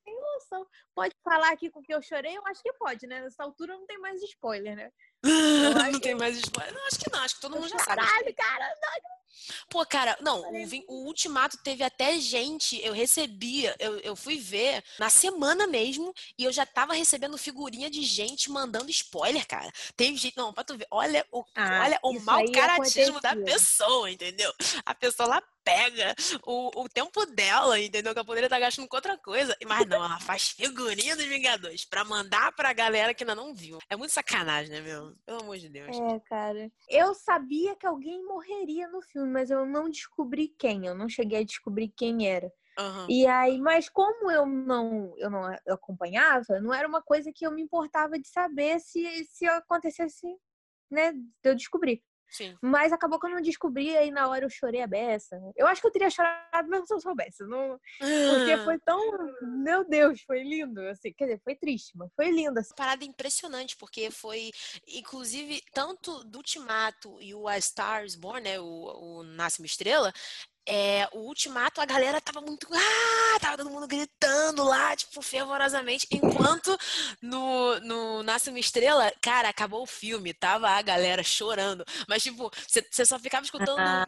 Noção. 0.07 0.67
Pode 0.95 1.15
falar 1.25 1.51
aqui 1.53 1.71
com 1.71 1.83
que 1.83 1.93
eu 1.93 2.01
chorei? 2.01 2.37
Eu 2.37 2.47
acho 2.47 2.63
que 2.63 2.73
pode, 2.75 3.07
né? 3.07 3.21
Nessa 3.23 3.43
altura 3.43 3.77
não 3.77 3.87
tem 3.87 3.99
mais 3.99 4.23
spoiler, 4.23 4.77
né? 4.77 4.93
não 5.93 6.01
tem 6.01 6.15
mais 6.15 6.37
spoiler. 6.39 6.73
Não, 6.73 6.87
acho 6.87 6.99
que 6.99 7.11
não, 7.11 7.21
acho 7.21 7.35
que 7.35 7.41
todo 7.41 7.57
mundo 7.57 7.69
já 7.69 7.79
sabe. 7.79 8.01
Caralho, 8.01 8.35
cara, 8.35 8.69
não, 8.81 9.15
Pô, 9.69 9.85
cara, 9.85 10.17
não, 10.21 10.41
o, 10.41 10.85
o, 10.89 11.07
Ultimato 11.07 11.59
teve 11.63 11.83
até 11.83 12.19
gente, 12.19 12.81
eu 12.85 12.93
recebia, 12.93 13.75
eu, 13.79 13.99
eu 13.99 14.17
fui 14.17 14.39
ver 14.39 14.83
na 14.99 15.11
semana 15.11 15.67
mesmo 15.67 16.15
e 16.39 16.45
eu 16.45 16.53
já 16.53 16.65
tava 16.65 16.95
recebendo 16.95 17.37
figurinha 17.37 17.91
de 17.91 18.03
gente 18.03 18.51
mandando 18.51 18.91
spoiler, 18.91 19.47
cara. 19.47 19.71
Teve 19.97 20.17
gente, 20.17 20.37
não, 20.37 20.53
pra 20.53 20.65
tu 20.65 20.77
ver, 20.77 20.87
olha 20.91 21.27
o, 21.31 21.45
ah, 21.55 21.83
olha 21.85 21.99
o 22.03 22.21
mau 22.21 22.51
caratismo 22.53 23.21
da 23.21 23.37
pessoa, 23.37 24.11
entendeu? 24.11 24.53
A 24.85 24.95
pessoa 24.95 25.29
lá 25.29 25.43
pega 25.65 26.15
o, 26.45 26.83
o 26.83 26.89
tempo 26.89 27.25
dela, 27.27 27.81
entendeu? 27.81 28.13
Que 28.13 28.19
ela 28.19 28.27
poderia 28.27 28.47
estar 28.47 28.61
gastando 28.61 28.87
com 28.87 28.97
outra 28.97 29.17
coisa. 29.17 29.57
Mas 29.67 29.89
não, 29.89 30.05
ela 30.05 30.21
faz 30.21 30.55
figurinha 30.85 31.17
dos 31.17 31.25
Vingadores 31.25 31.85
pra 31.85 32.05
mandar 32.05 32.53
pra 32.53 32.73
galera 32.73 33.15
que 33.15 33.25
ainda 33.25 33.35
não 33.35 33.55
viu. 33.55 33.79
É 33.89 33.97
muito 33.97 34.13
sacanagem, 34.13 34.71
né, 34.71 34.81
meu? 34.81 35.15
Pelo 35.25 35.41
amor 35.41 35.57
de 35.57 35.69
Deus. 35.69 35.97
É, 35.97 36.21
cara. 36.21 36.71
Eu 36.89 37.15
sabia 37.15 37.75
que 37.75 37.87
alguém 37.87 38.25
morreria 38.25 38.89
no 38.89 39.01
filme, 39.01 39.31
mas 39.31 39.51
eu 39.51 39.65
não 39.65 39.89
descobri 39.89 40.49
quem. 40.49 40.87
Eu 40.87 40.95
não 40.95 41.09
cheguei 41.09 41.41
a 41.41 41.45
descobrir 41.45 41.89
quem 41.97 42.29
era. 42.29 42.53
Uhum. 42.79 43.07
E 43.09 43.27
aí, 43.27 43.59
mas 43.59 43.89
como 43.89 44.31
eu 44.31 44.45
não, 44.45 45.15
eu 45.17 45.31
não 45.31 45.45
acompanhava, 45.69 46.61
não 46.61 46.75
era 46.75 46.89
uma 46.89 47.01
coisa 47.01 47.33
que 47.33 47.47
eu 47.47 47.53
me 47.53 47.63
importava 47.63 48.19
de 48.19 48.29
saber 48.29 48.81
se, 48.81 49.25
se 49.31 49.47
acontecesse, 49.47 50.27
né, 50.91 51.13
de 51.13 51.23
eu 51.45 51.55
descobrir. 51.55 52.03
Sim. 52.29 52.57
Mas 52.61 52.93
acabou 52.93 53.19
que 53.21 53.27
eu 53.27 53.31
não 53.31 53.41
descobri, 53.41 53.97
aí 53.97 54.11
na 54.11 54.29
hora 54.29 54.45
eu 54.45 54.51
chorei 54.51 54.83
a 54.83 54.87
beça. 54.87 55.41
Eu 55.57 55.67
acho 55.67 55.81
que 55.81 55.87
eu 55.87 55.93
teria 55.93 56.11
chorado 56.11 56.69
mesmo 56.69 56.87
se 56.87 56.95
eu 56.95 57.01
soubesse. 57.01 57.45
Não... 57.45 57.79
Porque 57.99 58.57
foi 58.65 58.79
tão. 58.81 59.01
Meu 59.63 59.85
Deus, 59.89 60.21
foi 60.23 60.43
lindo. 60.43 60.81
Assim, 60.89 61.13
quer 61.13 61.27
dizer, 61.27 61.41
foi 61.45 61.55
triste, 61.57 61.97
mas 61.97 62.11
foi 62.15 62.31
lindo. 62.31 62.59
Assim. 62.59 62.75
Parada 62.75 63.05
impressionante, 63.05 63.77
porque 63.77 64.11
foi, 64.11 64.51
inclusive, 64.89 65.63
tanto 65.73 66.25
do 66.25 66.39
Ultimato 66.39 67.21
e 67.21 67.35
o 67.35 67.47
A 67.47 67.57
Stars 67.59 68.15
Born, 68.17 68.41
né? 68.43 68.61
O, 68.61 68.65
o 68.65 69.23
Nasce 69.23 69.61
uma 69.61 69.67
Estrela, 69.67 70.13
é, 70.67 71.09
o 71.13 71.21
ultimato, 71.21 71.81
a 71.81 71.85
galera 71.85 72.21
tava 72.21 72.41
muito. 72.41 72.67
Ah! 72.73 73.41
Tava 73.41 73.57
todo 73.59 73.71
mundo 73.71 73.87
gritando 73.87 74.65
lá, 74.65 74.97
tipo, 74.97 75.21
fervorosamente. 75.21 76.07
Enquanto 76.11 76.77
no, 77.21 77.79
no 77.81 78.23
Nasce 78.23 78.51
uma 78.51 78.59
Estrela, 78.59 79.13
cara, 79.21 79.49
acabou 79.49 79.83
o 79.83 79.87
filme, 79.87 80.33
tava 80.33 80.69
a 80.69 80.83
galera 80.83 81.23
chorando. 81.23 81.85
Mas, 82.09 82.23
tipo, 82.23 82.51
você 82.67 83.05
só 83.05 83.19
ficava 83.19 83.45
escutando. 83.45 83.79
Ah, 83.79 84.07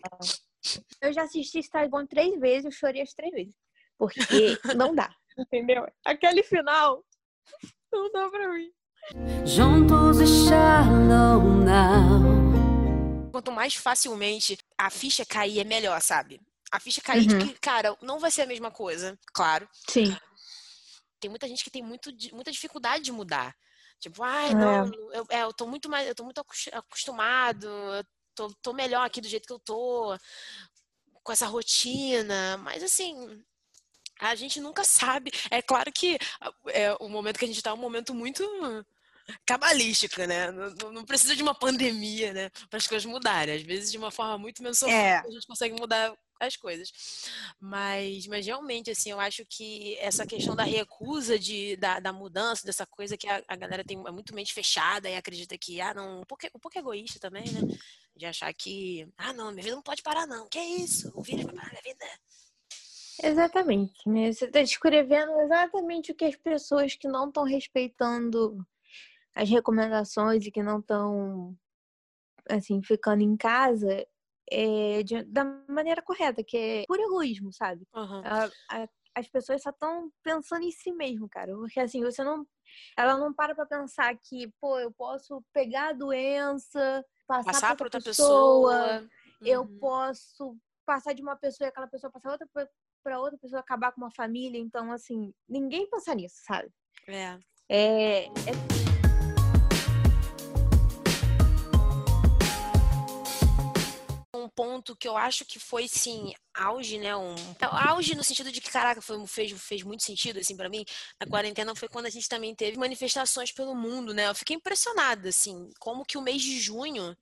eu 1.02 1.12
já 1.12 1.22
assisti 1.22 1.62
Star 1.62 1.88
Born 1.88 2.08
três 2.08 2.38
vezes, 2.40 2.64
eu 2.64 2.70
chorei 2.70 3.02
as 3.02 3.12
três 3.12 3.32
vezes. 3.32 3.54
Porque 3.98 4.16
não 4.76 4.94
dá, 4.94 5.10
entendeu? 5.38 5.86
Aquele 6.04 6.42
final 6.42 7.04
não 7.92 8.10
dá 8.12 8.28
pra 8.28 8.48
mim. 8.48 8.72
Juntos 9.44 10.20
e 10.20 10.26
shallow 10.26 11.42
now 11.42 12.46
quanto 13.36 13.52
mais 13.52 13.74
facilmente 13.74 14.56
a 14.78 14.88
ficha 14.88 15.24
cair, 15.26 15.60
é 15.60 15.64
melhor, 15.64 16.00
sabe? 16.00 16.40
A 16.72 16.80
ficha 16.80 17.00
cair 17.00 17.30
uhum. 17.30 17.38
de 17.38 17.46
que, 17.46 17.58
cara, 17.60 17.96
não 18.02 18.18
vai 18.18 18.30
ser 18.30 18.42
a 18.42 18.46
mesma 18.46 18.70
coisa, 18.70 19.18
claro. 19.32 19.68
Sim. 19.88 20.16
Tem 21.20 21.30
muita 21.30 21.48
gente 21.48 21.64
que 21.64 21.70
tem 21.70 21.82
muito, 21.82 22.10
muita 22.32 22.50
dificuldade 22.50 23.04
de 23.04 23.12
mudar. 23.12 23.54
Tipo, 24.00 24.22
ai, 24.22 24.50
é. 24.50 24.54
não, 24.54 24.92
eu, 25.12 25.26
é, 25.30 25.42
eu 25.42 25.52
tô 25.52 25.66
muito 25.66 25.88
mais, 25.88 26.06
eu 26.06 26.14
tô 26.14 26.24
muito 26.24 26.44
acostumado, 26.72 27.66
eu 27.66 28.04
tô, 28.34 28.54
tô 28.62 28.72
melhor 28.72 29.06
aqui 29.06 29.20
do 29.20 29.28
jeito 29.28 29.46
que 29.46 29.52
eu 29.52 29.58
tô, 29.60 30.16
com 31.22 31.32
essa 31.32 31.46
rotina. 31.46 32.56
Mas 32.58 32.82
assim, 32.82 33.42
a 34.20 34.34
gente 34.34 34.60
nunca 34.60 34.84
sabe. 34.84 35.30
É 35.50 35.62
claro 35.62 35.90
que 35.92 36.18
é, 36.68 36.94
o 37.00 37.08
momento 37.08 37.38
que 37.38 37.44
a 37.44 37.48
gente 37.48 37.62
tá 37.62 37.70
é 37.70 37.74
um 37.74 37.78
momento 37.78 38.14
muito 38.14 38.44
cabalística, 39.44 40.26
né? 40.26 40.50
Não, 40.52 40.92
não, 40.92 41.04
precisa 41.04 41.34
de 41.34 41.42
uma 41.42 41.54
pandemia, 41.54 42.32
né? 42.32 42.50
Para 42.70 42.76
as 42.76 42.86
coisas 42.86 43.04
mudarem. 43.04 43.56
Às 43.56 43.62
vezes, 43.62 43.90
de 43.90 43.98
uma 43.98 44.10
forma 44.10 44.38
muito 44.38 44.62
menos 44.62 44.78
sofrida, 44.78 45.00
é. 45.00 45.18
a 45.18 45.30
gente 45.30 45.46
consegue 45.46 45.78
mudar 45.78 46.16
as 46.40 46.56
coisas. 46.56 46.92
Mas, 47.60 48.26
mas 48.26 48.46
realmente, 48.46 48.90
assim, 48.90 49.10
eu 49.10 49.20
acho 49.20 49.44
que 49.46 49.96
essa 49.98 50.26
questão 50.26 50.54
da 50.54 50.64
recusa 50.64 51.38
de, 51.38 51.76
da, 51.76 52.00
da 52.00 52.12
mudança, 52.12 52.66
dessa 52.66 52.86
coisa 52.86 53.16
que 53.16 53.28
a, 53.28 53.42
a 53.48 53.56
galera 53.56 53.84
tem 53.84 53.98
é 54.06 54.10
muito 54.10 54.34
mente 54.34 54.52
fechada 54.52 55.08
e 55.08 55.16
acredita 55.16 55.56
que, 55.58 55.80
ah, 55.80 55.94
não, 55.94 56.20
um 56.20 56.24
pouco, 56.24 56.46
pouco 56.60 56.78
egoísta 56.78 57.18
também, 57.18 57.44
né? 57.50 57.60
De 58.14 58.26
achar 58.26 58.52
que, 58.54 59.08
ah, 59.16 59.32
não, 59.32 59.50
minha 59.50 59.64
vida 59.64 59.76
não 59.76 59.82
pode 59.82 60.02
parar, 60.02 60.26
não. 60.26 60.48
Que 60.48 60.58
é 60.58 60.64
isso? 60.64 61.12
O 61.14 61.22
vírus 61.22 61.44
vai 61.44 61.54
parar 61.54 61.70
minha 61.70 61.82
vida. 61.82 62.04
Exatamente, 63.22 64.08
né? 64.08 64.32
Você 64.32 64.44
está 64.44 64.60
descrevendo 64.60 65.40
exatamente 65.40 66.12
o 66.12 66.14
que 66.14 66.24
as 66.24 66.36
pessoas 66.36 66.94
que 66.94 67.08
não 67.08 67.28
estão 67.28 67.44
respeitando 67.44 68.66
as 69.34 69.48
recomendações 69.48 70.44
e 70.46 70.50
que 70.50 70.62
não 70.62 70.80
estão 70.80 71.56
assim 72.48 72.82
ficando 72.82 73.22
em 73.22 73.36
casa 73.36 74.06
é, 74.50 75.02
de, 75.02 75.22
da 75.24 75.44
maneira 75.68 76.02
correta, 76.02 76.42
que 76.44 76.56
é 76.56 76.84
por 76.86 76.98
egoísmo, 76.98 77.52
sabe? 77.52 77.86
Uhum. 77.94 78.22
A, 78.24 78.44
a, 78.70 78.88
as 79.16 79.28
pessoas 79.28 79.62
só 79.62 79.70
estão 79.70 80.10
pensando 80.22 80.64
em 80.64 80.70
si 80.70 80.92
mesmo, 80.92 81.28
cara. 81.28 81.52
Porque 81.54 81.80
assim, 81.80 82.02
você 82.02 82.22
não. 82.22 82.46
Ela 82.96 83.16
não 83.16 83.32
para 83.32 83.54
pra 83.54 83.64
pensar 83.64 84.14
que, 84.16 84.52
pô, 84.60 84.78
eu 84.78 84.92
posso 84.92 85.42
pegar 85.52 85.90
a 85.90 85.92
doença, 85.92 87.04
passar, 87.26 87.52
passar 87.52 87.76
para 87.76 87.86
outra 87.86 88.00
pessoa, 88.00 88.72
pessoa. 88.72 89.00
Uhum. 89.00 89.46
eu 89.46 89.66
posso 89.78 90.56
passar 90.84 91.14
de 91.14 91.22
uma 91.22 91.36
pessoa 91.36 91.66
e 91.66 91.70
aquela 91.70 91.86
pessoa 91.86 92.10
passar 92.12 92.32
outra 92.32 92.48
para 93.02 93.20
outra 93.20 93.38
pessoa 93.38 93.60
acabar 93.60 93.92
com 93.92 94.00
uma 94.00 94.10
família. 94.10 94.58
Então, 94.58 94.92
assim, 94.92 95.32
ninguém 95.48 95.88
pensa 95.88 96.14
nisso, 96.14 96.36
sabe? 96.44 96.68
É. 97.08 97.38
É. 97.68 98.24
é... 98.26 98.85
ponto 104.56 104.96
que 104.96 105.06
eu 105.06 105.16
acho 105.16 105.44
que 105.44 105.60
foi, 105.60 105.86
sim, 105.86 106.32
auge, 106.54 106.98
né? 106.98 107.14
Um 107.14 107.34
auge 107.60 108.14
no 108.16 108.24
sentido 108.24 108.50
de 108.50 108.60
que, 108.60 108.70
caraca, 108.70 109.02
foi, 109.02 109.24
fez, 109.26 109.52
fez 109.62 109.82
muito 109.82 110.02
sentido, 110.02 110.40
assim, 110.40 110.56
para 110.56 110.70
mim. 110.70 110.84
Na 111.20 111.26
quarentena 111.26 111.74
foi 111.76 111.88
quando 111.88 112.06
a 112.06 112.10
gente 112.10 112.28
também 112.28 112.54
teve 112.54 112.78
manifestações 112.78 113.52
pelo 113.52 113.74
mundo, 113.74 114.14
né? 114.14 114.28
Eu 114.28 114.34
fiquei 114.34 114.56
impressionada, 114.56 115.28
assim, 115.28 115.70
como 115.78 116.04
que 116.04 116.18
o 116.18 116.22
mês 116.22 116.42
de 116.42 116.58
junho 116.58 117.16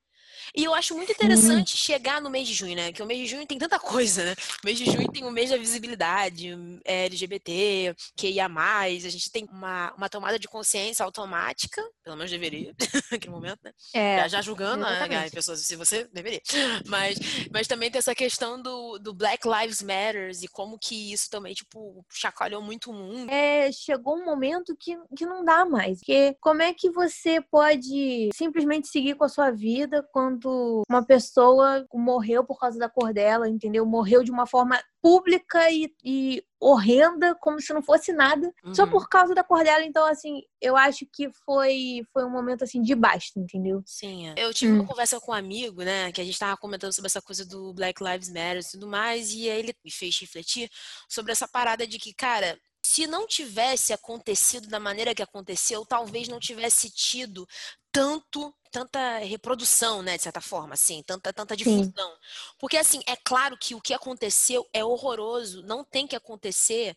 e 0.54 0.64
eu 0.64 0.74
acho 0.74 0.94
muito 0.94 1.12
interessante 1.12 1.76
chegar 1.76 2.20
no 2.20 2.30
mês 2.30 2.48
de 2.48 2.54
junho, 2.54 2.76
né? 2.76 2.92
Que 2.92 3.02
o 3.02 3.07
mês 3.07 3.20
de 3.20 3.26
junho 3.26 3.46
tem 3.46 3.59
tanta 3.59 3.78
coisa, 3.78 4.24
né? 4.24 4.35
O 4.62 4.66
mês 4.66 4.78
de 4.78 4.85
junho 4.85 5.11
tem 5.11 5.24
o 5.24 5.30
mês 5.30 5.50
da 5.50 5.57
visibilidade, 5.57 6.50
é, 6.85 7.07
LGBT, 7.07 7.94
QIA+, 8.16 8.46
a 8.46 8.88
gente 9.11 9.30
tem 9.30 9.46
uma, 9.50 9.92
uma 9.94 10.09
tomada 10.09 10.38
de 10.38 10.48
consciência 10.48 11.04
automática, 11.04 11.83
pelo 12.02 12.16
menos 12.16 12.30
deveria, 12.30 12.74
naquele 13.11 13.33
momento, 13.33 13.61
né? 13.62 13.72
É, 13.94 14.18
já, 14.20 14.28
já 14.28 14.42
julgando 14.42 14.85
né, 14.85 15.30
pessoas, 15.30 15.61
se 15.61 15.76
você 15.76 16.09
deveria. 16.12 16.40
Mas, 16.87 17.18
mas 17.52 17.66
também 17.66 17.90
tem 17.90 17.98
essa 17.98 18.14
questão 18.14 18.61
do, 18.61 18.98
do 18.98 19.14
Black 19.14 19.46
Lives 19.46 19.83
Matters 19.83 20.42
e 20.42 20.48
como 20.48 20.78
que 20.78 21.12
isso 21.12 21.28
também, 21.30 21.54
tipo, 21.54 22.04
chacoalhou 22.11 22.62
muito 22.62 22.90
o 22.90 22.94
mundo. 22.94 23.30
É, 23.30 23.70
chegou 23.72 24.16
um 24.16 24.24
momento 24.24 24.76
que, 24.78 24.96
que 25.16 25.26
não 25.26 25.44
dá 25.44 25.64
mais. 25.64 25.98
Porque 25.98 26.37
como 26.40 26.62
é 26.62 26.72
que 26.72 26.90
você 26.90 27.40
pode 27.40 28.30
simplesmente 28.35 28.88
seguir 28.88 29.14
com 29.14 29.24
a 29.24 29.28
sua 29.28 29.50
vida 29.50 30.07
quando 30.12 30.33
quando 30.34 30.82
uma 30.88 31.04
pessoa 31.04 31.86
morreu 31.92 32.44
por 32.44 32.58
causa 32.58 32.78
da 32.78 32.88
cor 32.88 33.12
dela, 33.12 33.48
entendeu? 33.48 33.86
Morreu 33.86 34.22
de 34.22 34.30
uma 34.30 34.46
forma 34.46 34.82
pública 35.00 35.70
e, 35.70 35.92
e 36.02 36.42
horrenda, 36.58 37.34
como 37.40 37.60
se 37.60 37.72
não 37.72 37.82
fosse 37.82 38.12
nada, 38.12 38.52
uhum. 38.64 38.74
só 38.74 38.86
por 38.86 39.08
causa 39.08 39.34
da 39.34 39.44
cor 39.44 39.62
dela. 39.62 39.84
Então, 39.84 40.06
assim, 40.06 40.42
eu 40.60 40.76
acho 40.76 41.06
que 41.12 41.30
foi, 41.44 42.02
foi 42.12 42.24
um 42.24 42.30
momento, 42.30 42.64
assim, 42.64 42.82
de 42.82 42.94
basta, 42.94 43.38
entendeu? 43.38 43.82
Sim. 43.86 44.30
É. 44.30 44.34
Eu 44.36 44.52
tive 44.52 44.72
hum. 44.72 44.76
uma 44.76 44.86
conversa 44.86 45.20
com 45.20 45.32
um 45.32 45.34
amigo, 45.34 45.82
né, 45.82 46.10
que 46.10 46.20
a 46.20 46.24
gente 46.24 46.38
tava 46.38 46.56
comentando 46.56 46.92
sobre 46.92 47.06
essa 47.06 47.22
coisa 47.22 47.46
do 47.46 47.72
Black 47.74 48.02
Lives 48.02 48.28
Matter 48.28 48.60
e 48.60 48.70
tudo 48.70 48.88
mais, 48.88 49.32
e 49.32 49.48
aí 49.48 49.58
ele 49.58 49.74
me 49.84 49.90
fez 49.90 50.18
refletir 50.18 50.70
sobre 51.08 51.32
essa 51.32 51.46
parada 51.46 51.86
de 51.86 51.98
que, 51.98 52.14
cara, 52.14 52.58
se 52.94 53.09
não 53.09 53.26
tivesse 53.26 53.92
acontecido 53.92 54.68
da 54.68 54.78
maneira 54.78 55.12
que 55.16 55.22
aconteceu, 55.22 55.85
talvez 55.85 56.28
não 56.28 56.38
tivesse 56.38 56.88
tido 56.88 57.44
tanto 57.90 58.54
tanta 58.70 59.18
reprodução, 59.18 60.02
né, 60.02 60.16
de 60.16 60.22
certa 60.24 60.40
forma, 60.40 60.74
assim, 60.74 61.02
tanta 61.02 61.33
tanta 61.33 61.57
difusão. 61.57 61.92
Sim. 61.92 62.54
Porque 62.59 62.76
assim, 62.76 63.00
é 63.07 63.16
claro 63.16 63.57
que 63.59 63.74
o 63.74 63.80
que 63.80 63.94
aconteceu 63.94 64.64
é 64.72 64.85
horroroso, 64.85 65.62
não 65.64 65.83
tem 65.83 66.07
que 66.07 66.14
acontecer 66.14 66.96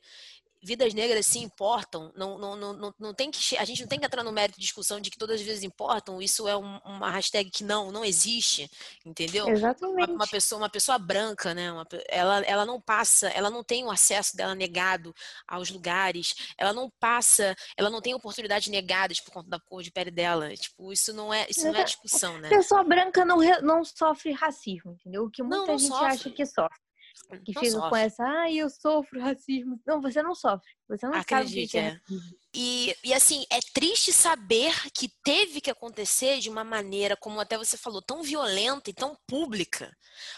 vidas 0.67 0.93
negras 0.93 1.25
se 1.25 1.39
importam, 1.39 2.11
não, 2.13 2.37
não, 2.37 2.55
não, 2.57 2.93
não 2.99 3.13
tem 3.13 3.31
que 3.31 3.57
a 3.57 3.63
gente 3.63 3.81
não 3.81 3.87
tem 3.87 3.97
que 3.97 4.05
entrar 4.05 4.21
no 4.21 4.33
mérito 4.33 4.59
de 4.59 4.65
discussão 4.65 4.99
de 4.99 5.09
que 5.09 5.17
todas 5.17 5.39
as 5.39 5.41
vidas 5.41 5.63
importam, 5.63 6.21
isso 6.21 6.45
é 6.45 6.57
um, 6.57 6.77
uma 6.79 7.09
hashtag 7.09 7.49
que 7.49 7.63
não, 7.63 7.89
não 7.89 8.03
existe, 8.03 8.69
entendeu? 9.05 9.47
Exatamente. 9.47 10.11
Uma, 10.11 10.27
pessoa, 10.27 10.59
uma 10.59 10.69
pessoa 10.69 10.99
branca, 10.99 11.53
né, 11.53 11.69
ela, 12.09 12.41
ela 12.41 12.65
não 12.65 12.81
passa, 12.81 13.29
ela 13.29 13.49
não 13.49 13.63
tem 13.63 13.85
o 13.85 13.89
acesso 13.89 14.35
dela 14.35 14.53
negado 14.53 15.15
aos 15.47 15.69
lugares, 15.69 16.35
ela 16.57 16.73
não 16.73 16.91
passa, 16.99 17.55
ela 17.77 17.89
não 17.89 18.01
tem 18.01 18.13
oportunidades 18.13 18.67
negadas 18.67 19.21
por 19.21 19.31
conta 19.31 19.49
da 19.49 19.59
cor 19.59 19.81
de 19.81 19.91
pele 19.91 20.11
dela, 20.11 20.53
tipo, 20.53 20.91
isso 20.91 21.13
não 21.13 21.33
é, 21.33 21.47
isso 21.49 21.63
não 21.63 21.79
é 21.79 21.83
discussão, 21.85 22.37
né? 22.39 22.49
Pessoa 22.49 22.83
branca 22.83 23.23
não, 23.23 23.37
não 23.61 23.85
sofre 23.85 24.33
racismo, 24.33 24.91
entendeu? 24.91 25.23
O 25.23 25.31
que 25.31 25.41
muita 25.41 25.77
gente 25.77 25.93
acha 25.93 26.29
que 26.29 26.45
sofre 26.45 26.86
que 27.43 27.53
não 27.53 27.61
ficam 27.61 27.89
com 27.89 27.95
essa, 27.95 28.23
ah, 28.23 28.51
eu 28.51 28.69
sofro 28.69 29.19
racismo. 29.19 29.79
Não, 29.85 30.01
você 30.01 30.21
não 30.21 30.35
sofre. 30.35 30.67
Você 30.87 31.05
não 31.05 31.13
Acredite, 31.13 31.71
sabe 31.71 31.97
o 31.97 32.01
que 32.01 32.13
é. 32.13 32.15
é. 32.15 32.37
E, 32.53 32.95
e 33.03 33.13
assim, 33.13 33.45
é 33.51 33.59
triste 33.73 34.11
saber 34.13 34.73
que 34.91 35.09
teve 35.23 35.61
que 35.61 35.69
acontecer 35.69 36.39
de 36.39 36.49
uma 36.49 36.63
maneira, 36.63 37.15
como 37.15 37.39
até 37.39 37.57
você 37.57 37.77
falou, 37.77 38.01
tão 38.01 38.23
violenta 38.23 38.89
e 38.89 38.93
tão 38.93 39.17
pública, 39.27 39.95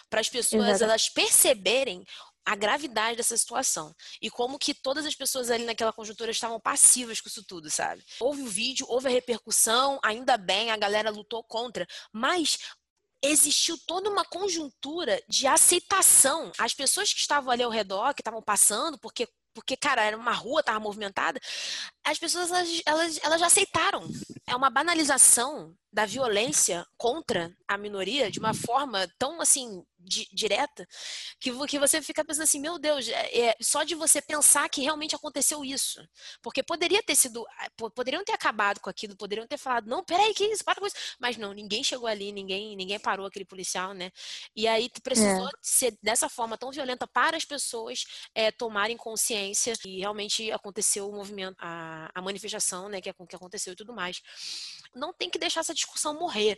para 0.09 0.19
as 0.19 0.29
pessoas 0.29 0.67
Exato. 0.67 0.83
elas 0.83 1.09
perceberem 1.09 2.03
a 2.45 2.55
gravidade 2.55 3.15
dessa 3.15 3.37
situação 3.37 3.93
e 4.19 4.27
como 4.27 4.57
que 4.57 4.73
todas 4.73 5.05
as 5.05 5.13
pessoas 5.13 5.51
ali 5.51 5.65
naquela 5.65 5.93
conjuntura 5.93 6.31
estavam 6.31 6.59
passivas 6.59 7.21
com 7.21 7.29
isso 7.29 7.43
tudo, 7.45 7.69
sabe? 7.69 8.03
Houve 8.19 8.41
o 8.41 8.47
vídeo, 8.47 8.87
houve 8.89 9.07
a 9.07 9.11
repercussão, 9.11 9.99
ainda 10.03 10.35
bem, 10.35 10.71
a 10.71 10.77
galera 10.77 11.11
lutou 11.11 11.43
contra, 11.43 11.85
mas 12.11 12.57
existiu 13.21 13.77
toda 13.85 14.09
uma 14.09 14.25
conjuntura 14.25 15.21
de 15.27 15.47
aceitação. 15.47 16.51
As 16.57 16.73
pessoas 16.73 17.13
que 17.13 17.19
estavam 17.19 17.51
ali 17.51 17.63
ao 17.63 17.71
redor, 17.71 18.13
que 18.13 18.21
estavam 18.21 18.41
passando, 18.41 18.97
porque 18.97 19.27
porque, 19.51 19.75
cara, 19.75 20.03
era 20.03 20.15
uma 20.15 20.31
rua, 20.31 20.63
tava 20.63 20.79
movimentada, 20.79 21.39
as 22.11 22.19
pessoas, 22.19 22.49
elas, 22.51 22.81
elas, 22.85 23.19
elas 23.23 23.39
já 23.39 23.47
aceitaram. 23.47 24.03
é 24.47 24.55
uma 24.55 24.69
banalização 24.69 25.75
da 25.91 26.05
violência 26.05 26.85
contra 26.97 27.55
a 27.67 27.77
minoria 27.77 28.29
de 28.29 28.39
uma 28.39 28.53
forma 28.53 29.07
tão 29.17 29.41
assim 29.41 29.83
di 29.99 30.27
direta 30.31 30.87
que, 31.39 31.51
que 31.67 31.77
você 31.77 32.01
fica 32.01 32.23
pensando 32.23 32.43
assim, 32.43 32.59
meu 32.59 32.79
Deus, 32.79 33.07
é, 33.09 33.49
é, 33.49 33.55
só 33.61 33.83
de 33.83 33.95
você 33.95 34.21
pensar 34.21 34.69
que 34.69 34.81
realmente 34.81 35.15
aconteceu 35.15 35.63
isso. 35.63 36.01
Porque 36.41 36.63
poderia 36.63 37.03
ter 37.03 37.15
sido, 37.15 37.45
poderiam 37.93 38.23
ter 38.23 38.31
acabado 38.31 38.79
com 38.79 38.89
aquilo, 38.89 39.15
poderiam 39.15 39.47
ter 39.47 39.57
falado, 39.57 39.87
não, 39.87 40.03
peraí, 40.03 40.33
que 40.33 40.45
isso, 40.45 40.63
para 40.63 40.79
com 40.79 40.87
isso. 40.87 40.95
Mas 41.19 41.37
não, 41.37 41.53
ninguém 41.53 41.83
chegou 41.83 42.07
ali, 42.07 42.31
ninguém, 42.31 42.75
ninguém 42.75 42.99
parou 42.99 43.25
aquele 43.25 43.45
policial, 43.45 43.93
né? 43.93 44.11
E 44.55 44.67
aí 44.67 44.89
precisou 45.03 45.47
é. 45.47 45.51
ser 45.61 45.97
dessa 46.01 46.29
forma 46.29 46.57
tão 46.57 46.71
violenta 46.71 47.07
para 47.07 47.35
as 47.35 47.45
pessoas 47.45 48.05
é, 48.33 48.51
tomarem 48.51 48.95
consciência 48.95 49.73
e 49.85 49.99
realmente 49.99 50.51
aconteceu 50.51 51.09
o 51.09 51.15
movimento, 51.15 51.55
a, 51.59 51.98
a 52.13 52.21
manifestação, 52.21 52.87
né, 52.89 53.01
que, 53.01 53.11
que 53.13 53.35
aconteceu 53.35 53.73
e 53.73 53.75
tudo 53.75 53.93
mais 53.93 54.21
não 54.95 55.13
tem 55.13 55.29
que 55.29 55.39
deixar 55.39 55.61
essa 55.61 55.73
discussão 55.73 56.13
morrer. 56.13 56.57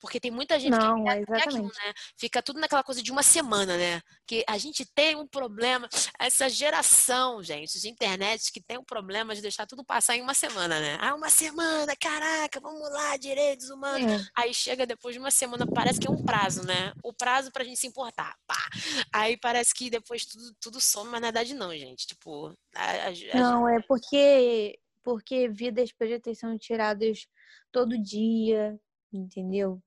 Porque 0.00 0.20
tem 0.20 0.30
muita 0.30 0.58
gente 0.58 0.72
não, 0.72 1.04
que 1.04 1.10
é 1.10 1.22
aquilo, 1.38 1.64
né? 1.64 1.94
Fica 2.16 2.42
tudo 2.42 2.58
naquela 2.58 2.82
coisa 2.82 3.02
de 3.02 3.12
uma 3.12 3.22
semana, 3.22 3.76
né? 3.76 4.00
Que 4.26 4.44
a 4.46 4.56
gente 4.56 4.84
tem 4.84 5.16
um 5.16 5.26
problema, 5.26 5.88
essa 6.18 6.48
geração, 6.48 7.42
gente, 7.42 7.78
de 7.78 7.88
internet 7.88 8.50
que 8.52 8.60
tem 8.60 8.78
um 8.78 8.84
problema 8.84 9.34
de 9.34 9.42
deixar 9.42 9.66
tudo 9.66 9.84
passar 9.84 10.16
em 10.16 10.22
uma 10.22 10.34
semana, 10.34 10.80
né? 10.80 10.98
Ah, 11.00 11.14
uma 11.14 11.28
semana, 11.28 11.94
caraca, 11.96 12.60
vamos 12.60 12.90
lá, 12.90 13.16
direitos 13.16 13.68
humanos. 13.68 14.22
É. 14.22 14.26
Aí 14.36 14.54
chega 14.54 14.86
depois 14.86 15.14
de 15.14 15.18
uma 15.18 15.30
semana, 15.30 15.66
parece 15.66 16.00
que 16.00 16.06
é 16.06 16.10
um 16.10 16.22
prazo, 16.22 16.64
né? 16.66 16.92
O 17.02 17.12
prazo 17.12 17.50
pra 17.52 17.64
gente 17.64 17.78
se 17.78 17.86
importar. 17.86 18.36
Pá. 18.46 18.68
Aí 19.12 19.36
parece 19.36 19.74
que 19.74 19.90
depois 19.90 20.24
tudo, 20.24 20.54
tudo 20.60 20.80
some, 20.80 21.10
mas 21.10 21.20
na 21.20 21.26
verdade 21.28 21.54
não, 21.54 21.76
gente. 21.76 22.06
Tipo, 22.06 22.56
a, 22.74 23.08
a, 23.08 23.38
não, 23.38 23.68
é 23.68 23.80
porque 23.82 24.78
porque 25.02 25.48
vidas 25.48 25.90
ter 26.22 26.34
são 26.34 26.58
tiradas 26.58 27.26
todo 27.72 28.00
dia, 28.00 28.78
entendeu? 29.12 29.82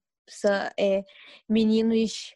É, 0.77 1.03
meninos 1.47 2.35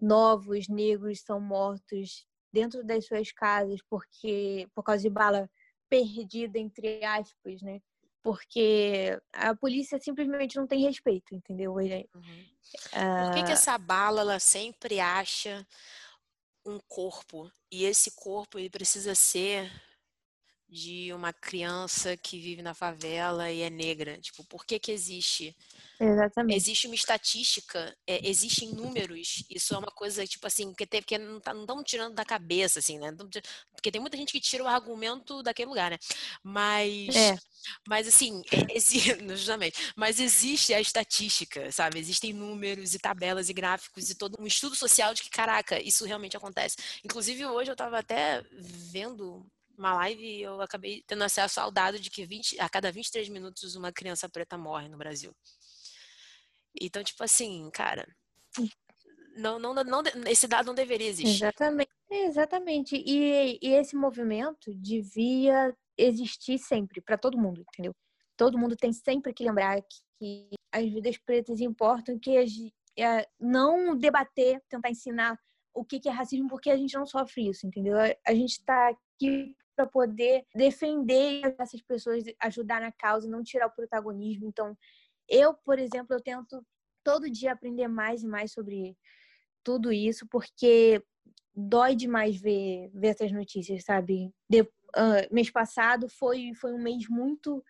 novos, 0.00 0.68
negros, 0.68 1.20
são 1.20 1.40
mortos 1.40 2.26
dentro 2.52 2.84
das 2.84 3.06
suas 3.06 3.30
casas 3.32 3.80
porque 3.88 4.68
por 4.74 4.82
causa 4.82 5.02
de 5.02 5.10
bala 5.10 5.48
perdida, 5.88 6.58
entre 6.58 7.04
aspas, 7.04 7.62
né? 7.62 7.80
Porque 8.22 9.16
a 9.32 9.54
polícia 9.54 10.00
simplesmente 10.00 10.56
não 10.56 10.66
tem 10.66 10.82
respeito, 10.82 11.34
entendeu? 11.34 11.74
Uhum. 11.74 12.44
Por 13.24 13.34
que, 13.34 13.44
que 13.44 13.52
essa 13.52 13.78
bala 13.78 14.22
ela 14.22 14.40
sempre 14.40 14.98
acha 14.98 15.64
um 16.66 16.78
corpo 16.88 17.50
e 17.70 17.84
esse 17.84 18.10
corpo 18.12 18.58
ele 18.58 18.70
precisa 18.70 19.14
ser 19.14 19.70
de 20.68 21.12
uma 21.12 21.32
criança 21.32 22.16
que 22.16 22.40
vive 22.40 22.60
na 22.60 22.74
favela 22.74 23.50
e 23.50 23.62
é 23.62 23.70
negra? 23.70 24.18
Tipo, 24.18 24.44
por 24.44 24.64
que 24.64 24.78
que 24.78 24.90
existe? 24.90 25.56
Exatamente. 25.98 26.56
Existe 26.56 26.86
uma 26.86 26.94
estatística, 26.94 27.96
é, 28.06 28.28
existem 28.28 28.72
números, 28.72 29.44
isso 29.48 29.74
é 29.74 29.78
uma 29.78 29.90
coisa, 29.90 30.26
tipo 30.26 30.46
assim, 30.46 30.74
que, 30.74 30.86
tem, 30.86 31.02
que 31.02 31.16
não 31.16 31.38
estamos 31.38 31.66
tá, 31.66 31.84
tirando 31.84 32.14
da 32.14 32.24
cabeça, 32.24 32.80
assim, 32.80 32.98
né? 32.98 33.14
Porque 33.72 33.90
tem 33.90 34.00
muita 34.00 34.16
gente 34.16 34.32
que 34.32 34.40
tira 34.40 34.64
o 34.64 34.66
argumento 34.66 35.42
daquele 35.42 35.68
lugar, 35.68 35.92
né? 35.92 35.98
Mas, 36.42 37.14
é. 37.14 37.38
mas 37.88 38.06
assim, 38.08 38.42
é, 38.52 38.78
justamente, 39.36 39.92
mas 39.96 40.20
existe 40.20 40.74
a 40.74 40.80
estatística, 40.80 41.70
sabe? 41.72 41.98
Existem 41.98 42.32
números 42.32 42.94
e 42.94 42.98
tabelas 42.98 43.48
e 43.48 43.54
gráficos 43.54 44.10
e 44.10 44.14
todo 44.14 44.36
um 44.40 44.46
estudo 44.46 44.74
social 44.74 45.14
de 45.14 45.22
que, 45.22 45.30
caraca, 45.30 45.80
isso 45.80 46.04
realmente 46.04 46.36
acontece. 46.36 46.76
Inclusive, 47.04 47.46
hoje 47.46 47.70
eu 47.70 47.74
estava 47.74 47.98
até 47.98 48.44
vendo 48.52 49.46
uma 49.76 49.94
live 49.94 50.24
e 50.24 50.42
eu 50.42 50.60
acabei 50.60 51.02
tendo 51.06 51.24
acesso 51.24 51.60
ao 51.60 51.70
dado 51.70 51.98
de 51.98 52.10
que 52.10 52.24
20, 52.24 52.60
a 52.60 52.68
cada 52.68 52.90
23 52.90 53.28
minutos 53.28 53.76
uma 53.76 53.92
criança 53.92 54.28
preta 54.28 54.56
morre 54.56 54.88
no 54.88 54.98
Brasil. 54.98 55.34
Então, 56.80 57.02
tipo 57.02 57.22
assim, 57.24 57.70
cara, 57.72 58.06
não, 59.36 59.58
não, 59.58 59.74
não, 59.74 60.02
esse 60.26 60.46
dado 60.46 60.66
não 60.66 60.74
deveria 60.74 61.08
existir. 61.08 61.44
Exatamente. 61.44 61.90
Exatamente. 62.10 62.96
E, 62.96 63.58
e 63.60 63.74
esse 63.74 63.96
movimento 63.96 64.72
devia 64.74 65.74
existir 65.98 66.58
sempre, 66.58 67.00
para 67.00 67.18
todo 67.18 67.38
mundo, 67.38 67.64
entendeu? 67.72 67.94
Todo 68.36 68.58
mundo 68.58 68.76
tem 68.76 68.92
sempre 68.92 69.32
que 69.32 69.44
lembrar 69.44 69.80
que 70.18 70.50
as 70.72 70.84
vidas 70.84 71.16
pretas 71.18 71.60
importam, 71.60 72.18
que 72.18 72.36
é, 72.98 73.26
não 73.40 73.96
debater, 73.96 74.62
tentar 74.68 74.90
ensinar 74.90 75.38
o 75.74 75.84
que 75.84 76.00
é 76.08 76.10
racismo, 76.10 76.48
porque 76.48 76.70
a 76.70 76.76
gente 76.76 76.94
não 76.94 77.06
sofre 77.06 77.48
isso, 77.48 77.66
entendeu? 77.66 77.96
A 77.98 78.34
gente 78.34 78.52
está 78.52 78.88
aqui 78.88 79.54
para 79.76 79.86
poder 79.86 80.44
defender 80.54 81.54
essas 81.58 81.82
pessoas, 81.82 82.24
ajudar 82.40 82.80
na 82.80 82.90
causa, 82.90 83.28
não 83.28 83.44
tirar 83.44 83.66
o 83.66 83.74
protagonismo. 83.74 84.48
Então, 84.48 84.76
eu, 85.28 85.52
por 85.52 85.78
exemplo, 85.78 86.16
eu 86.16 86.22
tento 86.22 86.64
todo 87.04 87.30
dia 87.30 87.52
aprender 87.52 87.86
mais 87.86 88.22
e 88.22 88.26
mais 88.26 88.52
sobre 88.52 88.96
tudo 89.62 89.92
isso, 89.92 90.26
porque 90.28 91.02
dói 91.54 91.94
demais 91.94 92.36
ver, 92.36 92.90
ver 92.94 93.08
essas 93.08 93.30
notícias, 93.30 93.84
sabe? 93.84 94.32
De, 94.48 94.62
uh, 94.62 95.26
mês 95.30 95.50
passado 95.50 96.08
foi, 96.08 96.52
foi 96.54 96.72
um 96.72 96.82
mês 96.82 97.08
muito 97.08 97.62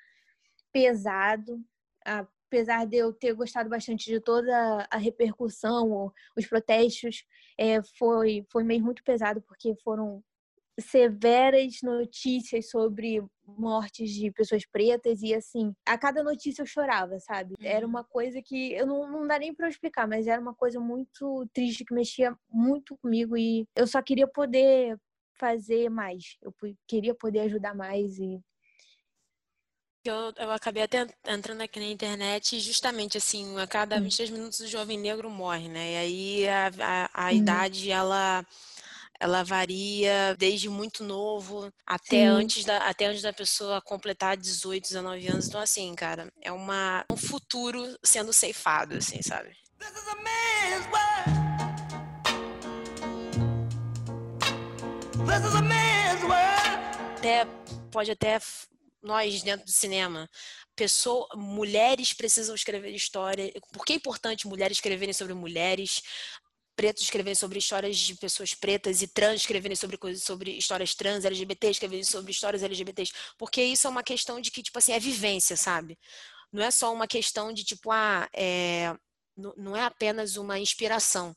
pesado, 0.73 1.61
apesar 2.05 2.87
de 2.87 2.97
eu 2.97 3.13
ter 3.13 3.33
gostado 3.33 3.69
bastante 3.69 4.11
de 4.11 4.21
toda 4.21 4.87
a 4.91 4.97
repercussão, 4.97 6.13
os 6.37 6.47
protestos, 6.47 7.25
é, 7.59 7.83
foi, 7.99 8.47
foi 8.51 8.63
um 8.63 8.67
mês 8.67 8.83
muito 8.83 9.03
pesado, 9.03 9.43
porque 9.43 9.75
foram 9.83 10.23
severas 10.79 11.79
notícias 11.83 12.69
sobre 12.69 13.23
mortes 13.47 14.11
de 14.11 14.31
pessoas 14.31 14.67
pretas 14.67 15.23
e 15.23 15.35
assim, 15.35 15.73
a 15.87 15.97
cada 15.97 16.23
notícia 16.23 16.63
eu 16.63 16.67
chorava, 16.67 17.19
sabe? 17.21 17.55
Era 17.61 17.87
uhum. 17.87 17.91
uma 17.91 18.05
coisa 18.05 18.43
que 18.43 18.73
eu 18.73 18.87
não, 18.87 19.11
não 19.11 19.27
dá 19.27 19.39
nem 19.39 19.55
para 19.55 19.69
explicar, 19.69 20.07
mas 20.07 20.27
era 20.27 20.41
uma 20.41 20.55
coisa 20.55 20.79
muito 20.81 21.47
triste 21.53 21.85
que 21.85 21.95
mexia 21.95 22.37
muito 22.51 22.97
comigo 22.99 23.37
e 23.37 23.67
eu 23.75 23.87
só 23.87 24.03
queria 24.03 24.27
poder 24.27 24.99
fazer 25.39 25.89
mais. 25.89 26.37
Eu 26.43 26.55
queria 26.87 27.15
poder 27.15 27.41
ajudar 27.41 27.75
mais 27.75 28.19
e 28.19 28.41
eu, 30.09 30.33
eu 30.37 30.51
acabei 30.53 30.83
até 30.85 31.07
entrando 31.27 31.63
aqui 31.63 31.81
na 31.81 31.87
internet 31.87 32.61
justamente 32.61 33.19
assim, 33.19 33.59
a 33.59 33.67
cada 33.67 34.01
23 34.01 34.31
hum. 34.31 34.35
minutos 34.35 34.61
o 34.61 34.67
jovem 34.67 34.99
negro 34.99 35.29
morre, 35.31 35.69
né? 35.69 35.93
E 35.93 35.97
aí 35.97 36.49
a, 36.49 36.71
a, 36.81 37.27
a 37.27 37.27
hum. 37.29 37.33
idade, 37.33 37.91
ela 37.91 38.47
ela 39.21 39.43
varia 39.43 40.35
desde 40.39 40.69
muito 40.69 41.03
novo 41.05 41.73
até 41.87 42.25
antes 42.25 42.65
da 42.65 42.79
até 42.79 43.07
antes 43.07 43.23
da 43.23 43.33
pessoa 43.33 43.81
completar 43.81 44.37
18, 44.37 44.89
19 44.89 45.29
anos. 45.29 45.49
Então 45.49 45.61
assim, 45.61 45.95
cara, 45.95 46.31
é 46.43 46.53
uma 46.53 47.05
um 47.11 47.17
futuro 47.17 47.97
sendo 48.03 48.33
ceifado, 48.33 48.97
assim, 48.97 49.21
sabe? 49.23 49.57
Até 57.17 57.47
pode 57.91 58.11
até 58.11 58.39
nós 59.03 59.43
dentro 59.43 59.67
do 59.67 59.73
cinema 59.73 60.29
pessoa, 60.77 61.27
mulheres 61.35 62.13
precisam 62.13 62.55
escrever 62.55 62.91
história. 62.95 63.51
Por 63.73 63.85
que 63.85 63.95
é 63.95 63.97
importante 63.97 64.47
mulheres 64.47 64.77
escreverem 64.77 65.15
sobre 65.15 65.33
mulheres? 65.33 66.03
Pretos 66.77 67.03
escreverem 67.03 67.35
sobre 67.35 67.59
histórias 67.59 67.97
de 67.97 68.15
pessoas 68.15 68.55
pretas 68.55 69.03
e 69.03 69.09
trans 69.09 69.41
escreverem 69.41 69.75
sobre 69.75 69.97
coisas 69.97 70.23
sobre 70.23 70.53
histórias 70.53 70.95
trans, 70.95 71.25
LGBT 71.25 71.71
escreverem 71.71 72.05
sobre 72.05 72.31
histórias 72.31 72.63
LGBTs, 72.63 73.13
porque 73.39 73.63
isso 73.63 73.87
é 73.87 73.91
uma 73.91 74.03
questão 74.03 74.41
de 74.41 74.51
que 74.51 74.63
tipo 74.63 74.79
assim 74.79 74.93
é 74.93 75.01
vivência, 75.01 75.57
sabe? 75.57 75.99
Não 76.53 76.63
é 76.63 76.71
só 76.71 76.93
uma 76.93 77.07
questão 77.09 77.53
de 77.53 77.65
tipo 77.65 77.91
ah, 77.91 78.29
é, 78.35 78.95
não 79.57 79.77
é 79.77 79.83
apenas 79.83 80.37
uma 80.37 80.59
inspiração 80.59 81.35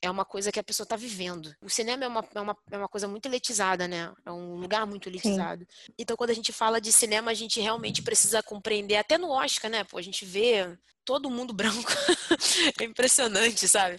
é 0.00 0.10
uma 0.10 0.24
coisa 0.24 0.52
que 0.52 0.60
a 0.60 0.64
pessoa 0.64 0.84
está 0.84 0.96
vivendo. 0.96 1.54
O 1.60 1.68
cinema 1.68 2.04
é 2.04 2.08
uma, 2.08 2.24
é, 2.34 2.40
uma, 2.40 2.56
é 2.70 2.78
uma 2.78 2.88
coisa 2.88 3.08
muito 3.08 3.26
elitizada, 3.26 3.88
né? 3.88 4.12
É 4.24 4.30
um 4.30 4.54
lugar 4.54 4.86
muito 4.86 5.08
elitizado. 5.08 5.66
Sim. 5.68 5.92
Então, 5.98 6.16
quando 6.16 6.30
a 6.30 6.34
gente 6.34 6.52
fala 6.52 6.80
de 6.80 6.92
cinema, 6.92 7.30
a 7.30 7.34
gente 7.34 7.60
realmente 7.60 8.02
precisa 8.02 8.42
compreender, 8.42 8.96
até 8.96 9.18
no 9.18 9.30
Oscar, 9.30 9.70
né? 9.70 9.84
Pô, 9.84 9.98
a 9.98 10.02
gente 10.02 10.24
vê 10.24 10.78
todo 11.04 11.30
mundo 11.30 11.52
branco. 11.54 11.90
é 12.80 12.84
impressionante, 12.84 13.66
sabe? 13.66 13.98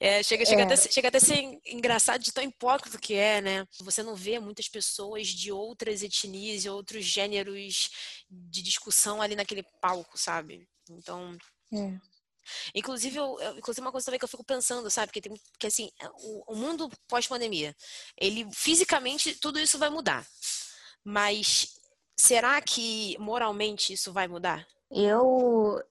É, 0.00 0.22
chega, 0.22 0.46
chega, 0.46 0.62
é. 0.62 0.64
Até, 0.64 0.76
chega 0.76 1.08
até 1.08 1.18
a 1.18 1.20
ser 1.20 1.60
engraçado 1.66 2.22
de 2.22 2.32
tão 2.32 2.44
hipócrita 2.44 2.96
que 2.96 3.14
é, 3.14 3.40
né? 3.40 3.66
Você 3.80 4.02
não 4.02 4.14
vê 4.14 4.38
muitas 4.38 4.68
pessoas 4.68 5.26
de 5.28 5.52
outras 5.52 6.02
etnias 6.02 6.64
e 6.64 6.70
outros 6.70 7.04
gêneros 7.04 7.90
de 8.30 8.62
discussão 8.62 9.20
ali 9.20 9.36
naquele 9.36 9.64
palco, 9.80 10.16
sabe? 10.16 10.66
Então. 10.88 11.36
É. 11.72 12.13
Inclusive, 12.74 13.16
eu, 13.16 13.38
eu, 13.40 13.58
inclusive 13.58 13.84
uma 13.84 13.92
coisa 13.92 14.04
também 14.06 14.18
que 14.18 14.24
eu 14.24 14.28
fico 14.28 14.44
pensando, 14.44 14.90
sabe? 14.90 15.12
Que, 15.12 15.20
tem, 15.20 15.34
que 15.58 15.66
assim, 15.66 15.90
é, 16.00 16.08
o, 16.08 16.52
o 16.52 16.56
mundo 16.56 16.88
pós-pandemia, 17.08 17.74
ele 18.16 18.46
fisicamente 18.52 19.38
tudo 19.40 19.58
isso 19.58 19.78
vai 19.78 19.90
mudar. 19.90 20.26
Mas 21.04 21.78
será 22.16 22.60
que 22.60 23.16
moralmente 23.18 23.92
isso 23.92 24.12
vai 24.12 24.28
mudar? 24.28 24.66
Eu 24.90 25.82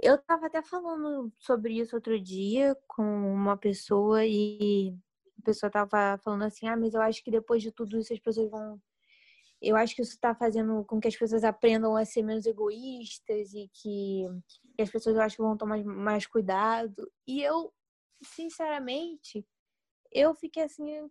eu 0.00 0.18
tava 0.18 0.46
até 0.46 0.62
falando 0.62 1.32
sobre 1.38 1.78
isso 1.80 1.96
outro 1.96 2.20
dia 2.20 2.76
com 2.86 3.02
uma 3.02 3.56
pessoa 3.56 4.24
e 4.26 4.94
a 5.40 5.42
pessoa 5.44 5.70
tava 5.70 6.18
falando 6.22 6.42
assim: 6.44 6.68
"Ah, 6.68 6.76
mas 6.76 6.94
eu 6.94 7.00
acho 7.00 7.22
que 7.22 7.30
depois 7.30 7.62
de 7.62 7.72
tudo 7.72 7.98
isso 7.98 8.12
as 8.12 8.20
pessoas 8.20 8.50
vão 8.50 8.80
eu 9.64 9.76
acho 9.76 9.94
que 9.94 10.02
isso 10.02 10.12
está 10.12 10.34
fazendo 10.34 10.84
com 10.84 11.00
que 11.00 11.08
as 11.08 11.16
pessoas 11.16 11.42
aprendam 11.42 11.96
a 11.96 12.04
ser 12.04 12.22
menos 12.22 12.44
egoístas 12.44 13.54
e 13.54 13.70
que, 13.72 14.24
que 14.76 14.82
as 14.82 14.90
pessoas 14.90 15.16
eu 15.16 15.22
acho 15.22 15.36
que 15.36 15.42
vão 15.42 15.56
tomar 15.56 15.82
mais 15.84 16.26
cuidado. 16.26 17.10
E 17.26 17.42
eu, 17.42 17.72
sinceramente, 18.22 19.46
eu 20.12 20.34
fiquei 20.34 20.64
assim, 20.64 21.10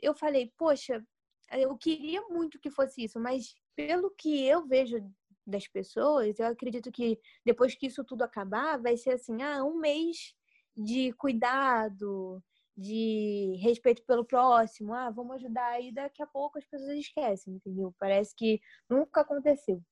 eu 0.00 0.14
falei, 0.14 0.52
poxa, 0.58 1.04
eu 1.52 1.76
queria 1.76 2.22
muito 2.28 2.58
que 2.58 2.70
fosse 2.70 3.04
isso, 3.04 3.20
mas 3.20 3.54
pelo 3.76 4.10
que 4.10 4.44
eu 4.46 4.66
vejo 4.66 4.98
das 5.46 5.66
pessoas, 5.66 6.38
eu 6.38 6.46
acredito 6.46 6.90
que 6.92 7.18
depois 7.44 7.74
que 7.74 7.86
isso 7.86 8.04
tudo 8.04 8.22
acabar, 8.22 8.80
vai 8.80 8.96
ser 8.96 9.12
assim, 9.12 9.42
ah, 9.42 9.64
um 9.64 9.78
mês 9.78 10.34
de 10.76 11.12
cuidado, 11.14 12.42
de 12.76 13.56
respeito 13.60 14.02
pelo 14.06 14.24
próximo, 14.24 14.94
ah, 14.94 15.10
vamos 15.10 15.36
ajudar 15.36 15.80
e 15.80 15.92
daqui 15.92 16.22
a 16.22 16.26
pouco 16.26 16.58
as 16.58 16.64
pessoas 16.66 16.96
esquecem, 16.98 17.54
entendeu? 17.54 17.94
Parece 17.98 18.34
que 18.34 18.60
nunca 18.88 19.20
aconteceu. 19.22 19.82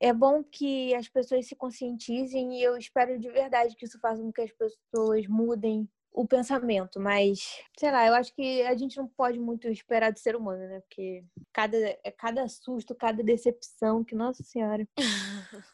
É 0.00 0.12
bom 0.12 0.42
que 0.42 0.94
as 0.94 1.08
pessoas 1.08 1.46
se 1.46 1.56
conscientizem 1.56 2.58
e 2.58 2.62
eu 2.62 2.76
espero 2.76 3.18
de 3.18 3.30
verdade 3.30 3.74
que 3.76 3.84
isso 3.84 3.98
faça 4.00 4.20
com 4.20 4.32
que 4.32 4.42
as 4.42 4.52
pessoas 4.52 5.26
mudem 5.26 5.88
o 6.12 6.26
pensamento, 6.26 6.98
mas 6.98 7.60
sei 7.78 7.90
lá, 7.90 8.06
eu 8.06 8.14
acho 8.14 8.34
que 8.34 8.62
a 8.62 8.74
gente 8.74 8.96
não 8.96 9.06
pode 9.06 9.38
muito 9.38 9.68
esperar 9.68 10.10
do 10.10 10.18
ser 10.18 10.34
humano, 10.34 10.66
né? 10.66 10.80
Porque 10.80 11.22
cada, 11.52 11.76
é 11.76 12.10
cada 12.10 12.48
susto, 12.48 12.94
cada 12.94 13.22
decepção, 13.22 14.02
que 14.02 14.14
nossa 14.14 14.42
senhora. 14.42 14.88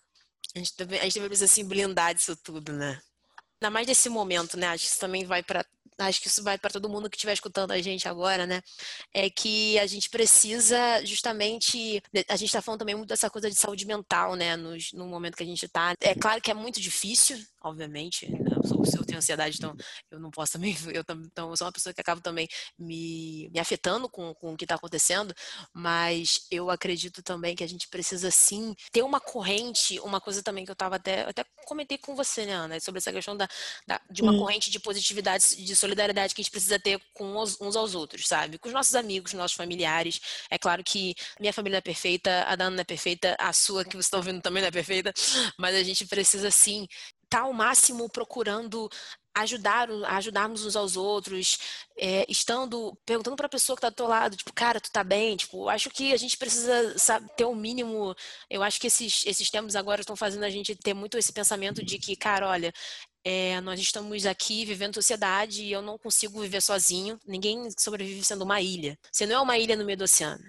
a 0.55 0.59
gente 0.59 0.77
também, 0.77 0.99
a 0.99 1.05
gente 1.05 1.15
também 1.15 1.29
precisa 1.29 1.47
se 1.47 1.63
blindar 1.63 2.13
disso 2.13 2.37
tudo, 2.37 2.73
né? 2.73 3.01
Ainda 3.63 3.71
mais 3.71 3.87
desse 3.87 4.09
momento, 4.09 4.57
né? 4.57 4.67
Acho 4.67 4.83
que 4.83 4.91
isso 4.91 4.99
também 4.99 5.25
vai 5.25 5.41
para 5.41 5.65
acho 5.99 6.21
que 6.21 6.27
isso 6.27 6.43
vai 6.43 6.59
para 6.59 6.71
todo 6.71 6.89
mundo 6.89 7.09
que 7.09 7.17
estiver 7.17 7.33
escutando 7.33 7.71
a 7.71 7.81
gente 7.81 8.09
agora, 8.09 8.45
né? 8.45 8.61
É 9.15 9.31
que 9.31 9.79
a 9.79 9.87
gente 9.87 10.11
precisa 10.11 10.77
justamente. 11.05 12.03
A 12.29 12.35
gente 12.35 12.49
está 12.49 12.61
falando 12.61 12.81
também 12.81 12.97
muito 12.97 13.11
dessa 13.11 13.31
coisa 13.31 13.49
de 13.49 13.55
saúde 13.55 13.87
mental, 13.87 14.35
né? 14.35 14.57
No, 14.57 14.77
no 14.95 15.07
momento 15.07 15.37
que 15.37 15.45
a 15.45 15.47
gente 15.47 15.65
está. 15.65 15.95
É 16.01 16.13
claro 16.13 16.41
que 16.41 16.51
é 16.51 16.55
muito 16.55 16.81
difícil, 16.81 17.39
obviamente. 17.65 18.31
Né? 18.31 18.39
Eu, 18.57 18.63
sou, 18.63 18.83
eu 19.01 19.05
tenho 19.05 19.19
ansiedade, 19.19 19.57
então 19.57 19.75
eu 20.11 20.21
não 20.21 20.31
posso 20.31 20.53
também. 20.53 20.77
Eu, 20.93 21.05
então, 21.25 21.51
eu 21.51 21.57
sou 21.57 21.67
uma 21.67 21.73
pessoa 21.73 21.93
que 21.95 22.01
acaba 22.01 22.21
também 22.21 22.47
me, 22.79 23.49
me 23.51 23.59
afetando 23.59 24.09
com, 24.09 24.35
com 24.35 24.53
o 24.53 24.57
que 24.57 24.65
está 24.65 24.75
acontecendo, 24.75 25.35
mas 25.73 26.47
eu 26.51 26.71
acredito 26.71 27.23
também 27.23 27.57
que 27.57 27.65
a 27.65 27.67
gente 27.67 27.89
precisa 27.89 28.31
sim 28.31 28.75
ter 28.91 29.03
uma 29.03 29.21
corrente, 29.21 29.99
uma 30.01 30.21
coisa 30.21 30.43
também 30.43 30.65
que 30.65 30.71
eu 30.71 30.75
estava 30.75 30.97
até. 30.97 31.23
até 31.23 31.45
comentei 31.65 31.97
com 31.97 32.15
você, 32.15 32.45
né, 32.45 32.53
Ana, 32.53 32.81
sobre 32.81 32.99
essa 32.99 33.13
questão 33.13 33.37
da, 33.37 33.49
da 33.87 34.01
de 34.11 34.23
uma 34.23 34.37
corrente 34.37 34.71
de 34.71 34.79
positividade, 34.81 35.57
de 35.57 35.77
solidariedade 35.77 36.35
que 36.35 36.41
a 36.41 36.45
gente 36.45 36.51
precisa 36.51 36.79
ter 36.79 37.01
com 37.15 37.37
os, 37.37 37.59
uns 37.61 37.77
aos 37.77 37.95
outros, 37.95 38.27
sabe? 38.27 38.59
Com 38.59 38.69
os 38.69 38.75
nossos 38.75 38.95
amigos, 38.95 39.33
nossos 39.33 39.57
familiares. 39.57 40.21
É 40.51 40.59
claro 40.59 40.83
que 40.85 41.15
minha 41.41 41.53
família 41.53 41.79
é 41.79 41.81
perfeita, 41.81 42.45
a 42.47 42.57
da 42.57 42.67
Ana 42.67 42.83
é 42.83 42.85
perfeita, 42.85 43.37
a 43.39 43.53
sua 43.53 43.85
que 43.85 43.97
você 43.97 44.07
está 44.07 44.17
ouvindo 44.19 44.41
também 44.43 44.61
não 44.61 44.69
é 44.69 44.73
perfeita, 44.73 45.13
mas 45.59 45.75
a 45.75 45.83
gente 45.83 46.07
precisa 46.07 46.51
sim 46.51 46.87
estar 47.33 47.41
tá 47.41 47.45
ao 47.45 47.53
máximo 47.53 48.09
procurando 48.09 48.89
ajudar, 49.35 49.89
ajudarmos 50.09 50.65
uns 50.67 50.77
aos 50.77 50.97
outros, 50.97 51.59
é, 51.97 52.27
estando 52.29 52.95
perguntando 53.07 53.37
para 53.37 53.47
a 53.47 53.49
pessoa 53.49 53.77
que 53.77 53.79
está 53.79 53.89
do 53.89 53.97
teu 53.97 54.07
lado, 54.07 54.37
tipo, 54.37 54.53
cara, 54.53 54.81
tu 54.81 54.91
tá 54.93 55.03
bem? 55.03 55.37
Tipo, 55.37 55.69
acho 55.69 55.91
que 55.91 56.13
a 56.13 56.17
gente 56.17 56.37
precisa 56.37 56.99
sabe, 56.99 57.29
ter 57.37 57.45
o 57.45 57.51
um 57.51 57.55
mínimo. 57.55 58.15
Eu 58.51 58.63
acho 58.63 58.81
que 58.81 58.87
esses, 58.89 59.25
esses 59.27 59.51
tempos 59.51 59.75
agora 59.75 60.03
estão 60.03 60.17
fazendo 60.17 60.45
a 60.45 60.51
gente 60.51 60.77
ter 60.77 60.95
muito 60.95 61.17
esse 61.19 61.33
pensamento 61.33 61.85
de 61.85 61.99
que, 61.99 62.15
cara, 62.17 62.49
olha, 62.49 62.73
é, 63.25 63.61
nós 63.63 63.81
estamos 63.81 64.27
aqui 64.27 64.65
vivendo 64.65 64.95
sociedade 64.95 65.63
e 65.63 65.73
eu 65.73 65.83
não 65.83 65.99
consigo 65.99 66.41
viver 66.41 66.61
sozinho. 66.61 67.19
Ninguém 67.27 67.69
sobrevive 67.79 68.25
sendo 68.25 68.43
uma 68.45 68.61
ilha. 68.61 68.99
Você 69.11 69.27
não 69.27 69.37
é 69.37 69.41
uma 69.41 69.59
ilha 69.59 69.77
no 69.77 69.85
meio 69.85 69.99
do 69.99 70.05
oceano. 70.05 70.43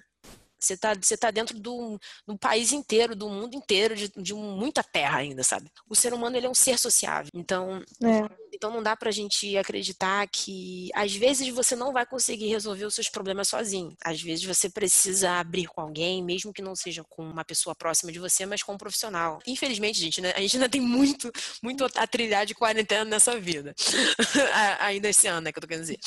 Você 0.64 0.74
está 0.74 0.94
você 0.94 1.18
tá 1.18 1.32
dentro 1.32 1.60
do, 1.60 2.00
do 2.26 2.38
país 2.38 2.72
inteiro, 2.72 3.16
do 3.16 3.30
mundo 3.30 3.56
inteiro, 3.56 3.96
de, 3.96 4.10
de 4.16 4.34
muita 4.34 4.84
terra 4.84 5.20
ainda, 5.20 5.44
sabe? 5.44 5.70
O 5.90 5.96
ser 5.96 6.14
humano 6.14 6.38
ele 6.38 6.48
é 6.48 6.50
um 6.50 6.56
ser 6.56 6.80
sociável. 6.80 7.30
Então, 7.34 7.84
é. 8.02 8.43
Então 8.54 8.72
não 8.72 8.84
dá 8.84 8.96
pra 8.96 9.12
gente 9.12 9.58
acreditar 9.58 10.28
que 10.28 10.90
às 10.94 11.16
vezes 11.16 11.48
você 11.50 11.76
não 11.76 11.92
vai 11.92 12.06
conseguir 12.06 12.48
resolver 12.48 12.86
os 12.86 12.96
seus 12.96 13.10
problemas 13.10 13.48
sozinho. 13.48 13.96
Às 14.04 14.22
vezes 14.22 14.46
você 14.46 14.70
precisa 14.70 15.32
abrir 15.32 15.66
com 15.66 15.82
alguém, 15.82 16.24
mesmo 16.24 16.54
que 16.54 16.62
não 16.62 16.76
seja 16.76 17.04
com 17.04 17.24
uma 17.24 17.44
pessoa 17.44 17.76
próxima 17.76 18.12
de 18.12 18.20
você, 18.20 18.46
mas 18.46 18.62
com 18.62 18.74
um 18.74 18.78
profissional. 18.78 19.40
Infelizmente, 19.48 20.00
gente, 20.00 20.22
né, 20.22 20.34
a 20.36 20.42
gente 20.42 20.56
ainda 20.56 20.70
tem 20.70 20.82
muito, 20.82 21.32
muito 21.62 21.86
a 21.96 22.08
trilhar 22.08 22.46
de 22.46 22.54
quarentena 22.54 23.06
nessa 23.06 23.40
vida. 23.40 23.74
ainda 24.80 25.10
esse 25.10 25.28
ano, 25.28 25.42
né, 25.42 25.52
que 25.52 25.58
eu 25.58 25.62
tô 25.62 25.68
querendo 25.68 25.86
dizer. 25.86 26.00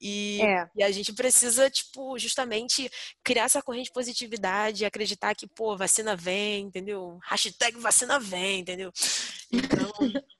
E, 0.00 0.40
é. 0.42 0.68
e 0.76 0.82
a 0.82 0.90
gente 0.90 1.12
precisa, 1.12 1.70
tipo, 1.70 2.18
justamente 2.18 2.90
criar 3.24 3.44
essa 3.44 3.62
corrente 3.62 3.90
positividade, 3.90 4.84
acreditar 4.84 5.34
que, 5.34 5.46
pô, 5.46 5.76
vacina 5.76 6.14
vem, 6.14 6.64
entendeu? 6.64 7.18
Hashtag 7.24 7.78
vacina 7.78 8.18
vem, 8.18 8.60
entendeu? 8.60 8.92
Então, 9.48 9.92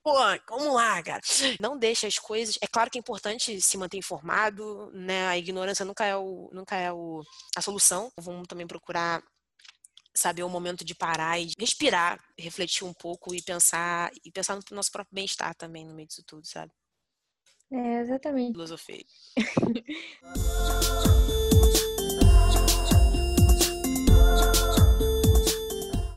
pô, 0.06 0.14
vamos 0.48 0.72
lá, 0.72 1.02
cara. 1.02 1.20
Não 1.60 1.76
deixa 1.76 2.06
as 2.06 2.16
coisas. 2.16 2.56
É 2.62 2.68
claro 2.68 2.88
que 2.88 2.96
é 2.96 3.00
importante 3.00 3.60
se 3.60 3.76
manter 3.76 3.96
informado, 3.96 4.88
né? 4.92 5.26
A 5.26 5.36
ignorância 5.36 5.84
nunca 5.84 6.04
é, 6.04 6.14
o, 6.14 6.48
nunca 6.52 6.76
é 6.76 6.92
o, 6.92 7.24
a 7.56 7.60
solução. 7.60 8.12
Vamos 8.16 8.46
também 8.46 8.68
procurar 8.68 9.20
saber 10.14 10.44
o 10.44 10.48
momento 10.48 10.84
de 10.84 10.94
parar 10.94 11.40
e 11.40 11.50
respirar, 11.58 12.22
refletir 12.38 12.84
um 12.84 12.94
pouco 12.94 13.34
e 13.34 13.42
pensar 13.42 14.12
e 14.24 14.30
pensar 14.30 14.54
no 14.54 14.62
nosso 14.70 14.92
próprio 14.92 15.12
bem-estar 15.12 15.56
também 15.56 15.84
no 15.84 15.92
meio 15.92 16.06
disso 16.06 16.22
tudo, 16.24 16.46
sabe? 16.46 16.70
É, 17.72 17.98
exatamente. 17.98 18.52
Filosofia. 18.52 19.04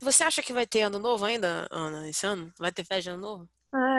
Você 0.02 0.24
acha 0.24 0.44
que 0.44 0.54
vai 0.54 0.66
ter 0.68 0.82
ano 0.82 1.00
novo 1.00 1.26
ainda, 1.26 1.68
Ana, 1.72 2.08
esse 2.08 2.26
ano? 2.26 2.54
Vai 2.58 2.72
ter 2.72 2.84
festa 2.84 3.02
de 3.02 3.10
ano 3.10 3.22
novo? 3.22 3.50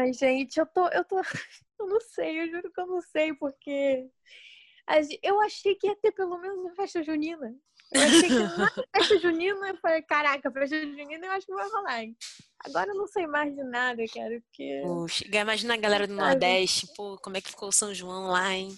Ai, 0.01 0.15
gente, 0.15 0.59
eu 0.59 0.65
tô, 0.65 0.89
eu 0.89 1.05
tô, 1.05 1.21
eu 1.79 1.87
não 1.87 2.01
sei, 2.01 2.41
eu 2.41 2.49
juro 2.49 2.73
que 2.73 2.81
eu 2.81 2.87
não 2.87 3.03
sei, 3.03 3.35
porque 3.35 4.09
eu 5.23 5.41
achei 5.43 5.75
que 5.75 5.87
ia 5.87 5.97
ter 5.97 6.13
pelo 6.13 6.39
menos 6.39 6.59
uma 6.59 6.75
festa 6.75 7.03
junina. 7.03 7.55
Eu 7.93 8.03
achei 8.03 8.29
que 8.29 8.39
na 8.39 8.71
festa 8.97 9.19
junina, 9.19 9.69
eu 9.69 9.77
falei, 9.77 10.01
caraca, 10.03 10.51
festa 10.51 10.81
junina 10.81 11.27
eu 11.27 11.33
acho 11.33 11.47
que 11.47 11.55
vai 11.55 11.69
rolar. 11.69 12.05
Agora 12.65 12.91
eu 12.91 12.95
não 12.95 13.07
sei 13.07 13.27
mais 13.27 13.55
de 13.55 13.63
nada, 13.63 14.03
cara, 14.13 14.41
porque... 14.41 14.83
Puxa, 14.85 15.25
imagina 15.27 15.75
a 15.75 15.77
galera 15.77 16.07
do 16.07 16.15
Nordeste, 16.15 16.89
pô, 16.97 17.19
como 17.19 17.37
é 17.37 17.43
que 17.43 17.51
ficou 17.51 17.69
o 17.69 17.73
São 17.73 17.95
João 17.95 18.29
lá, 18.29 18.55
hein? 18.55 18.75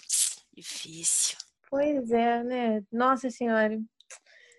Difícil. 0.52 1.36
Pois 1.70 2.10
é, 2.10 2.42
né? 2.42 2.82
Nossa 2.90 3.30
Senhora. 3.30 3.80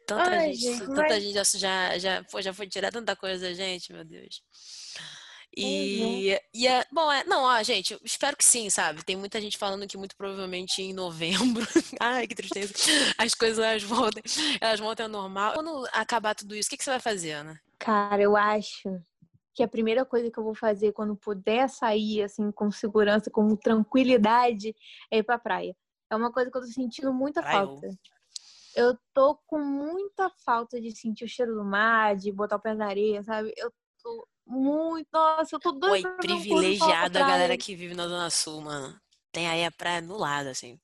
Tanta 0.07 0.29
Ai, 0.29 0.53
gente, 0.53 0.77
gente, 0.77 0.85
tanta 0.87 1.01
mas... 1.01 1.23
gente 1.23 1.57
já, 1.59 1.97
já, 1.97 2.23
pô, 2.25 2.41
já 2.41 2.53
foi 2.53 2.67
tirar 2.67 2.91
tanta 2.91 3.15
coisa 3.15 3.47
da 3.47 3.53
gente, 3.53 3.91
meu 3.91 4.03
Deus. 4.03 4.41
E, 5.55 6.33
uhum. 6.33 6.39
e 6.53 6.67
é, 6.67 6.85
bom, 6.91 7.11
é, 7.11 7.23
não, 7.25 7.43
ó, 7.43 7.61
gente, 7.61 7.97
espero 8.03 8.35
que 8.35 8.43
sim, 8.43 8.69
sabe? 8.69 9.03
Tem 9.03 9.15
muita 9.15 9.39
gente 9.39 9.57
falando 9.57 9.87
que 9.87 9.97
muito 9.97 10.15
provavelmente 10.15 10.81
em 10.81 10.93
novembro, 10.93 11.63
ai, 12.01 12.27
que 12.27 12.33
tristeza, 12.33 12.73
as 13.17 13.35
coisas 13.35 13.83
voltem, 13.83 14.23
elas 14.59 14.79
voltem 14.79 15.05
ao 15.05 15.11
normal. 15.11 15.53
Quando 15.53 15.87
acabar 15.93 16.33
tudo 16.33 16.55
isso, 16.55 16.67
o 16.67 16.69
que, 16.71 16.77
que 16.77 16.83
você 16.83 16.89
vai 16.89 16.99
fazer, 16.99 17.33
Ana? 17.33 17.61
Cara, 17.77 18.21
eu 18.21 18.35
acho 18.35 18.99
que 19.53 19.61
a 19.61 19.67
primeira 19.67 20.03
coisa 20.03 20.31
que 20.31 20.39
eu 20.39 20.43
vou 20.43 20.55
fazer 20.55 20.91
quando 20.91 21.15
puder 21.15 21.69
sair, 21.69 22.23
assim, 22.23 22.51
com 22.51 22.71
segurança, 22.71 23.29
com 23.29 23.55
tranquilidade, 23.55 24.75
é 25.11 25.19
ir 25.19 25.23
pra 25.23 25.37
praia. 25.37 25.75
É 26.09 26.15
uma 26.15 26.31
coisa 26.31 26.49
que 26.49 26.57
eu 26.57 26.61
tô 26.61 26.67
sentindo 26.67 27.13
muita 27.13 27.41
praia. 27.41 27.65
falta 27.65 27.87
eu 28.75 28.97
tô 29.13 29.35
com 29.45 29.59
muita 29.59 30.29
falta 30.43 30.81
de 30.81 30.91
sentir 30.91 31.25
o 31.25 31.27
cheiro 31.27 31.53
do 31.53 31.63
mar, 31.63 32.15
de 32.15 32.31
botar 32.31 32.55
o 32.55 32.59
pé 32.59 32.73
na 32.73 32.87
areia, 32.87 33.21
sabe? 33.23 33.53
Eu 33.55 33.71
tô 34.01 34.27
muito. 34.45 35.07
Nossa, 35.11 35.55
eu 35.55 35.59
tô 35.59 35.71
doida. 35.71 36.09
Oi, 36.09 36.17
privilegiada 36.17 37.23
a 37.23 37.27
galera 37.27 37.57
que 37.57 37.75
vive 37.75 37.95
na 37.95 38.07
Zona 38.07 38.29
Sul, 38.29 38.61
mano. 38.61 38.99
Tem 39.31 39.47
aí 39.47 39.65
a 39.65 39.71
praia 39.71 40.01
no 40.01 40.17
lado, 40.17 40.49
assim. 40.49 40.79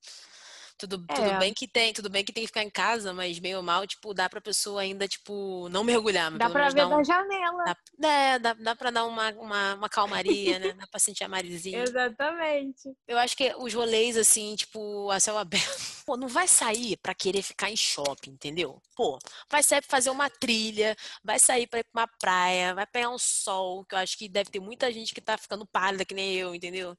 Tudo, 0.80 1.04
é. 1.10 1.14
tudo 1.14 1.38
bem 1.38 1.52
que 1.52 1.68
tem, 1.68 1.92
tudo 1.92 2.08
bem 2.08 2.24
que 2.24 2.32
tem 2.32 2.42
que 2.42 2.46
ficar 2.46 2.62
em 2.62 2.70
casa, 2.70 3.12
mas 3.12 3.38
meio 3.38 3.62
mal, 3.62 3.86
tipo, 3.86 4.14
dá 4.14 4.30
pra 4.30 4.40
pessoa 4.40 4.80
ainda, 4.80 5.06
tipo, 5.06 5.68
não 5.68 5.84
mergulhar. 5.84 6.30
Dá 6.38 6.48
pra 6.48 6.70
ver 6.70 6.86
um, 6.86 6.96
da 6.96 7.02
janela. 7.02 7.76
Dá, 7.98 8.08
é, 8.08 8.38
dá, 8.38 8.54
dá 8.54 8.74
pra 8.74 8.90
dar 8.90 9.04
uma, 9.04 9.28
uma, 9.32 9.74
uma 9.74 9.88
calmaria, 9.90 10.58
né? 10.58 10.72
Dá 10.72 10.86
pra 10.86 10.98
sentir 10.98 11.22
a 11.22 11.28
marizinha. 11.28 11.82
Exatamente. 11.82 12.96
Eu 13.06 13.18
acho 13.18 13.36
que 13.36 13.54
os 13.58 13.74
rolês, 13.74 14.16
assim, 14.16 14.56
tipo, 14.56 15.10
a 15.10 15.20
céu 15.20 15.36
aberto. 15.38 15.99
Pô, 16.10 16.16
não 16.16 16.26
vai 16.26 16.48
sair 16.48 16.96
pra 16.96 17.14
querer 17.14 17.40
ficar 17.40 17.70
em 17.70 17.76
shopping, 17.76 18.32
entendeu? 18.32 18.82
Pô, 18.96 19.16
vai 19.48 19.62
sair 19.62 19.80
pra 19.80 19.90
fazer 19.90 20.10
uma 20.10 20.28
trilha, 20.28 20.96
vai 21.22 21.38
sair 21.38 21.68
pra 21.68 21.78
ir 21.78 21.84
pra 21.84 22.02
uma 22.02 22.08
praia, 22.18 22.74
vai 22.74 22.84
pegar 22.84 23.10
um 23.10 23.18
sol, 23.18 23.84
que 23.84 23.94
eu 23.94 23.98
acho 24.00 24.18
que 24.18 24.28
deve 24.28 24.50
ter 24.50 24.58
muita 24.58 24.90
gente 24.90 25.14
que 25.14 25.20
tá 25.20 25.38
ficando 25.38 25.64
pálida, 25.64 26.04
que 26.04 26.12
nem 26.12 26.34
eu, 26.34 26.52
entendeu? 26.52 26.96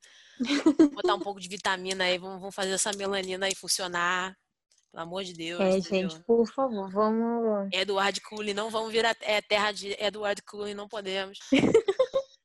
Botar 0.96 1.16
um 1.16 1.20
pouco 1.20 1.42
de 1.42 1.50
vitamina 1.50 2.06
aí, 2.06 2.18
vamos, 2.18 2.40
vamos 2.40 2.56
fazer 2.56 2.72
essa 2.72 2.94
melanina 2.94 3.48
aí 3.48 3.54
funcionar. 3.54 4.34
Pelo 4.94 5.04
amor 5.04 5.26
de 5.26 5.34
Deus. 5.34 5.60
É, 5.60 5.78
entendeu? 5.78 6.10
gente, 6.12 6.24
por 6.24 6.48
favor, 6.48 6.90
vamos. 6.90 7.68
Edward 7.74 8.22
Cullen, 8.22 8.54
não 8.54 8.70
vamos 8.70 8.94
virar 8.94 9.14
é, 9.20 9.42
terra 9.42 9.74
de 9.74 9.94
Edward 10.00 10.42
Cullen, 10.44 10.74
não 10.74 10.88
podemos. 10.88 11.38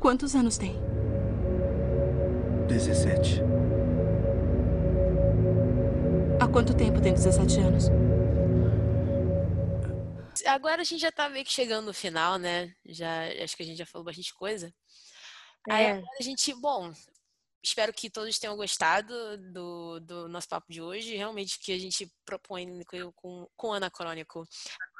Quantos 0.00 0.34
anos 0.34 0.58
tem? 0.58 0.74
17. 2.66 3.40
Quanto 6.58 6.74
tempo 6.76 7.00
tem 7.00 7.14
17 7.14 7.60
anos? 7.60 7.84
agora 10.44 10.82
a 10.82 10.84
gente 10.84 10.98
já 10.98 11.12
tá 11.12 11.28
meio 11.28 11.44
que 11.44 11.52
chegando 11.52 11.86
no 11.86 11.94
final, 11.94 12.36
né? 12.36 12.74
Já, 12.84 13.28
acho 13.44 13.56
que 13.56 13.62
a 13.62 13.66
gente 13.66 13.78
já 13.78 13.86
falou 13.86 14.04
bastante 14.04 14.34
coisa. 14.34 14.74
É. 15.68 15.72
Aí 15.72 15.86
agora 15.86 16.16
a 16.18 16.22
gente, 16.22 16.52
bom, 16.54 16.92
espero 17.62 17.92
que 17.92 18.10
todos 18.10 18.40
tenham 18.40 18.56
gostado 18.56 19.14
do, 19.52 20.00
do 20.00 20.28
nosso 20.28 20.48
papo 20.48 20.66
de 20.68 20.82
hoje. 20.82 21.14
Realmente 21.14 21.60
que 21.60 21.70
a 21.70 21.78
gente 21.78 22.12
propõe 22.24 22.66
com, 23.14 23.46
com 23.56 23.72
Anacrônico 23.72 24.44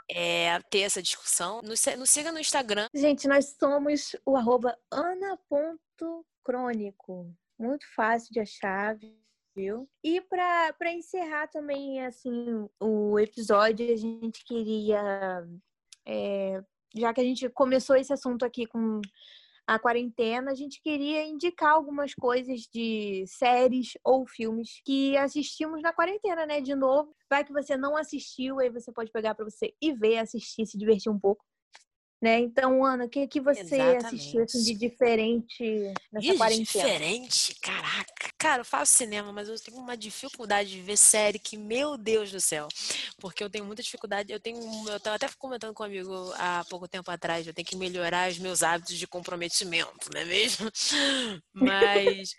é, 0.08 0.60
ter 0.70 0.82
essa 0.82 1.02
discussão. 1.02 1.60
Nos, 1.62 1.84
nos 1.98 2.08
siga 2.08 2.30
no 2.30 2.38
Instagram. 2.38 2.86
Gente, 2.94 3.26
nós 3.26 3.56
somos 3.58 4.14
o 4.24 4.36
arroba 4.36 4.78
ana.crônico. 4.92 7.34
Muito 7.58 7.84
fácil 7.96 8.32
de 8.32 8.38
achar, 8.38 8.96
viu? 9.58 9.88
E 10.04 10.20
para 10.20 10.92
encerrar 10.92 11.48
também, 11.48 12.04
assim, 12.06 12.68
o 12.80 13.18
episódio, 13.18 13.92
a 13.92 13.96
gente 13.96 14.44
queria... 14.44 15.44
É, 16.06 16.62
já 16.96 17.12
que 17.12 17.20
a 17.20 17.24
gente 17.24 17.48
começou 17.50 17.96
esse 17.96 18.12
assunto 18.12 18.44
aqui 18.44 18.66
com 18.66 19.00
a 19.66 19.78
quarentena, 19.78 20.52
a 20.52 20.54
gente 20.54 20.80
queria 20.80 21.26
indicar 21.26 21.72
algumas 21.72 22.14
coisas 22.14 22.62
de 22.72 23.24
séries 23.26 23.88
ou 24.02 24.26
filmes 24.26 24.80
que 24.84 25.16
assistimos 25.18 25.82
na 25.82 25.92
quarentena, 25.92 26.46
né? 26.46 26.60
De 26.60 26.74
novo, 26.74 27.14
vai 27.28 27.44
que 27.44 27.52
você 27.52 27.76
não 27.76 27.96
assistiu, 27.96 28.60
aí 28.60 28.70
você 28.70 28.90
pode 28.92 29.10
pegar 29.10 29.34
para 29.34 29.44
você 29.44 29.74
e 29.82 29.92
ver, 29.92 30.18
assistir, 30.18 30.64
se 30.64 30.78
divertir 30.78 31.12
um 31.12 31.18
pouco. 31.18 31.44
Né? 32.20 32.40
Então, 32.40 32.84
Ana, 32.84 33.04
o 33.04 33.08
que, 33.08 33.28
que 33.28 33.40
você 33.40 33.60
Exatamente. 33.60 34.06
assistiu 34.06 34.42
assim, 34.42 34.64
de 34.64 34.74
diferente 34.74 35.94
nessa 36.10 36.36
quarentena? 36.36 36.84
Diferente? 36.88 37.60
Caraca. 37.60 38.17
Cara, 38.38 38.60
eu 38.60 38.64
faço 38.64 38.94
cinema, 38.94 39.32
mas 39.32 39.48
eu 39.48 39.58
tenho 39.58 39.78
uma 39.78 39.96
dificuldade 39.96 40.70
de 40.70 40.80
ver 40.80 40.96
série 40.96 41.40
que, 41.40 41.56
meu 41.56 41.98
Deus 41.98 42.30
do 42.30 42.40
céu. 42.40 42.68
Porque 43.18 43.42
eu 43.42 43.50
tenho 43.50 43.64
muita 43.64 43.82
dificuldade. 43.82 44.32
Eu 44.32 44.38
tenho. 44.38 44.60
Eu 44.88 45.00
tava 45.00 45.16
até 45.16 45.28
comentando 45.36 45.74
com 45.74 45.82
um 45.82 45.86
amigo 45.86 46.32
há 46.36 46.64
pouco 46.70 46.86
tempo 46.86 47.10
atrás, 47.10 47.46
eu 47.46 47.52
tenho 47.52 47.66
que 47.66 47.76
melhorar 47.76 48.30
os 48.30 48.38
meus 48.38 48.62
hábitos 48.62 48.96
de 48.96 49.08
comprometimento, 49.08 50.08
não 50.14 50.20
é 50.20 50.24
mesmo? 50.24 50.70
Mas. 51.52 52.30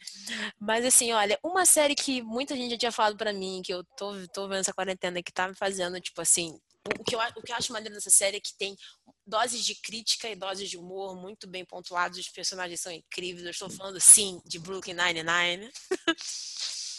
mas 0.60 0.86
assim, 0.86 1.12
olha, 1.12 1.38
uma 1.44 1.66
série 1.66 1.96
que 1.96 2.22
muita 2.22 2.56
gente 2.56 2.72
já 2.72 2.78
tinha 2.78 2.92
falado 2.92 3.18
para 3.18 3.34
mim, 3.34 3.62
que 3.64 3.74
eu 3.74 3.84
tô, 3.98 4.14
tô 4.30 4.48
vendo 4.48 4.60
essa 4.62 4.74
quarentena, 4.74 5.22
que 5.22 5.32
tá 5.32 5.48
me 5.48 5.56
fazendo, 5.56 6.00
tipo 6.00 6.22
assim, 6.22 6.58
o 6.98 7.04
que, 7.04 7.16
eu, 7.16 7.20
o 7.20 7.42
que 7.42 7.52
eu 7.52 7.56
acho 7.56 7.74
maneiro 7.74 7.96
dessa 7.96 8.10
série 8.10 8.38
é 8.38 8.40
que 8.40 8.56
tem 8.58 8.76
doses 9.30 9.64
de 9.64 9.76
crítica 9.76 10.28
e 10.28 10.36
doses 10.36 10.70
de 10.70 10.78
humor 10.78 11.16
muito 11.16 11.48
bem 11.48 11.64
pontuados. 11.64 12.18
Os 12.18 12.30
personagens 12.30 12.82
são 12.82 12.92
incríveis. 12.92 13.46
Eu 13.46 13.52
estou 13.52 13.70
falando, 13.70 14.00
sim, 14.00 14.42
de 14.46 14.60
Brooklyn 14.60 14.96
Nine-Nine. 14.96 15.72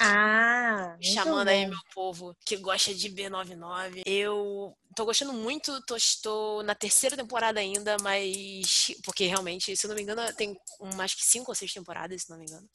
Ah, 0.00 0.96
chamando 1.02 1.48
aí 1.48 1.66
meu 1.66 1.78
povo 1.92 2.34
que 2.46 2.56
gosta 2.56 2.94
de 2.94 3.10
B99. 3.10 4.02
Eu 4.06 4.74
tô 4.94 5.04
gostando 5.04 5.32
muito, 5.32 5.80
tô, 5.82 5.96
estou 5.96 6.62
na 6.62 6.74
terceira 6.74 7.16
temporada 7.16 7.60
ainda, 7.60 7.96
mas 8.00 8.92
porque 9.04 9.26
realmente, 9.26 9.76
se 9.76 9.86
eu 9.86 9.88
não 9.88 9.96
me 9.96 10.02
engano, 10.02 10.22
tem 10.34 10.58
mais 10.94 11.14
que 11.14 11.24
cinco 11.24 11.50
ou 11.50 11.54
seis 11.54 11.72
temporadas, 11.72 12.22
se 12.22 12.30
não 12.30 12.38
me 12.38 12.44
engano 12.44 12.68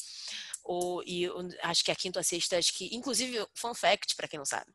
ou, 0.66 1.04
e 1.06 1.30
acho 1.62 1.86
que 1.86 1.92
a 1.92 1.96
quinta 1.96 2.18
ou 2.18 2.22
a 2.22 2.24
sexta, 2.24 2.58
acho 2.58 2.74
que, 2.74 2.94
inclusive, 2.94 3.46
fun 3.54 3.76
fact, 3.76 4.16
para 4.16 4.28
quem 4.28 4.40
não 4.40 4.46
sabe, 4.46 4.66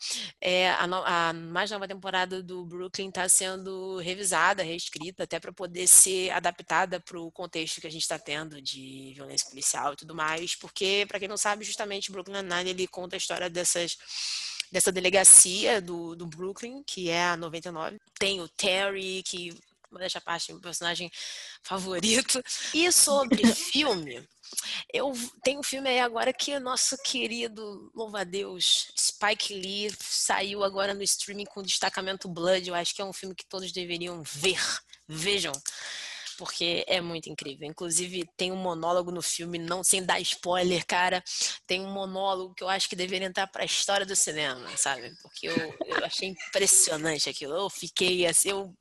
é, 0.40 0.70
a, 0.70 0.86
no, 0.86 1.02
a, 1.04 1.32
mais 1.32 1.70
nova 1.70 1.88
temporada 1.88 2.40
do 2.40 2.64
Brooklyn 2.64 3.08
está 3.08 3.28
sendo 3.28 3.98
revisada, 3.98 4.62
reescrita, 4.62 5.24
até 5.24 5.40
para 5.40 5.52
poder 5.52 5.88
ser 5.88 6.30
adaptada 6.30 7.00
para 7.00 7.18
o 7.18 7.30
contexto 7.32 7.80
que 7.80 7.88
a 7.88 7.90
gente 7.90 8.02
está 8.02 8.18
tendo 8.18 8.62
de 8.62 9.12
violência 9.16 9.50
policial 9.50 9.92
e 9.92 9.96
tudo 9.96 10.14
mais, 10.14 10.54
porque, 10.54 11.04
para 11.08 11.18
quem 11.18 11.28
não 11.28 11.36
sabe, 11.36 11.64
justamente 11.64 12.12
Brooklyn 12.12 12.42
Nine 12.42 12.70
ele 12.70 12.86
conta 12.86 13.16
a 13.16 13.18
história 13.18 13.50
dessas 13.50 13.98
dessa 14.70 14.92
delegacia 14.92 15.80
do, 15.80 16.14
do 16.14 16.26
Brooklyn, 16.26 16.84
que 16.84 17.10
é 17.10 17.24
a 17.24 17.36
99. 17.36 18.00
Tem 18.16 18.40
o 18.40 18.46
Terry, 18.46 19.20
que 19.24 19.52
deixa 19.98 20.18
a 20.18 20.22
parte, 20.22 20.52
meu 20.52 20.60
personagem 20.60 21.10
favorito. 21.62 22.42
E 22.74 22.90
sobre 22.92 23.44
filme, 23.54 24.26
eu 24.92 25.12
tenho 25.42 25.60
um 25.60 25.62
filme 25.62 25.88
aí 25.88 26.00
agora 26.00 26.32
que 26.32 26.58
nosso 26.58 26.96
querido, 27.02 27.90
louva 27.94 28.24
Deus, 28.24 28.92
Spike 28.98 29.54
Lee 29.54 29.94
saiu 29.98 30.62
agora 30.64 30.94
no 30.94 31.02
streaming 31.02 31.46
com 31.46 31.62
destacamento 31.62 32.28
Blood. 32.28 32.68
Eu 32.68 32.74
acho 32.74 32.94
que 32.94 33.02
é 33.02 33.04
um 33.04 33.12
filme 33.12 33.34
que 33.34 33.46
todos 33.46 33.72
deveriam 33.72 34.22
ver. 34.22 34.60
Vejam 35.08 35.52
porque 36.40 36.86
é 36.88 37.02
muito 37.02 37.28
incrível. 37.28 37.68
Inclusive, 37.68 38.26
tem 38.34 38.50
um 38.50 38.56
monólogo 38.56 39.10
no 39.10 39.20
filme, 39.20 39.58
não 39.58 39.84
sem 39.84 40.02
dar 40.02 40.18
spoiler, 40.20 40.86
cara. 40.86 41.22
Tem 41.66 41.82
um 41.82 41.92
monólogo 41.92 42.54
que 42.54 42.64
eu 42.64 42.68
acho 42.70 42.88
que 42.88 42.96
deveria 42.96 43.28
entrar 43.28 43.46
para 43.46 43.62
a 43.62 43.66
história 43.66 44.06
do 44.06 44.16
cinema, 44.16 44.66
sabe? 44.74 45.12
Porque 45.20 45.48
eu, 45.48 45.54
eu 45.84 46.02
achei 46.02 46.30
impressionante 46.30 47.28
aquilo. 47.28 47.52
Eu 47.52 47.68
fiquei 47.68 48.26
assim, 48.26 48.48
eu 48.48 48.74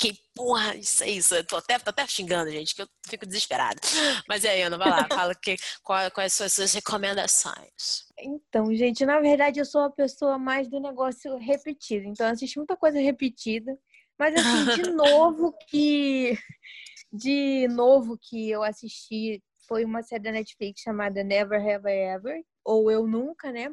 fiquei, 0.00 0.18
porra, 0.34 0.74
isso 0.76 1.04
é 1.04 1.10
isso. 1.10 1.34
Eu 1.34 1.46
tô 1.46 1.56
até, 1.56 1.78
tô 1.78 1.90
até 1.90 2.06
xingando, 2.06 2.50
gente, 2.50 2.74
que 2.74 2.80
eu 2.80 2.88
fico 3.06 3.26
desesperada. 3.26 3.78
Mas 4.26 4.44
aí, 4.44 4.62
Ana, 4.62 4.78
vai 4.78 4.88
lá, 4.88 5.06
fala 5.12 5.34
que, 5.34 5.56
qual, 5.82 6.10
quais 6.10 6.32
são 6.32 6.46
as 6.46 6.54
suas 6.54 6.72
recomendações. 6.72 8.06
Então, 8.18 8.74
gente, 8.74 9.04
na 9.04 9.20
verdade, 9.20 9.60
eu 9.60 9.64
sou 9.64 9.82
a 9.82 9.90
pessoa 9.90 10.38
mais 10.38 10.68
do 10.68 10.80
negócio 10.80 11.36
repetido. 11.36 12.06
Então, 12.06 12.26
eu 12.26 12.32
assisti 12.32 12.56
muita 12.56 12.76
coisa 12.76 12.98
repetida. 12.98 13.78
Mas, 14.18 14.34
assim, 14.34 14.82
de 14.82 14.90
novo 14.90 15.54
que... 15.68 16.38
De 17.12 17.66
novo 17.68 18.16
que 18.16 18.48
eu 18.48 18.62
assisti 18.62 19.42
foi 19.66 19.84
uma 19.84 20.02
série 20.02 20.22
da 20.22 20.32
Netflix 20.32 20.80
chamada 20.80 21.24
Never 21.24 21.60
Have 21.60 21.88
I 21.88 22.14
Ever, 22.14 22.42
ou 22.64 22.90
Eu 22.90 23.06
Nunca, 23.06 23.50
né? 23.50 23.68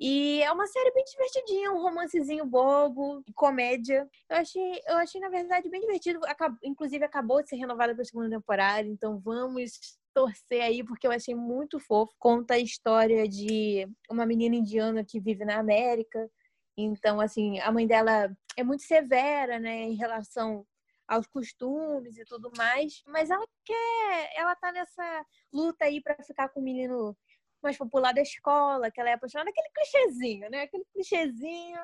E 0.00 0.40
é 0.42 0.52
uma 0.52 0.66
série 0.66 0.92
bem 0.92 1.04
divertidinha, 1.04 1.72
um 1.72 1.82
romancezinho 1.82 2.46
bobo, 2.46 3.22
comédia. 3.34 4.08
Eu 4.28 4.36
achei, 4.36 4.80
eu 4.86 4.96
achei 4.96 5.20
na 5.20 5.28
verdade, 5.28 5.68
bem 5.68 5.80
divertido. 5.80 6.20
Inclusive, 6.62 7.04
acabou 7.04 7.42
de 7.42 7.48
ser 7.48 7.56
renovada 7.56 7.94
para 7.94 8.02
a 8.02 8.04
segunda 8.04 8.30
temporada, 8.30 8.86
então 8.86 9.18
vamos 9.18 9.98
torcer 10.14 10.62
aí, 10.62 10.84
porque 10.84 11.06
eu 11.06 11.10
achei 11.10 11.34
muito 11.34 11.80
fofo. 11.80 12.12
Conta 12.18 12.54
a 12.54 12.58
história 12.58 13.28
de 13.28 13.88
uma 14.10 14.24
menina 14.24 14.54
indiana 14.54 15.04
que 15.04 15.20
vive 15.20 15.44
na 15.44 15.58
América. 15.58 16.30
Então, 16.76 17.20
assim, 17.20 17.58
a 17.58 17.72
mãe 17.72 17.86
dela 17.86 18.30
é 18.56 18.62
muito 18.62 18.84
severa, 18.84 19.58
né, 19.58 19.82
em 19.82 19.94
relação 19.94 20.64
aos 21.08 21.26
costumes 21.26 22.18
e 22.18 22.24
tudo 22.24 22.50
mais, 22.56 23.02
mas 23.06 23.30
ela 23.30 23.44
quer, 23.64 24.30
ela 24.36 24.54
tá 24.54 24.70
nessa 24.70 25.24
luta 25.52 25.86
aí 25.86 26.02
para 26.02 26.22
ficar 26.22 26.50
com 26.50 26.60
o 26.60 26.62
menino 26.62 27.16
mais 27.62 27.76
popular 27.76 28.12
da 28.12 28.22
escola, 28.22 28.90
que 28.90 29.00
ela 29.00 29.10
é 29.10 29.14
apaixonada, 29.14 29.50
aquele 29.50 29.68
clichêzinho, 29.74 30.50
né? 30.50 30.62
Aquele 30.62 30.84
clichêzinho 30.92 31.78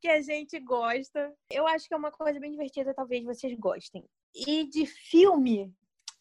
que 0.00 0.08
a 0.08 0.20
gente 0.20 0.58
gosta. 0.60 1.32
Eu 1.50 1.66
acho 1.66 1.88
que 1.88 1.94
é 1.94 1.96
uma 1.96 2.10
coisa 2.10 2.38
bem 2.38 2.50
divertida, 2.50 2.94
talvez 2.94 3.24
vocês 3.24 3.56
gostem. 3.58 4.04
E 4.34 4.64
de 4.64 4.86
filme, 4.86 5.72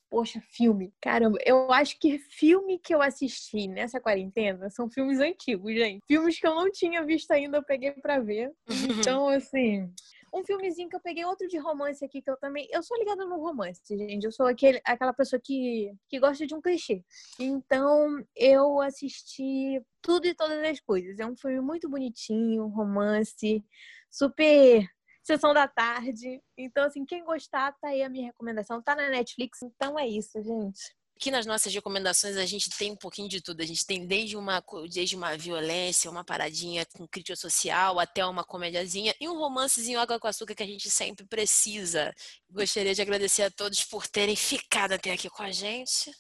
poxa, 0.10 0.41
filme. 0.41 0.93
Caramba, 1.01 1.38
eu 1.45 1.72
acho 1.72 1.99
que 1.99 2.18
filme 2.18 2.80
que 2.80 2.95
eu 2.95 3.01
assisti 3.01 3.68
nessa 3.68 3.99
quarentena 3.99 4.70
são 4.70 4.89
filmes 4.89 5.20
antigos, 5.20 5.74
gente. 5.74 6.01
Filmes 6.08 6.39
que 6.39 6.47
eu 6.47 6.56
não 6.56 6.72
tinha 6.72 7.03
visto 7.03 7.32
ainda, 7.32 7.58
eu 7.58 7.64
peguei 7.64 7.91
para 7.91 8.20
ver. 8.20 8.51
Então, 8.97 9.28
assim, 9.28 9.91
um 10.36 10.44
filmezinho 10.44 10.90
que 10.90 10.96
eu 10.96 11.00
peguei, 11.00 11.24
outro 11.24 11.48
de 11.48 11.58
romance 11.58 12.04
aqui, 12.04 12.22
que 12.22 12.30
eu 12.30 12.38
também. 12.38 12.68
Eu 12.70 12.84
sou 12.84 12.98
ligada 12.98 13.26
no 13.26 13.38
romance, 13.38 13.82
gente. 13.88 14.26
Eu 14.26 14.32
sou 14.32 14.46
aquele, 14.46 14.82
aquela 14.84 15.14
pessoa 15.14 15.42
que, 15.42 15.94
que 16.10 16.20
gosta 16.20 16.46
de 16.46 16.54
um 16.54 16.62
clichê. 16.62 17.04
Então, 17.40 18.22
eu 18.36 18.82
assisti 18.82 19.82
tudo 20.02 20.28
e 20.28 20.36
todas 20.36 20.62
as 20.64 20.80
coisas. 20.82 21.20
É 21.20 21.26
um 21.26 21.38
filme 21.38 21.62
muito 21.62 21.90
bonitinho, 21.90 22.68
romance, 22.68 23.64
super 24.12 24.86
sessão 25.24 25.54
da 25.54 25.68
tarde. 25.68 26.42
Então, 26.58 26.84
assim, 26.84 27.06
quem 27.06 27.24
gostar, 27.24 27.72
tá 27.80 27.88
aí 27.88 28.04
a 28.04 28.10
minha 28.10 28.26
recomendação. 28.26 28.82
Tá 28.82 28.94
na 28.94 29.10
Netflix. 29.10 29.62
Então 29.62 29.98
é 29.98 30.06
isso, 30.06 30.42
gente. 30.44 30.94
Aqui 31.18 31.32
nas 31.32 31.45
nossas 31.45 31.74
recomendações 31.74 32.36
a 32.36 32.45
gente 32.45 32.70
tem 32.78 32.91
um 32.91 32.95
pouquinho 32.95 33.30
de 33.30 33.41
tudo. 33.41 33.61
A 33.61 33.66
gente 33.66 33.86
tem 33.86 34.05
desde 34.05 34.36
uma, 34.36 34.61
desde 34.91 35.16
uma 35.16 35.38
violência, 35.38 36.11
uma 36.11 36.26
paradinha 36.26 36.86
com 36.86 37.07
crítica 37.07 37.38
social, 37.38 37.99
até 37.99 38.26
uma 38.26 38.43
comédiazinha 38.43 39.16
e 39.20 39.30
um 39.30 39.38
romancezinho 39.38 39.99
água 39.99 40.20
com 40.20 40.28
açúcar 40.28 40.53
que 40.53 40.63
a 40.63 40.68
gente 40.68 40.89
sempre 40.89 41.26
precisa. 41.26 42.13
Gostaria 42.49 42.93
de 42.93 43.01
agradecer 43.01 43.43
a 43.43 43.51
todos 43.51 43.86
por 43.86 44.05
terem 44.07 44.36
ficado 44.36 44.91
até 44.91 45.13
aqui 45.13 45.30
com 45.30 45.41
a 45.41 45.51
gente. 45.51 46.11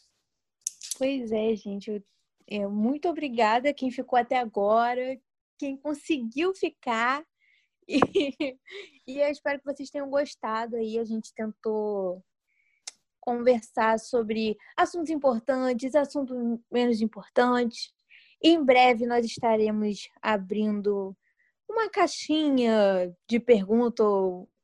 Pois 0.97 1.29
é, 1.29 1.53
gente. 1.55 2.01
Eu, 2.47 2.71
muito 2.71 3.09
obrigada 3.09 3.73
quem 3.73 3.91
ficou 3.91 4.17
até 4.17 4.37
agora, 4.37 5.19
quem 5.59 5.77
conseguiu 5.77 6.53
ficar. 6.53 7.23
E, 7.87 8.57
e 9.05 9.19
eu 9.19 9.29
espero 9.29 9.59
que 9.59 9.65
vocês 9.65 9.91
tenham 9.91 10.09
gostado 10.09 10.75
aí. 10.75 10.97
A 10.97 11.03
gente 11.03 11.31
tentou 11.35 12.23
conversar 13.25 13.99
sobre 13.99 14.55
assuntos 14.77 15.09
importantes, 15.09 15.95
assuntos 15.95 16.37
menos 16.71 17.01
importantes. 17.01 17.91
Em 18.41 18.63
breve 18.63 19.07
nós 19.07 19.25
estaremos 19.25 20.07
abrindo 20.21 21.17
uma 21.67 21.89
caixinha 21.89 23.11
de 23.27 23.39
perguntas, 23.39 24.05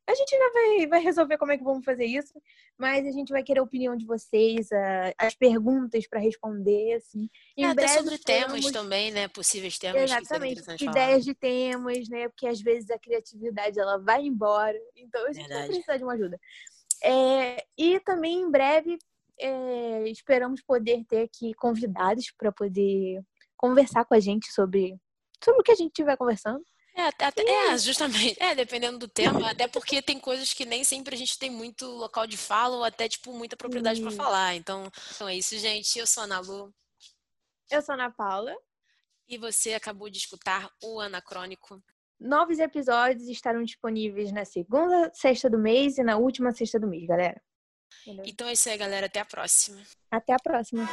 A 0.07 0.13
gente 0.13 0.31
já 0.31 0.51
vai, 0.51 0.87
vai 0.87 1.01
resolver 1.01 1.37
como 1.37 1.51
é 1.51 1.57
que 1.57 1.63
vamos 1.63 1.85
fazer 1.85 2.05
isso, 2.05 2.33
mas 2.77 3.05
a 3.05 3.11
gente 3.11 3.31
vai 3.31 3.43
querer 3.43 3.59
a 3.59 3.63
opinião 3.63 3.95
de 3.95 4.05
vocês, 4.05 4.67
as 5.17 5.35
perguntas 5.35 6.07
para 6.07 6.19
responder, 6.19 6.93
assim. 6.93 7.29
Em 7.55 7.63
é, 7.63 7.67
até 7.67 7.87
sobre 7.87 8.17
temas 8.17 8.65
também, 8.71 9.11
né? 9.11 9.27
Possíveis 9.27 9.77
temas. 9.77 10.01
Exatamente. 10.03 10.61
Ideias 10.83 11.23
de 11.23 11.33
temas, 11.33 12.09
né? 12.09 12.27
Porque 12.27 12.47
às 12.47 12.61
vezes 12.61 12.89
a 12.89 12.99
criatividade 12.99 13.79
ela 13.79 13.97
vai 13.97 14.23
embora, 14.23 14.77
então 14.95 15.25
a 15.27 15.31
gente 15.31 15.47
vai 15.47 15.67
precisar 15.67 15.97
de 15.97 16.03
uma 16.03 16.13
ajuda. 16.13 16.39
É, 17.03 17.65
e 17.77 17.99
também 18.01 18.41
em 18.41 18.51
breve 18.51 18.97
é, 19.39 20.07
esperamos 20.09 20.61
poder 20.61 21.03
ter 21.05 21.23
aqui 21.23 21.53
convidados 21.55 22.31
para 22.37 22.51
poder 22.51 23.21
conversar 23.57 24.05
com 24.05 24.13
a 24.13 24.19
gente 24.19 24.51
sobre, 24.51 24.95
sobre 25.43 25.61
o 25.61 25.63
que 25.63 25.71
a 25.71 25.75
gente 25.75 25.89
estiver 25.89 26.17
conversando. 26.17 26.63
É, 26.93 27.25
até, 27.25 27.41
é, 27.41 27.77
justamente. 27.77 28.41
É, 28.41 28.53
dependendo 28.53 28.99
do 28.99 29.07
tema, 29.07 29.49
até 29.49 29.67
porque 29.67 30.01
tem 30.01 30.19
coisas 30.19 30.53
que 30.53 30.65
nem 30.65 30.83
sempre 30.83 31.15
a 31.15 31.17
gente 31.17 31.39
tem 31.39 31.49
muito 31.49 31.85
local 31.85 32.27
de 32.27 32.37
fala 32.37 32.75
ou 32.75 32.83
até, 32.83 33.07
tipo, 33.07 33.31
muita 33.33 33.55
propriedade 33.55 34.01
para 34.01 34.11
falar. 34.11 34.55
Então, 34.55 34.91
então 35.15 35.27
é 35.27 35.35
isso, 35.35 35.57
gente. 35.57 35.97
Eu 35.97 36.05
sou 36.05 36.21
a 36.21 36.25
Ana 36.25 36.39
Lu. 36.39 36.73
Eu 37.69 37.81
sou 37.81 37.93
a 37.93 37.95
Ana 37.95 38.11
Paula. 38.11 38.55
E 39.27 39.37
você 39.37 39.73
acabou 39.73 40.09
de 40.09 40.17
escutar 40.17 40.69
o 40.83 40.99
Anacrônico. 40.99 41.81
Novos 42.21 42.59
episódios 42.59 43.27
estarão 43.27 43.63
disponíveis 43.63 44.31
na 44.31 44.45
segunda 44.45 45.09
sexta 45.11 45.49
do 45.49 45.57
mês 45.57 45.97
e 45.97 46.03
na 46.03 46.17
última 46.17 46.51
sexta 46.51 46.79
do 46.79 46.87
mês, 46.87 47.07
galera. 47.07 47.41
Entendeu? 48.05 48.25
Então 48.27 48.47
é 48.47 48.53
isso 48.53 48.69
aí, 48.69 48.77
galera. 48.77 49.07
Até 49.07 49.19
a 49.19 49.25
próxima. 49.25 49.81
Até 50.11 50.33
a 50.33 50.37
próxima. 50.37 50.87